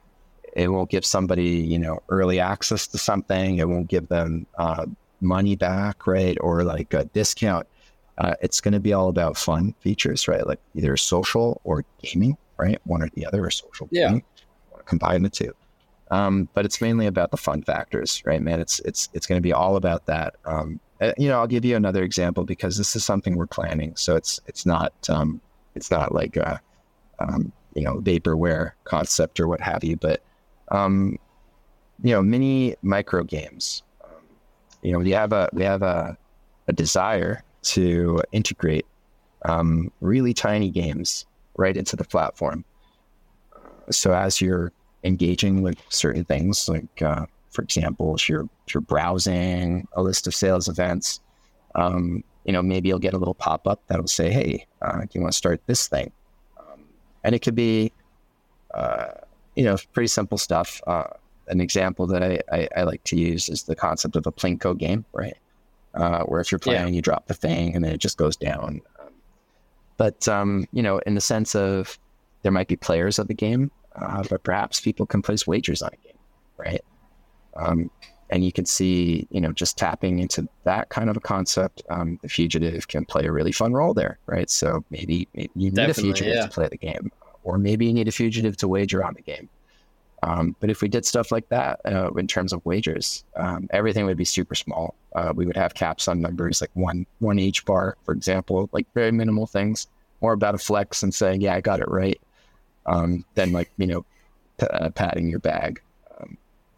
it 0.57 0.69
won't 0.69 0.91
give 0.91 1.05
somebody, 1.05 1.51
you 1.51 1.79
know, 1.79 2.03
early 2.09 2.41
access 2.41 2.87
to 2.89 2.99
something. 2.99 3.59
It 3.59 3.69
won't 3.69 3.89
give 3.89 4.09
them 4.09 4.47
uh, 4.57 4.87
money 5.21 5.55
back, 5.55 6.07
right? 6.07 6.39
Or 6.41 6.65
like 6.65 6.95
a 6.95 7.05
discount. 7.05 7.67
Uh, 8.17 8.35
it's 8.41 8.63
going 8.63 8.73
to 8.73 8.81
be 8.81 8.95
all 8.95 9.09
about 9.09 9.37
fun 9.37 9.75
features, 9.81 10.27
right? 10.27 10.47
Like 10.47 10.59
either 10.75 10.97
social 10.97 11.61
or 11.65 11.85
gaming, 12.03 12.39
right? 12.57 12.81
One 12.85 13.03
or 13.03 13.11
the 13.11 13.27
other, 13.27 13.45
or 13.45 13.51
social. 13.51 13.87
Yeah. 13.91 14.09
Gaming. 14.09 14.25
Combine 14.87 15.23
the 15.23 15.29
two. 15.29 15.53
Um, 16.11 16.49
but 16.55 16.65
it's 16.65 16.81
mainly 16.81 17.07
about 17.07 17.33
the 17.33 17.37
fun 17.37 17.63
factors, 17.63 18.23
right, 18.25 18.41
man? 18.41 18.59
It's 18.61 18.79
it's 18.81 19.11
it's 19.13 19.27
going 19.27 19.39
to 19.39 19.43
be 19.43 19.53
all 19.53 19.77
about 19.77 20.07
that. 20.07 20.37
Um, 20.47 20.81
uh, 21.03 21.13
you 21.19 21.29
know, 21.29 21.39
I'll 21.39 21.47
give 21.47 21.65
you 21.67 21.77
another 21.77 22.03
example 22.03 22.45
because 22.45 22.79
this 22.79 22.97
is 22.97 23.05
something 23.05 23.37
we're 23.37 23.47
planning. 23.47 23.95
So 23.97 24.17
it's 24.17 24.41
it's 24.47 24.65
not 24.65 24.93
um, 25.11 25.41
it's 25.75 25.91
not 25.91 26.15
like 26.15 26.37
a 26.37 26.61
um, 27.19 27.53
you 27.75 27.83
know 27.83 28.01
vaporware 28.01 28.73
concept 28.85 29.39
or 29.39 29.49
what 29.49 29.61
have 29.61 29.85
you, 29.85 29.97
but 29.97 30.23
um, 30.69 31.19
you 32.03 32.13
know, 32.13 32.23
mini 32.23 32.77
micro 32.83 33.23
games. 33.23 33.83
You 34.83 34.93
know, 34.93 34.99
we 34.99 35.11
have 35.11 35.33
a 35.33 35.49
we 35.53 35.63
have 35.63 35.83
a, 35.83 36.17
a 36.69 36.73
desire 36.73 37.43
to 37.63 38.21
integrate 38.33 38.87
um, 39.45 39.91
really 40.01 40.35
tiny 40.35 40.71
games 40.71 41.27
right 41.57 41.77
into 41.77 41.97
the 41.97 42.05
platform. 42.05 42.65
So 43.91 44.13
as 44.13 44.41
you're 44.41 44.73
engaging 45.05 45.63
with 45.63 45.79
certain 45.89 46.25
things, 46.25 46.69
like 46.69 47.03
uh, 47.03 47.27
for 47.51 47.63
example, 47.63 48.15
if 48.15 48.29
you're 48.29 48.49
if 48.67 48.75
you're 48.75 48.81
browsing 48.81 49.87
a 49.95 50.03
list 50.03 50.27
of 50.27 50.35
sales 50.35 50.69
events, 50.69 51.21
um, 51.75 52.23
you 52.45 52.53
know, 52.53 52.63
maybe 52.63 52.89
you'll 52.89 52.99
get 52.99 53.15
a 53.15 53.19
little 53.19 53.35
pop 53.35 53.67
up 53.67 53.81
that'll 53.87 54.07
say, 54.07 54.31
"Hey, 54.31 54.67
uh, 54.83 55.01
do 55.01 55.09
you 55.13 55.21
want 55.21 55.33
to 55.33 55.39
start 55.39 55.61
this 55.67 55.89
thing?" 55.89 56.13
Um, 56.59 56.85
and 57.25 57.35
it 57.35 57.41
could 57.41 57.55
be, 57.55 57.93
uh, 58.75 59.09
you 59.57 59.65
know, 59.65 59.77
pretty 59.93 60.07
simple 60.09 60.39
stuff. 60.39 60.81
Uh, 60.87 61.05
an 61.49 61.61
example 61.61 62.07
that 62.07 62.23
I, 62.23 62.41
I, 62.53 62.69
I, 62.77 62.83
like 62.83 63.03
to 63.05 63.17
use 63.17 63.49
is 63.49 63.65
the 63.65 63.77
concept 63.77 64.17
of 64.17 64.27
a 64.27 64.33
plinko 64.33 64.77
game, 64.77 65.05
right? 65.13 65.37
Uh, 65.95 66.23
where 66.25 66.41
if 66.41 66.53
you're 66.53 66.59
playing, 66.59 66.89
yeah. 66.89 66.95
you 66.95 67.03
drop 67.03 67.27
the 67.27 67.35
thing 67.35 67.75
and 67.75 67.85
then 67.85 67.93
it 67.93 67.99
just 67.99 68.19
goes 68.19 68.37
down. 68.37 68.83
Um, 69.01 69.11
but 69.97 70.29
um, 70.29 70.67
you 70.73 70.83
know, 70.83 70.99
in 71.07 71.15
the 71.15 71.21
sense 71.21 71.55
of 71.55 71.99
there 72.43 72.53
might 72.53 72.69
be 72.69 72.77
players 72.77 73.19
of 73.19 73.29
the 73.29 73.35
game, 73.35 73.71
uh, 73.95 74.23
but 74.29 74.43
perhaps 74.43 74.81
people 74.81 75.07
can 75.07 75.23
place 75.23 75.47
wagers 75.47 75.83
on 75.83 75.91
a 75.93 76.07
game, 76.07 76.19
right? 76.59 76.85
Um, 77.57 77.91
and 78.29 78.45
you 78.45 78.53
can 78.53 78.67
see, 78.67 79.27
you 79.31 79.41
know, 79.41 79.53
just 79.53 79.79
tapping 79.79 80.19
into 80.19 80.49
that 80.65 80.89
kind 80.89 81.09
of 81.09 81.17
a 81.17 81.21
concept, 81.21 81.83
um, 81.91 82.19
the 82.23 82.29
fugitive 82.29 82.89
can 82.89 83.05
play 83.05 83.25
a 83.25 83.33
really 83.33 83.53
fun 83.53 83.73
role 83.73 83.95
there, 83.95 84.19
right? 84.27 84.51
So 84.51 84.85
maybe, 84.91 85.29
maybe 85.35 85.51
you 85.55 85.71
need 85.71 85.77
Definitely, 85.77 86.11
a 86.11 86.15
fugitive 86.15 86.35
yeah. 86.35 86.43
to 86.43 86.49
play 86.49 86.69
the 86.69 86.77
game, 86.77 87.13
or 87.47 87.59
maybe 87.59 87.87
you 87.87 87.93
need 87.93 88.09
a 88.09 88.13
fugitive 88.13 88.57
to 88.59 88.69
wager 88.69 89.05
on 89.05 89.15
the 89.15 89.23
game. 89.23 89.49
Um, 90.23 90.57
but 90.61 90.71
if 90.71 90.81
we 90.81 90.89
did 90.89 91.05
stuff 91.05 91.31
like 91.31 91.49
that 91.51 91.81
uh, 91.85 92.11
in 92.17 92.27
terms 92.27 92.53
of 92.53 92.65
wagers, 92.65 93.25
um, 93.37 93.69
everything 93.71 94.07
would 94.07 94.17
be 94.17 94.25
super 94.25 94.55
small. 94.55 94.95
Uh, 95.15 95.33
we 95.35 95.47
would 95.47 95.57
have 95.57 95.75
caps 95.75 96.09
on 96.09 96.21
numbers 96.21 96.61
like 96.61 96.71
one 96.75 97.07
one 97.21 97.37
HBAR, 97.37 97.95
for 98.05 98.13
example, 98.13 98.69
like 98.73 98.87
very 98.95 99.13
minimal 99.13 99.47
things. 99.47 99.87
More 100.23 100.33
about 100.33 100.55
a 100.55 100.59
flex 100.59 101.03
and 101.03 101.15
saying, 101.15 101.43
"Yeah, 101.43 101.55
I 101.55 101.61
got 101.61 101.81
it 101.81 101.89
right," 101.89 102.21
um, 102.87 103.25
than 103.35 103.53
like 103.53 103.71
you 103.77 103.87
know, 103.87 104.05
p- 104.59 104.67
uh, 104.67 104.91
patting 104.91 105.29
your 105.29 105.39
bag 105.39 105.81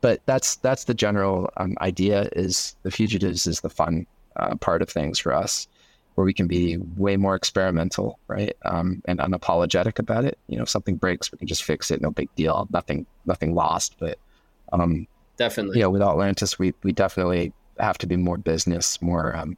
but 0.00 0.20
that's 0.26 0.56
that's 0.56 0.84
the 0.84 0.94
general 0.94 1.50
um, 1.56 1.76
idea. 1.80 2.28
Is 2.32 2.76
the 2.82 2.90
fugitives 2.90 3.46
is 3.46 3.60
the 3.60 3.70
fun 3.70 4.06
uh, 4.36 4.54
part 4.56 4.82
of 4.82 4.88
things 4.88 5.18
for 5.18 5.32
us, 5.32 5.66
where 6.18 6.24
we 6.24 6.34
can 6.34 6.48
be 6.48 6.76
way 6.96 7.16
more 7.16 7.36
experimental, 7.36 8.18
right, 8.26 8.56
um, 8.64 9.00
and 9.04 9.20
unapologetic 9.20 10.00
about 10.00 10.24
it. 10.24 10.36
You 10.48 10.56
know, 10.56 10.64
if 10.64 10.68
something 10.68 10.96
breaks, 10.96 11.30
we 11.30 11.38
can 11.38 11.46
just 11.46 11.62
fix 11.62 11.92
it. 11.92 12.00
No 12.00 12.10
big 12.10 12.28
deal. 12.34 12.66
Nothing 12.72 13.06
nothing 13.24 13.54
lost. 13.54 13.94
But 14.00 14.18
um, 14.72 15.06
definitely, 15.36 15.78
you 15.78 15.84
know, 15.84 15.90
with 15.90 16.02
Altlantis, 16.02 16.58
we 16.58 16.74
we 16.82 16.90
definitely 16.90 17.52
have 17.78 17.98
to 17.98 18.08
be 18.08 18.16
more 18.16 18.36
business, 18.36 19.00
more 19.00 19.36
um, 19.36 19.56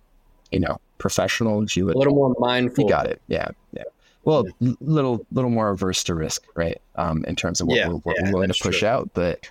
you 0.51 0.61
know, 0.61 0.79
professional. 0.99 1.65
You 1.65 1.87
would, 1.87 1.95
a 1.95 1.99
little 1.99 2.15
more 2.15 2.37
mindful. 2.39 2.85
You 2.85 2.91
got 2.91 3.07
it. 3.07 3.23
Yeah, 3.27 3.49
yeah. 3.73 3.85
Well, 4.25 4.45
yeah. 4.59 4.75
little 4.83 5.25
little 5.33 5.49
more 5.49 5.71
averse 5.71 6.05
to 6.05 6.15
risk, 6.15 6.45
right? 6.55 6.79
Um, 6.97 7.25
in 7.25 7.37
terms 7.37 7.63
of 7.63 7.69
what 7.69 7.79
yeah, 7.79 7.89
we're, 7.89 8.03
we're 8.05 8.33
willing 8.33 8.51
to 8.51 8.63
push 8.63 8.81
true. 8.81 8.89
out, 8.89 9.09
but 9.15 9.51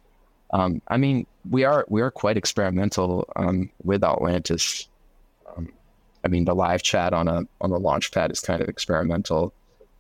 um, 0.52 0.80
I 0.90 0.98
mean, 0.98 1.26
we 1.50 1.64
are 1.64 1.86
we 1.90 2.02
are 2.02 2.12
quite 2.12 2.38
experimental 2.38 3.28
um, 3.36 3.72
with 3.84 4.02
Altlantis. 4.02 4.86
I 6.24 6.28
mean, 6.28 6.46
the 6.46 6.56
live 6.56 6.84
chat 6.84 7.14
on 7.14 7.28
a 7.28 7.44
on 7.62 7.70
the 7.70 7.80
launch 7.80 8.12
pad 8.12 8.32
is 8.32 8.40
kind 8.40 8.62
of 8.62 8.70
experimental. 8.70 9.54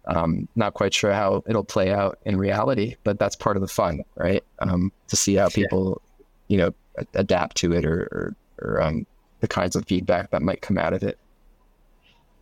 Um, 0.05 0.47
not 0.55 0.73
quite 0.73 0.93
sure 0.93 1.13
how 1.13 1.43
it'll 1.47 1.63
play 1.63 1.91
out 1.91 2.19
in 2.25 2.37
reality, 2.37 2.95
but 3.03 3.19
that's 3.19 3.35
part 3.35 3.57
of 3.57 3.61
the 3.61 3.67
fun, 3.67 4.03
right? 4.15 4.43
Um, 4.59 4.91
to 5.07 5.15
see 5.15 5.35
how 5.35 5.49
people, 5.49 6.01
you 6.47 6.57
know, 6.57 6.73
adapt 7.13 7.57
to 7.57 7.73
it 7.73 7.85
or, 7.85 8.01
or, 8.11 8.35
or 8.61 8.81
um, 8.81 9.05
the 9.41 9.47
kinds 9.47 9.75
of 9.75 9.85
feedback 9.85 10.31
that 10.31 10.41
might 10.41 10.61
come 10.61 10.77
out 10.77 10.93
of 10.93 11.03
it. 11.03 11.19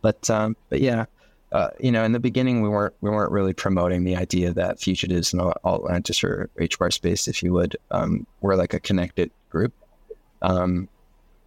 But 0.00 0.30
um, 0.30 0.56
but 0.70 0.80
yeah, 0.80 1.06
uh, 1.52 1.70
you 1.80 1.90
know, 1.90 2.04
in 2.04 2.12
the 2.12 2.20
beginning 2.20 2.62
we 2.62 2.68
weren't 2.68 2.94
we 3.00 3.10
weren't 3.10 3.32
really 3.32 3.52
promoting 3.52 4.04
the 4.04 4.16
idea 4.16 4.52
that 4.52 4.80
fugitives 4.80 5.32
and 5.32 5.42
Altlantis 5.42 6.22
or 6.22 6.50
HBAR 6.58 6.92
space, 6.92 7.28
if 7.28 7.42
you 7.42 7.52
would, 7.52 7.76
um, 7.90 8.26
were 8.40 8.56
like 8.56 8.74
a 8.74 8.80
connected 8.80 9.30
group. 9.50 9.72
Um, 10.42 10.88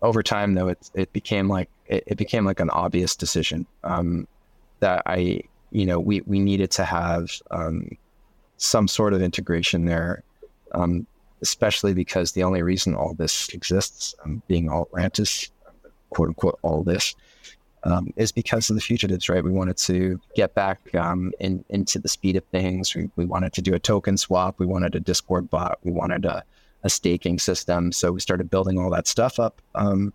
over 0.01 0.23
time, 0.23 0.53
though, 0.53 0.67
it 0.67 0.89
it 0.93 1.13
became 1.13 1.47
like 1.47 1.69
it, 1.87 2.03
it 2.07 2.17
became 2.17 2.45
like 2.45 2.59
an 2.59 2.69
obvious 2.69 3.15
decision 3.15 3.65
um, 3.83 4.27
that 4.79 5.03
I 5.05 5.41
you 5.71 5.85
know 5.85 5.99
we 5.99 6.21
we 6.21 6.39
needed 6.39 6.71
to 6.71 6.83
have 6.83 7.29
um, 7.51 7.97
some 8.57 8.87
sort 8.87 9.13
of 9.13 9.21
integration 9.21 9.85
there, 9.85 10.23
um, 10.73 11.05
especially 11.41 11.93
because 11.93 12.31
the 12.31 12.43
only 12.43 12.61
reason 12.61 12.95
all 12.95 13.13
this 13.13 13.49
exists, 13.49 14.15
um, 14.23 14.41
being 14.47 14.67
Altlantis, 14.69 15.49
quote 16.09 16.29
unquote, 16.29 16.59
all 16.61 16.83
this, 16.83 17.15
um, 17.83 18.13
is 18.15 18.31
because 18.31 18.69
of 18.69 18.75
the 18.75 18.81
fugitives, 18.81 19.29
right? 19.29 19.43
We 19.43 19.51
wanted 19.51 19.77
to 19.77 20.19
get 20.35 20.53
back 20.53 20.93
um, 20.93 21.31
in, 21.39 21.65
into 21.69 21.99
the 21.99 22.07
speed 22.07 22.35
of 22.35 22.43
things. 22.45 22.95
We, 22.95 23.09
we, 23.15 23.25
wanted 23.25 23.53
to 23.53 23.61
do 23.61 23.73
a 23.73 23.79
token 23.79 24.17
swap. 24.17 24.59
We 24.59 24.67
wanted 24.67 24.93
a 24.95 24.99
Discord 24.99 25.49
bot. 25.49 25.79
We 25.83 25.91
wanted 25.91 26.25
a, 26.25 26.43
a 26.83 26.89
staking 26.89 27.39
system. 27.39 27.91
So 27.91 28.11
we 28.11 28.19
started 28.19 28.49
building 28.49 28.77
all 28.79 28.89
that 28.91 29.07
stuff 29.07 29.39
up. 29.39 29.61
Um, 29.75 30.13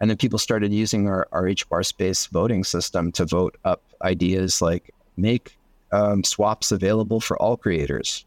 and 0.00 0.10
then 0.10 0.16
people 0.16 0.38
started 0.38 0.72
using 0.72 1.08
our, 1.08 1.26
our 1.32 1.44
HBAR 1.44 1.84
space 1.84 2.26
voting 2.26 2.64
system 2.64 3.10
to 3.12 3.24
vote 3.24 3.56
up 3.64 3.82
ideas 4.02 4.62
like 4.62 4.94
make 5.16 5.58
um, 5.92 6.22
swaps 6.22 6.70
available 6.70 7.20
for 7.20 7.40
all 7.42 7.56
creators. 7.56 8.24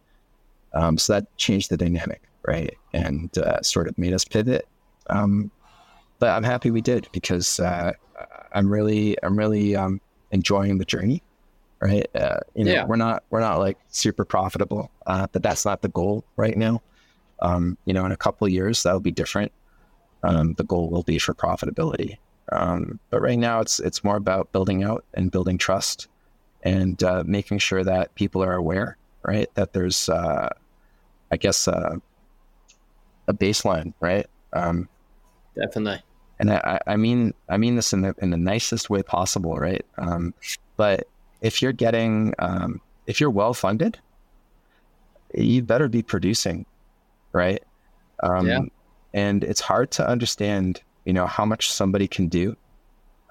Um, 0.74 0.98
so 0.98 1.14
that 1.14 1.38
changed 1.38 1.70
the 1.70 1.78
dynamic, 1.78 2.22
right? 2.46 2.76
And 2.94 3.36
uh, 3.38 3.62
sort 3.62 3.88
of 3.88 3.98
made 3.98 4.14
us 4.14 4.26
pivot. 4.26 4.68
Um, 5.10 5.52
but 6.20 6.30
I'm 6.30 6.44
happy 6.44 6.72
we 6.72 6.82
did 6.82 7.08
because 7.12 7.60
uh, 7.60 7.94
I'm 8.54 8.72
really 8.72 9.18
I'm 9.24 9.38
really 9.38 9.76
um, 9.76 10.00
enjoying 10.32 10.78
the 10.78 10.86
journey. 10.86 11.22
Right, 11.82 12.08
uh, 12.14 12.38
you 12.54 12.64
know, 12.64 12.72
yeah. 12.72 12.86
we're 12.86 12.96
not 12.96 13.24
we're 13.32 13.40
not 13.40 13.58
like 13.58 13.76
super 13.90 14.24
profitable, 14.24 14.92
uh, 15.08 15.26
but 15.32 15.42
that's 15.42 15.66
not 15.66 15.82
the 15.82 15.90
goal 15.90 16.24
right 16.36 16.56
now. 16.56 16.80
Um, 17.42 17.78
you 17.86 17.94
know, 17.94 18.06
in 18.06 18.12
a 18.12 18.18
couple 18.18 18.48
years 18.48 18.84
that'll 18.84 19.00
be 19.00 19.12
different. 19.12 19.52
Um, 20.24 20.54
the 20.54 20.64
goal 20.64 20.90
will 20.90 21.04
be 21.04 21.18
for 21.18 21.34
profitability, 21.34 22.18
um, 22.52 23.00
but 23.10 23.22
right 23.22 23.40
now 23.40 23.60
it's 23.60 23.80
it's 23.80 24.04
more 24.04 24.18
about 24.18 24.52
building 24.52 24.84
out 24.84 25.04
and 25.16 25.32
building 25.32 25.58
trust, 25.58 26.08
and 26.62 27.02
uh, 27.04 27.24
making 27.26 27.58
sure 27.58 27.84
that 27.84 28.14
people 28.14 28.44
are 28.44 28.54
aware, 28.54 28.98
right? 29.24 29.50
That 29.56 29.74
there's, 29.74 30.10
uh, 30.10 30.50
I 31.32 31.38
guess, 31.38 31.68
uh, 31.68 31.96
a 33.28 33.34
baseline, 33.34 33.94
right? 34.00 34.28
Um, 34.54 34.88
Definitely 35.56 36.04
and 36.42 36.52
I, 36.52 36.80
I 36.88 36.98
mean 36.98 37.34
I 37.48 37.58
mean 37.58 37.76
this 37.76 37.94
in 37.94 38.02
the 38.02 38.16
in 38.18 38.32
the 38.32 38.38
nicest 38.38 38.90
way 38.90 39.04
possible, 39.04 39.58
right? 39.58 39.86
Um, 40.00 40.34
but 40.76 41.08
if 41.42 41.62
you're 41.62 41.72
getting 41.72 42.34
um, 42.40 42.82
if 43.06 43.22
you're 43.22 43.30
well 43.30 43.54
funded, 43.54 44.00
you 45.36 45.62
better 45.62 45.88
be 45.88 46.02
producing, 46.02 46.66
right? 47.34 47.64
Um, 48.24 48.48
yeah. 48.48 48.62
And 49.14 49.44
it's 49.44 49.62
hard 49.62 49.92
to 49.92 50.08
understand, 50.08 50.82
you 51.06 51.14
know, 51.14 51.28
how 51.28 51.46
much 51.46 51.72
somebody 51.72 52.08
can 52.08 52.28
do 52.28 52.56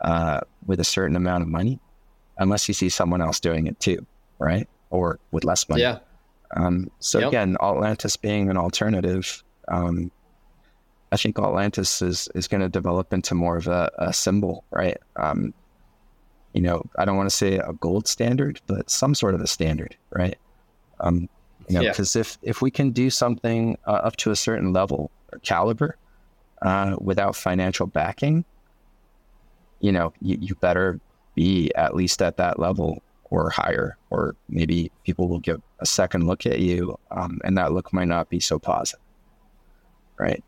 uh, 0.03 0.41
with 0.67 0.81
a 0.81 0.85
certain 0.85 1.17
amount 1.17 1.43
of 1.43 1.49
money, 1.49 1.79
unless 2.39 2.69
you 2.69 2.75
see 2.75 2.89
someone 2.89 3.21
else 3.23 3.41
doing 3.41 3.67
it 3.67 3.79
too, 3.81 4.05
right? 4.39 4.69
Or 4.91 5.19
with 5.31 5.45
less 5.45 5.69
money. 5.69 5.83
Yeah. 5.83 5.99
Um, 6.57 6.91
so 6.99 7.21
yep. 7.21 7.29
again, 7.29 7.57
Altlantis 7.61 8.21
being 8.21 8.51
an 8.51 8.57
alternative, 8.57 9.43
um, 9.69 10.11
I 11.13 11.17
think 11.17 11.37
Altlantis 11.37 12.03
is 12.03 12.29
is 12.35 12.49
going 12.49 12.61
to 12.61 12.69
develop 12.69 13.13
into 13.13 13.35
more 13.35 13.57
of 13.57 13.67
a, 13.67 13.91
a 13.99 14.13
symbol, 14.13 14.65
right? 14.71 14.99
Um, 15.17 15.55
you 16.53 16.61
know, 16.61 16.83
I 16.99 17.05
don't 17.05 17.17
want 17.17 17.31
to 17.31 17.37
say 17.37 17.59
a 17.59 17.73
gold 17.75 18.09
standard, 18.09 18.61
but 18.67 18.91
some 18.91 19.15
sort 19.15 19.35
of 19.35 19.41
a 19.41 19.47
standard, 19.47 19.97
right? 20.11 20.37
Um, 20.99 21.29
you 21.71 21.79
know, 21.79 21.89
because 21.89 22.15
yeah. 22.15 22.21
if 22.21 22.39
if 22.43 22.63
we 22.63 22.71
can 22.71 22.91
do 22.91 23.11
something 23.11 23.79
uh, 23.87 23.93
up 23.93 24.17
to 24.17 24.31
a 24.31 24.37
certain 24.37 24.73
level 24.73 25.11
or 25.33 25.39
caliber 25.41 25.97
uh, 26.63 26.97
without 27.01 27.37
financial 27.37 27.87
backing, 27.87 28.45
you 29.81 29.93
know, 29.93 30.13
you, 30.21 30.37
you 30.41 30.55
better 30.57 31.01
be 31.35 31.73
at 31.75 31.95
least 31.95 32.21
at 32.23 32.37
that 32.37 32.59
level 32.59 33.03
or 33.25 33.51
higher, 33.51 33.97
or 34.11 34.35
maybe 34.49 34.91
people 35.05 35.29
will 35.29 35.39
give 35.39 35.63
a 35.79 35.87
second 35.87 36.27
look 36.27 36.47
at 36.47 36.59
you, 36.59 36.99
um, 37.13 37.41
and 37.45 37.57
that 37.57 37.73
look 37.73 37.93
might 37.93 38.09
not 38.09 38.29
be 38.29 38.41
so 38.41 38.59
positive, 38.59 39.01
right? 40.19 40.43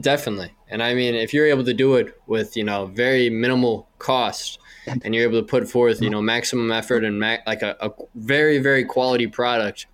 Definitely. 0.00 0.52
And 0.68 0.82
I 0.82 0.94
mean, 0.94 1.14
if 1.14 1.32
you're 1.32 1.46
able 1.46 1.64
to 1.64 1.74
do 1.74 1.94
it 1.96 2.20
with, 2.26 2.56
you 2.56 2.64
know, 2.64 2.86
very 2.86 3.30
minimal 3.30 3.88
cost 3.98 4.58
and 4.86 5.14
you're 5.14 5.24
able 5.24 5.40
to 5.40 5.46
put 5.46 5.68
forth, 5.68 6.00
you 6.00 6.10
know, 6.10 6.22
maximum 6.22 6.70
effort 6.70 7.04
and 7.04 7.18
ma- 7.18 7.38
like 7.46 7.62
a, 7.62 7.76
a 7.80 7.90
very, 8.14 8.58
very 8.58 8.84
quality 8.84 9.26
product, 9.26 9.86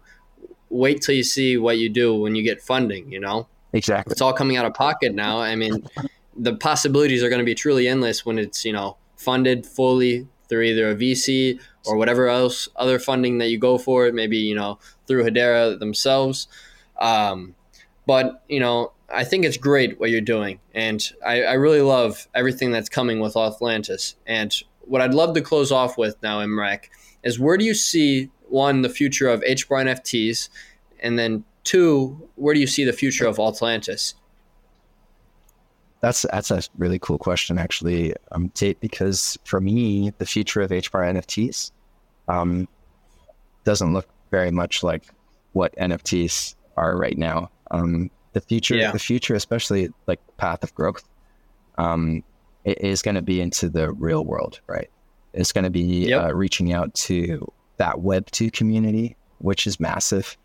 wait 0.70 1.02
till 1.02 1.14
you 1.14 1.24
see 1.24 1.56
what 1.56 1.78
you 1.78 1.88
do 1.88 2.14
when 2.14 2.34
you 2.34 2.42
get 2.42 2.62
funding, 2.62 3.10
you 3.12 3.20
know? 3.20 3.48
Exactly. 3.72 4.12
It's 4.12 4.20
all 4.20 4.32
coming 4.32 4.56
out 4.56 4.64
of 4.64 4.74
pocket 4.74 5.14
now. 5.14 5.40
I 5.40 5.54
mean, 5.56 5.86
the 6.36 6.54
possibilities 6.56 7.22
are 7.22 7.28
going 7.28 7.40
to 7.40 7.44
be 7.44 7.54
truly 7.54 7.88
endless 7.88 8.24
when 8.24 8.38
it's, 8.38 8.64
you 8.64 8.72
know, 8.72 8.96
funded 9.16 9.66
fully 9.66 10.26
through 10.48 10.62
either 10.62 10.90
a 10.90 10.94
VC 10.94 11.60
or 11.86 11.96
whatever 11.96 12.28
else 12.28 12.68
other 12.76 12.98
funding 12.98 13.38
that 13.38 13.48
you 13.48 13.58
go 13.58 13.78
for, 13.78 14.06
it, 14.06 14.14
maybe, 14.14 14.36
you 14.36 14.54
know, 14.54 14.78
through 15.06 15.24
Hedera 15.24 15.78
themselves. 15.78 16.48
Um, 17.00 17.54
but, 18.06 18.44
you 18.48 18.60
know, 18.60 18.92
I 19.12 19.24
think 19.24 19.44
it's 19.44 19.56
great 19.56 20.00
what 20.00 20.10
you're 20.10 20.20
doing, 20.20 20.60
and 20.74 21.02
I, 21.24 21.42
I, 21.42 21.52
really 21.54 21.80
love 21.80 22.26
everything 22.34 22.72
that's 22.72 22.88
coming 22.88 23.20
with 23.20 23.34
Altlantis. 23.34 24.14
And 24.26 24.52
what 24.80 25.00
I'd 25.00 25.14
love 25.14 25.34
to 25.34 25.40
close 25.40 25.70
off 25.70 25.96
with 25.96 26.20
now, 26.22 26.40
Imrek, 26.40 26.86
is 27.22 27.38
where 27.38 27.56
do 27.56 27.64
you 27.64 27.74
see 27.74 28.30
one 28.48 28.82
the 28.82 28.88
future 28.88 29.28
of 29.28 29.40
HBAR 29.42 29.84
NFTs, 29.84 30.48
and 31.00 31.18
then 31.18 31.44
two, 31.64 32.28
where 32.36 32.54
do 32.54 32.60
you 32.60 32.66
see 32.66 32.84
the 32.84 32.92
future 32.92 33.26
of 33.26 33.36
Altlantis? 33.36 34.14
That's 36.00 36.22
that's 36.22 36.50
a 36.50 36.62
really 36.76 36.98
cool 36.98 37.18
question, 37.18 37.58
actually, 37.58 38.14
um, 38.32 38.50
Tate. 38.50 38.78
Because 38.80 39.38
for 39.44 39.60
me, 39.60 40.12
the 40.18 40.26
future 40.26 40.60
of 40.60 40.70
HBAR 40.70 41.14
NFTs 41.14 41.72
um, 42.28 42.68
doesn't 43.64 43.92
look 43.92 44.08
very 44.30 44.50
much 44.50 44.82
like 44.82 45.04
what 45.52 45.74
NFTs 45.76 46.54
are 46.76 46.96
right 46.96 47.16
now. 47.16 47.50
Um, 47.70 48.10
the 48.34 48.40
future, 48.40 48.76
yeah. 48.76 48.92
the 48.92 48.98
future, 48.98 49.34
especially 49.34 49.88
like 50.06 50.20
path 50.36 50.62
of 50.62 50.74
growth, 50.74 51.08
um, 51.78 52.22
it 52.64 52.80
is 52.82 53.00
going 53.00 53.14
to 53.14 53.22
be 53.22 53.40
into 53.40 53.68
the 53.68 53.92
real 53.92 54.24
world, 54.24 54.60
right? 54.66 54.90
It's 55.32 55.52
going 55.52 55.64
to 55.64 55.70
be 55.70 56.08
yep. 56.08 56.24
uh, 56.24 56.34
reaching 56.34 56.72
out 56.72 56.92
to 56.94 57.50
that 57.78 58.00
Web 58.00 58.30
two 58.30 58.50
community, 58.50 59.16
which 59.38 59.66
is 59.66 59.78
massive, 59.80 60.36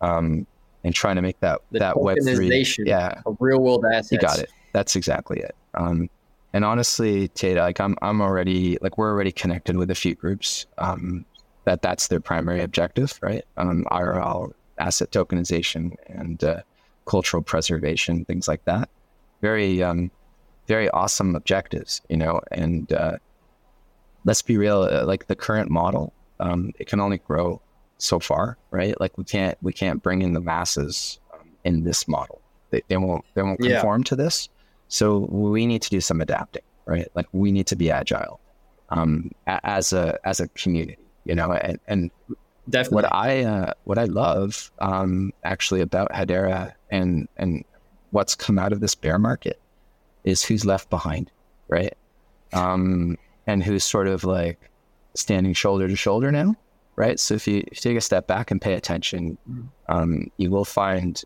um, 0.00 0.46
and 0.84 0.94
trying 0.94 1.16
to 1.16 1.22
make 1.22 1.38
that 1.40 1.60
the 1.70 1.78
that 1.80 2.00
Web 2.00 2.18
three, 2.22 2.64
yeah, 2.78 3.20
of 3.26 3.36
real 3.40 3.60
world 3.60 3.84
assets. 3.92 4.12
You 4.12 4.18
got 4.18 4.38
it. 4.38 4.50
That's 4.72 4.96
exactly 4.96 5.40
it. 5.40 5.54
Um, 5.74 6.08
and 6.52 6.64
honestly, 6.64 7.28
Tata, 7.28 7.60
like 7.60 7.80
I'm, 7.80 7.96
I'm 8.00 8.20
already 8.20 8.78
like 8.80 8.96
we're 8.98 9.10
already 9.10 9.32
connected 9.32 9.76
with 9.76 9.90
a 9.90 9.94
few 9.94 10.14
groups 10.14 10.66
um, 10.78 11.24
that 11.64 11.82
that's 11.82 12.08
their 12.08 12.20
primary 12.20 12.62
objective, 12.62 13.18
right? 13.22 13.44
Um, 13.56 13.84
IRL 13.90 14.52
asset 14.78 15.10
tokenization 15.10 15.94
and 16.06 16.42
uh, 16.42 16.62
cultural 17.04 17.42
preservation, 17.42 18.24
things 18.24 18.48
like 18.48 18.64
that. 18.64 18.88
Very, 19.42 19.82
um, 19.82 20.10
very 20.66 20.88
awesome 20.90 21.34
objectives, 21.34 22.00
you 22.08 22.16
know. 22.16 22.40
And 22.52 22.90
uh, 22.92 23.18
let's 24.24 24.42
be 24.42 24.56
real, 24.56 24.82
uh, 24.82 25.04
like 25.04 25.26
the 25.26 25.36
current 25.36 25.70
model, 25.70 26.12
um, 26.40 26.72
it 26.78 26.86
can 26.86 27.00
only 27.00 27.18
grow 27.18 27.60
so 27.98 28.18
far, 28.18 28.56
right? 28.70 28.98
Like 29.00 29.18
we 29.18 29.24
can't 29.24 29.58
we 29.62 29.72
can't 29.72 30.02
bring 30.02 30.22
in 30.22 30.32
the 30.32 30.40
masses 30.40 31.20
um, 31.34 31.50
in 31.64 31.84
this 31.84 32.06
model. 32.08 32.40
They, 32.70 32.82
they 32.88 32.96
won't 32.96 33.24
they 33.34 33.42
won't 33.42 33.60
conform 33.60 34.02
yeah. 34.02 34.04
to 34.04 34.16
this. 34.16 34.48
So 34.88 35.26
we 35.30 35.66
need 35.66 35.82
to 35.82 35.90
do 35.90 36.00
some 36.00 36.20
adapting, 36.20 36.62
right? 36.86 37.08
Like 37.14 37.26
we 37.32 37.52
need 37.52 37.66
to 37.68 37.76
be 37.76 37.90
agile 37.90 38.40
um, 38.90 39.30
as 39.46 39.92
a 39.92 40.18
as 40.24 40.40
a 40.40 40.48
community, 40.48 40.98
you 41.24 41.34
know, 41.34 41.52
and, 41.52 41.78
and 41.86 42.10
Definitely. 42.68 42.96
What 42.96 43.14
I 43.14 43.44
uh, 43.44 43.72
what 43.84 43.98
I 43.98 44.04
love 44.04 44.70
um, 44.78 45.32
actually 45.44 45.80
about 45.80 46.10
Hedera 46.12 46.74
and 46.90 47.26
and 47.36 47.64
what's 48.10 48.34
come 48.34 48.58
out 48.58 48.72
of 48.72 48.80
this 48.80 48.94
bear 48.94 49.18
market 49.18 49.58
is 50.24 50.42
who's 50.42 50.66
left 50.66 50.90
behind, 50.90 51.30
right? 51.68 51.96
Um, 52.52 53.16
and 53.46 53.62
who's 53.62 53.84
sort 53.84 54.06
of 54.06 54.24
like 54.24 54.67
standing 55.18 55.52
shoulder 55.52 55.88
to 55.88 55.96
shoulder 55.96 56.30
now, 56.30 56.54
right? 56.96 57.18
So 57.18 57.34
if 57.34 57.46
you, 57.46 57.58
if 57.66 57.84
you 57.84 57.90
take 57.90 57.96
a 57.96 58.00
step 58.00 58.26
back 58.26 58.50
and 58.50 58.60
pay 58.60 58.74
attention, 58.74 59.36
mm-hmm. 59.48 59.66
um, 59.88 60.30
you 60.36 60.50
will 60.50 60.64
find 60.64 61.22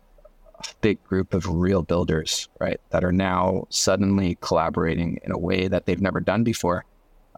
a 0.59 0.63
big 0.81 1.03
group 1.03 1.33
of 1.33 1.47
real 1.47 1.81
builders, 1.81 2.49
right, 2.59 2.79
that 2.89 3.03
are 3.03 3.11
now 3.11 3.67
suddenly 3.69 4.37
collaborating 4.41 5.19
in 5.23 5.31
a 5.31 5.37
way 5.37 5.67
that 5.67 5.85
they've 5.85 6.01
never 6.01 6.19
done 6.19 6.43
before. 6.43 6.85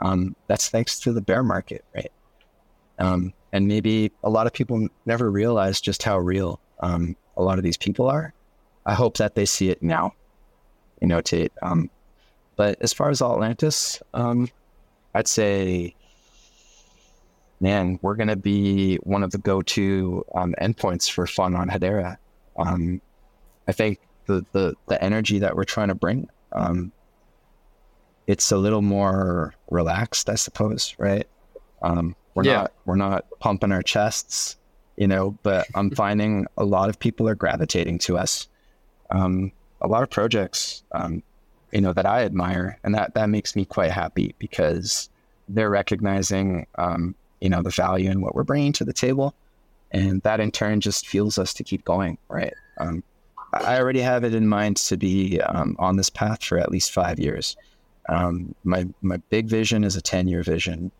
Um, 0.01 0.35
that's 0.47 0.69
thanks 0.69 0.99
to 0.99 1.13
the 1.13 1.21
bear 1.21 1.43
market, 1.43 1.85
right? 1.93 2.11
Um, 2.99 3.33
and 3.51 3.67
maybe 3.67 4.11
a 4.23 4.29
lot 4.29 4.47
of 4.47 4.53
people 4.53 4.87
never 5.05 5.31
realize 5.31 5.79
just 5.79 6.03
how 6.03 6.17
real 6.19 6.59
um, 6.81 7.15
a 7.37 7.43
lot 7.43 7.57
of 7.57 7.63
these 7.63 7.77
people 7.77 8.09
are. 8.09 8.33
I 8.85 8.93
hope 8.93 9.17
that 9.17 9.35
they 9.35 9.45
see 9.45 9.69
it 9.69 9.81
now. 9.81 10.13
You 11.01 11.07
know, 11.07 11.21
Tate. 11.21 11.51
Um, 11.61 11.89
but 12.55 12.77
as 12.81 12.93
far 12.93 13.09
as 13.09 13.19
Altlantis, 13.21 14.01
um, 14.13 14.49
I'd 15.13 15.27
say, 15.27 15.95
man, 17.59 17.99
we're 18.01 18.15
going 18.15 18.27
to 18.27 18.35
be 18.35 18.97
one 18.97 19.23
of 19.23 19.31
the 19.31 19.37
go-to 19.37 20.25
um, 20.35 20.53
endpoints 20.61 21.09
for 21.09 21.25
fun 21.25 21.55
on 21.55 21.69
Hedera. 21.69 22.17
Um, 22.57 23.01
I 23.67 23.71
think 23.71 23.99
the, 24.25 24.45
the 24.51 24.75
the 24.87 25.01
energy 25.03 25.39
that 25.39 25.55
we're 25.55 25.63
trying 25.63 25.87
to 25.89 25.95
bring, 25.95 26.29
um, 26.51 26.91
it's 28.27 28.51
a 28.51 28.57
little 28.57 28.81
more 28.81 29.53
relaxed, 29.69 30.29
I 30.29 30.35
suppose, 30.35 30.95
right? 30.97 31.27
Um, 31.81 32.15
we're 32.33 32.43
yeah. 32.43 32.53
not 32.53 32.73
we're 32.85 32.95
not 32.95 33.25
pumping 33.39 33.71
our 33.71 33.81
chests, 33.81 34.57
you 34.97 35.07
know, 35.07 35.37
but 35.43 35.67
I'm 35.75 35.89
finding 35.95 36.47
a 36.57 36.65
lot 36.65 36.89
of 36.89 36.99
people 36.99 37.27
are 37.29 37.35
gravitating 37.35 37.99
to 37.99 38.17
us. 38.17 38.47
Um, 39.09 39.51
a 39.81 39.87
lot 39.87 40.03
of 40.03 40.09
projects, 40.09 40.83
um, 40.93 41.21
you 41.71 41.81
know, 41.81 41.93
that 41.93 42.05
I 42.05 42.23
admire, 42.23 42.79
and 42.83 42.95
that 42.95 43.13
that 43.15 43.29
makes 43.29 43.55
me 43.55 43.65
quite 43.65 43.91
happy 43.91 44.35
because 44.39 45.09
they're 45.47 45.69
recognizing, 45.69 46.65
um, 46.75 47.15
you 47.45 47.49
know, 47.49 47.61
the 47.61 47.69
value 47.69 48.09
in 48.09 48.21
what 48.21 48.33
we're 48.33 48.43
bringing 48.43 48.71
to 48.73 48.83
the 48.83 48.91
table, 48.91 49.35
and 49.91 50.19
that 50.23 50.39
in 50.39 50.49
turn 50.49 50.81
just 50.81 51.05
fuels 51.05 51.37
us 51.37 51.53
to 51.53 51.63
keep 51.63 51.85
going, 51.85 52.17
right? 52.27 52.55
Um, 52.79 53.03
I 53.53 53.77
already 53.77 53.99
have 54.01 54.23
it 54.23 54.33
in 54.33 54.47
mind 54.47 54.77
to 54.77 54.97
be 54.97 55.39
um, 55.41 55.75
on 55.77 55.95
this 55.95 56.09
path 56.09 56.43
for 56.43 56.57
at 56.57 56.71
least 56.71 56.91
five 56.91 57.19
years. 57.19 57.55
Um, 58.09 58.55
my 58.63 58.87
my 59.03 59.17
big 59.29 59.45
vision 59.47 59.83
is 59.83 59.95
a 59.95 60.01
ten 60.01 60.27
year 60.27 60.41
vision. 60.41 60.91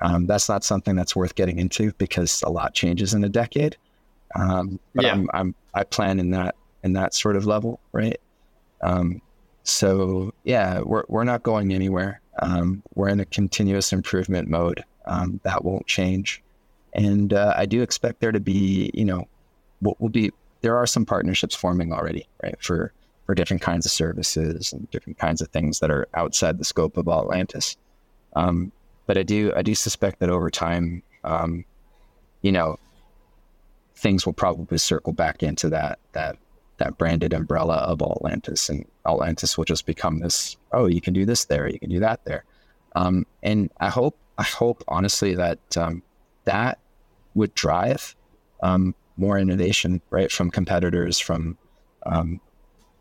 Um, 0.00 0.26
that's 0.26 0.48
not 0.48 0.64
something 0.64 0.96
that's 0.96 1.14
worth 1.14 1.34
getting 1.34 1.58
into 1.58 1.92
because 1.98 2.42
a 2.42 2.48
lot 2.48 2.72
changes 2.72 3.12
in 3.12 3.22
a 3.22 3.28
decade. 3.28 3.76
Um, 4.34 4.80
but 4.94 5.04
yeah. 5.04 5.12
I'm, 5.12 5.28
I'm, 5.34 5.54
i 5.74 5.84
plan 5.84 6.18
in 6.18 6.30
that 6.30 6.54
in 6.82 6.94
that 6.94 7.12
sort 7.12 7.36
of 7.36 7.44
level, 7.44 7.80
right? 7.92 8.18
Um, 8.80 9.20
so 9.62 10.32
yeah, 10.44 10.80
we're 10.80 11.04
we're 11.08 11.24
not 11.24 11.42
going 11.42 11.74
anywhere. 11.74 12.22
Um, 12.38 12.82
we're 12.94 13.08
in 13.08 13.20
a 13.20 13.26
continuous 13.26 13.92
improvement 13.92 14.48
mode. 14.48 14.84
Um, 15.06 15.40
that 15.42 15.64
won't 15.64 15.86
change, 15.86 16.42
and 16.92 17.32
uh, 17.32 17.54
I 17.56 17.66
do 17.66 17.82
expect 17.82 18.20
there 18.20 18.32
to 18.32 18.40
be, 18.40 18.90
you 18.94 19.04
know, 19.04 19.26
will 19.80 19.96
we'll 19.98 20.10
be 20.10 20.30
there 20.60 20.76
are 20.76 20.86
some 20.86 21.04
partnerships 21.04 21.54
forming 21.54 21.92
already, 21.92 22.26
right? 22.42 22.56
For 22.60 22.92
for 23.26 23.34
different 23.34 23.62
kinds 23.62 23.86
of 23.86 23.92
services 23.92 24.72
and 24.72 24.90
different 24.90 25.18
kinds 25.18 25.40
of 25.40 25.48
things 25.48 25.80
that 25.80 25.90
are 25.90 26.08
outside 26.14 26.58
the 26.58 26.64
scope 26.64 26.96
of 26.96 27.06
Altlantis. 27.06 27.76
Um, 28.34 28.72
but 29.06 29.16
I 29.18 29.22
do 29.22 29.52
I 29.54 29.62
do 29.62 29.74
suspect 29.74 30.20
that 30.20 30.30
over 30.30 30.50
time, 30.50 31.02
um, 31.24 31.64
you 32.42 32.52
know, 32.52 32.78
things 33.96 34.26
will 34.26 34.32
probably 34.32 34.78
circle 34.78 35.12
back 35.12 35.42
into 35.42 35.68
that 35.70 35.98
that 36.12 36.36
that 36.78 36.98
branded 36.98 37.32
umbrella 37.32 37.76
of 37.76 37.98
Altlantis, 37.98 38.68
and 38.68 38.86
Altlantis 39.06 39.56
will 39.56 39.64
just 39.64 39.86
become 39.86 40.20
this. 40.20 40.56
Oh, 40.72 40.86
you 40.86 41.00
can 41.00 41.14
do 41.14 41.24
this 41.24 41.44
there, 41.44 41.68
you 41.68 41.78
can 41.78 41.90
do 41.90 42.00
that 42.00 42.24
there, 42.24 42.44
um, 42.96 43.26
and 43.42 43.70
I 43.80 43.88
hope 43.88 44.16
I 44.42 44.44
hope 44.44 44.82
honestly 44.88 45.36
that 45.36 45.60
um, 45.76 46.02
that 46.46 46.80
would 47.36 47.54
drive 47.54 48.16
um, 48.60 48.92
more 49.16 49.38
innovation, 49.38 50.02
right, 50.10 50.32
from 50.32 50.50
competitors, 50.50 51.20
from 51.20 51.56
um, 52.06 52.40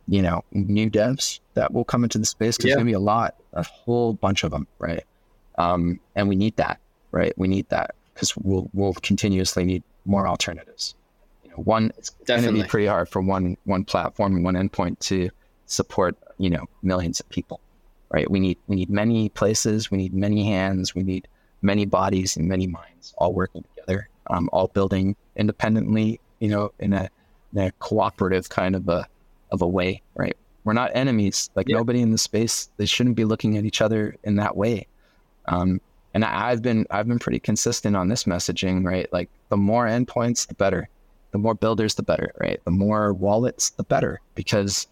you 0.08 0.22
know, 0.22 0.44
new 0.52 0.88
devs 0.88 1.40
that 1.56 1.74
will 1.74 1.84
come 1.84 2.04
into 2.04 2.20
the 2.20 2.26
space 2.26 2.58
because 2.58 2.70
yeah. 2.70 2.76
there's 2.76 2.82
gonna 2.82 2.92
be 2.92 2.94
a 2.94 3.00
lot, 3.00 3.38
a 3.54 3.64
whole 3.64 4.14
bunch 4.14 4.44
of 4.44 4.52
them, 4.52 4.68
right? 4.78 5.04
Um, 5.58 6.00
and 6.16 6.30
we 6.30 6.36
need 6.36 6.58
that, 6.58 6.80
right? 7.12 7.34
We 7.38 7.48
need 7.48 7.68
that 7.70 7.96
because 8.14 8.38
we'll 8.38 8.70
we'll 8.74 8.94
continuously 8.94 9.64
need 9.64 9.82
more 10.06 10.28
alternatives. 10.28 10.94
You 11.44 11.50
know, 11.50 11.58
one 11.58 11.92
it's 11.98 12.12
going 12.12 12.44
to 12.44 12.52
be 12.52 12.64
pretty 12.64 12.86
hard 12.86 13.10
for 13.10 13.20
one 13.20 13.58
one 13.64 13.84
platform 13.84 14.36
and 14.36 14.44
one 14.44 14.54
endpoint 14.54 15.00
to 15.00 15.32
support 15.66 16.16
you 16.38 16.52
know 16.52 16.66
millions 16.84 17.20
of 17.20 17.28
people, 17.30 17.62
right? 18.12 18.30
We 18.30 18.40
need 18.40 18.58
we 18.68 18.76
need 18.76 18.90
many 18.90 19.30
places, 19.30 19.90
we 19.90 19.98
need 19.98 20.14
many 20.14 20.46
hands, 20.46 20.94
we 20.94 21.04
need 21.04 21.28
many 21.62 21.86
bodies 21.86 22.38
and 22.38 22.48
many 22.48 22.68
minds 22.68 23.14
all 23.18 23.34
working 23.34 23.64
together, 23.76 24.10
um, 24.30 24.50
all 24.52 24.68
building 24.68 25.16
independently, 25.36 26.20
you 26.40 26.50
know, 26.50 26.72
in 26.80 26.94
a, 26.94 27.10
in 27.54 27.60
a 27.62 27.72
cooperative 27.74 28.50
kind 28.50 28.76
of 28.76 28.88
a 28.90 29.08
of 29.52 29.62
a 29.62 29.68
way, 29.68 30.02
right? 30.16 30.36
We're 30.64 30.74
not 30.74 30.92
enemies. 30.94 31.50
Like 31.56 31.68
yeah. 31.70 31.78
nobody 31.78 32.02
in 32.02 32.12
the 32.12 32.18
space, 32.18 32.70
they 32.78 32.86
shouldn't 32.86 33.16
be 33.16 33.26
looking 33.26 33.58
at 33.58 33.66
each 33.66 33.82
other 33.82 34.16
in 34.24 34.36
that 34.36 34.56
way. 34.56 34.88
Um, 35.48 35.82
and 36.14 36.24
I, 36.26 36.50
have 36.50 36.62
been 36.62 36.86
I've 36.92 37.08
been 37.08 37.20
pretty 37.20 37.40
consistent 37.40 37.96
on 37.96 38.10
this 38.10 38.26
messaging, 38.26 38.86
right? 38.86 39.12
Like 39.14 39.30
the 39.50 39.58
more 39.58 39.86
endpoints, 39.86 40.48
the 40.48 40.56
better. 40.56 40.90
The 41.32 41.38
more 41.38 41.56
builders, 41.56 41.96
the 41.96 42.04
better, 42.04 42.34
right? 42.42 42.60
The 42.66 42.72
more 42.72 43.14
wallets, 43.14 43.70
the 43.72 43.84
better, 43.84 44.20
because 44.36 44.88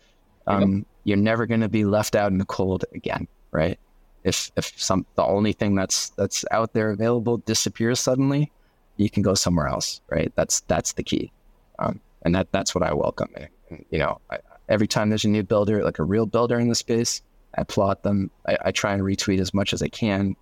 um. 0.47 0.85
You're 1.09 1.17
never 1.17 1.45
going 1.45 1.61
to 1.61 1.69
be 1.69 1.83
left 1.83 2.15
out 2.15 2.31
in 2.31 2.37
the 2.37 2.45
cold 2.45 2.85
again, 2.93 3.27
right? 3.51 3.77
If 4.23 4.51
if 4.55 4.73
some 4.79 5.05
the 5.15 5.23
only 5.23 5.53
thing 5.53 5.75
that's 5.75 6.09
that's 6.11 6.45
out 6.51 6.73
there 6.73 6.91
available 6.91 7.37
disappears 7.37 7.99
suddenly, 7.99 8.51
you 8.97 9.09
can 9.09 9.23
go 9.23 9.33
somewhere 9.33 9.67
else, 9.67 10.01
right? 10.09 10.31
That's 10.35 10.61
that's 10.61 10.93
the 10.93 11.03
key, 11.03 11.31
um, 11.79 11.99
and 12.21 12.35
that 12.35 12.51
that's 12.51 12.75
what 12.75 12.83
I 12.83 12.93
welcome. 12.93 13.29
And, 13.35 13.85
you 13.89 13.99
know, 13.99 14.19
I, 14.29 14.37
every 14.67 14.87
time 14.87 15.09
there's 15.09 15.25
a 15.25 15.29
new 15.29 15.43
builder, 15.43 15.83
like 15.83 15.99
a 15.99 16.03
real 16.03 16.25
builder 16.25 16.59
in 16.59 16.67
the 16.67 16.75
space, 16.75 17.21
I 17.55 17.63
plot 17.63 18.03
them. 18.03 18.29
I, 18.47 18.57
I 18.65 18.71
try 18.71 18.93
and 18.93 19.01
retweet 19.01 19.39
as 19.39 19.53
much 19.53 19.73
as 19.73 19.81
I 19.81 19.87
can. 19.87 20.35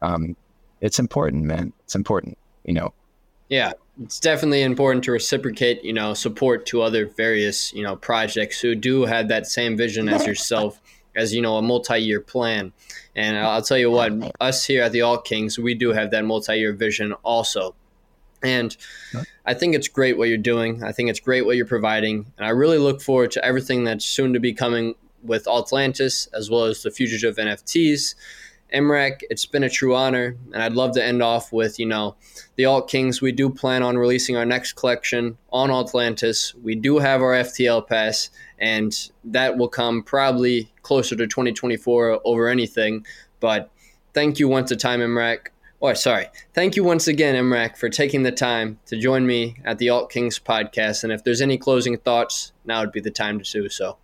Um, 0.00 0.36
it's 0.80 0.98
important, 0.98 1.44
man. 1.44 1.72
It's 1.84 1.96
important, 1.96 2.38
you 2.64 2.74
know. 2.74 2.94
Yeah, 3.48 3.72
it's 4.02 4.20
definitely 4.20 4.62
important 4.62 5.04
to 5.04 5.12
reciprocate, 5.12 5.84
you 5.84 5.92
know, 5.92 6.14
support 6.14 6.66
to 6.66 6.82
other 6.82 7.06
various, 7.06 7.72
you 7.72 7.82
know, 7.82 7.96
projects 7.96 8.60
who 8.60 8.74
do 8.74 9.04
have 9.04 9.28
that 9.28 9.46
same 9.46 9.76
vision 9.76 10.08
as 10.08 10.26
yourself, 10.26 10.80
as 11.16 11.34
you 11.34 11.42
know, 11.42 11.56
a 11.56 11.62
multi-year 11.62 12.20
plan. 12.20 12.72
And 13.16 13.36
I'll 13.36 13.62
tell 13.62 13.78
you 13.78 13.90
what, 13.90 14.12
us 14.40 14.64
here 14.64 14.82
at 14.82 14.92
the 14.92 15.02
Alt 15.02 15.24
Kings, 15.24 15.58
we 15.58 15.74
do 15.74 15.92
have 15.92 16.12
that 16.12 16.24
multi-year 16.24 16.72
vision 16.72 17.12
also. 17.24 17.74
And 18.40 18.76
I 19.44 19.54
think 19.54 19.74
it's 19.74 19.88
great 19.88 20.16
what 20.16 20.28
you're 20.28 20.38
doing. 20.38 20.84
I 20.84 20.92
think 20.92 21.10
it's 21.10 21.18
great 21.18 21.44
what 21.44 21.56
you're 21.56 21.66
providing. 21.66 22.32
And 22.36 22.46
I 22.46 22.50
really 22.50 22.78
look 22.78 23.02
forward 23.02 23.32
to 23.32 23.44
everything 23.44 23.82
that's 23.82 24.04
soon 24.04 24.32
to 24.34 24.38
be 24.38 24.54
coming 24.54 24.94
with 25.24 25.46
Altlantis, 25.46 26.28
as 26.32 26.48
well 26.48 26.64
as 26.64 26.84
the 26.84 26.92
fugitive 26.92 27.36
NFTs. 27.36 28.14
Imrek, 28.74 29.20
it's 29.30 29.46
been 29.46 29.64
a 29.64 29.70
true 29.70 29.94
honor, 29.94 30.36
and 30.52 30.62
I'd 30.62 30.74
love 30.74 30.92
to 30.92 31.04
end 31.04 31.22
off 31.22 31.52
with, 31.52 31.78
you 31.78 31.86
know, 31.86 32.16
the 32.56 32.66
Alt 32.66 32.88
Kings. 32.88 33.22
We 33.22 33.32
do 33.32 33.48
plan 33.48 33.82
on 33.82 33.96
releasing 33.96 34.36
our 34.36 34.44
next 34.44 34.74
collection 34.74 35.38
on 35.50 35.70
Altlantis. 35.70 36.54
We 36.62 36.74
do 36.74 36.98
have 36.98 37.22
our 37.22 37.32
FTL 37.32 37.86
pass, 37.86 38.30
and 38.58 38.94
that 39.24 39.56
will 39.56 39.68
come 39.68 40.02
probably 40.02 40.70
closer 40.82 41.16
to 41.16 41.26
2024 41.26 42.20
over 42.24 42.48
anything. 42.48 43.06
But 43.40 43.70
thank 44.12 44.38
you 44.38 44.48
once 44.48 44.70
a 44.70 44.76
time, 44.76 45.00
Imrek. 45.00 45.48
Or 45.80 45.94
sorry. 45.94 46.26
Thank 46.54 46.74
you 46.74 46.82
once 46.82 47.06
again, 47.06 47.36
Imrek, 47.36 47.76
for 47.76 47.88
taking 47.88 48.24
the 48.24 48.32
time 48.32 48.80
to 48.86 48.98
join 48.98 49.26
me 49.26 49.56
at 49.64 49.78
the 49.78 49.88
Alt 49.90 50.10
Kings 50.10 50.38
podcast. 50.38 51.04
And 51.04 51.12
if 51.12 51.22
there's 51.22 51.40
any 51.40 51.56
closing 51.56 51.96
thoughts, 51.96 52.52
now 52.64 52.80
would 52.80 52.92
be 52.92 53.00
the 53.00 53.12
time 53.12 53.38
to 53.38 53.50
do 53.50 53.68
so. 53.68 53.96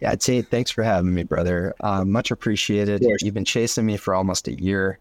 Yeah, 0.00 0.10
I'd 0.12 0.22
thanks 0.22 0.70
for 0.70 0.82
having 0.82 1.14
me, 1.14 1.22
brother. 1.22 1.74
Uh, 1.80 2.04
much 2.04 2.30
appreciated. 2.30 3.04
You've 3.20 3.34
been 3.34 3.44
chasing 3.44 3.86
me 3.86 3.96
for 3.96 4.14
almost 4.14 4.48
a 4.48 4.52
year. 4.52 4.98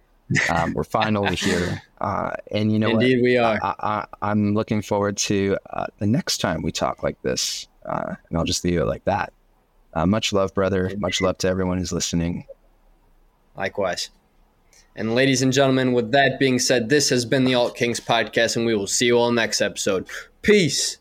Um, 0.50 0.74
we're 0.74 0.84
finally 0.84 1.36
here. 1.36 1.82
Uh, 2.00 2.32
and 2.52 2.72
you 2.72 2.80
know 2.80 2.90
Indeed, 2.90 3.18
what? 3.18 3.24
we 3.24 3.38
are. 3.38 3.60
I, 3.62 4.06
am 4.22 4.54
looking 4.54 4.82
forward 4.82 5.18
to 5.18 5.58
uh, 5.70 5.88
the 6.00 6.08
next 6.08 6.40
time 6.40 6.62
we 6.62 6.72
talk 6.72 7.04
like 7.04 7.22
this. 7.22 7.68
Uh, 7.86 8.16
and 8.30 8.38
I'll 8.38 8.46
just 8.46 8.64
leave 8.64 8.80
it 8.80 8.86
like 8.86 9.06
that. 9.06 9.34
Uh, 9.94 10.06
much 10.06 10.34
love, 10.34 10.54
brother. 10.54 10.92
Much 10.98 11.22
love 11.22 11.38
to 11.40 11.48
everyone 11.48 11.78
who's 11.78 11.92
listening. 11.92 12.46
Likewise. 13.56 14.10
And 14.96 15.16
ladies 15.16 15.42
and 15.42 15.52
gentlemen, 15.52 15.94
with 15.94 16.12
that 16.12 16.40
being 16.40 16.60
said, 16.60 16.90
this 16.90 17.10
has 17.10 17.26
been 17.26 17.46
the 17.46 17.56
Alt 17.56 17.76
Kings 17.76 18.00
podcast, 18.00 18.56
and 18.56 18.66
we 18.66 18.76
will 18.76 18.88
see 18.88 19.08
you 19.08 19.18
all 19.18 19.32
next 19.32 19.62
episode. 19.62 20.08
Peace. 20.42 20.98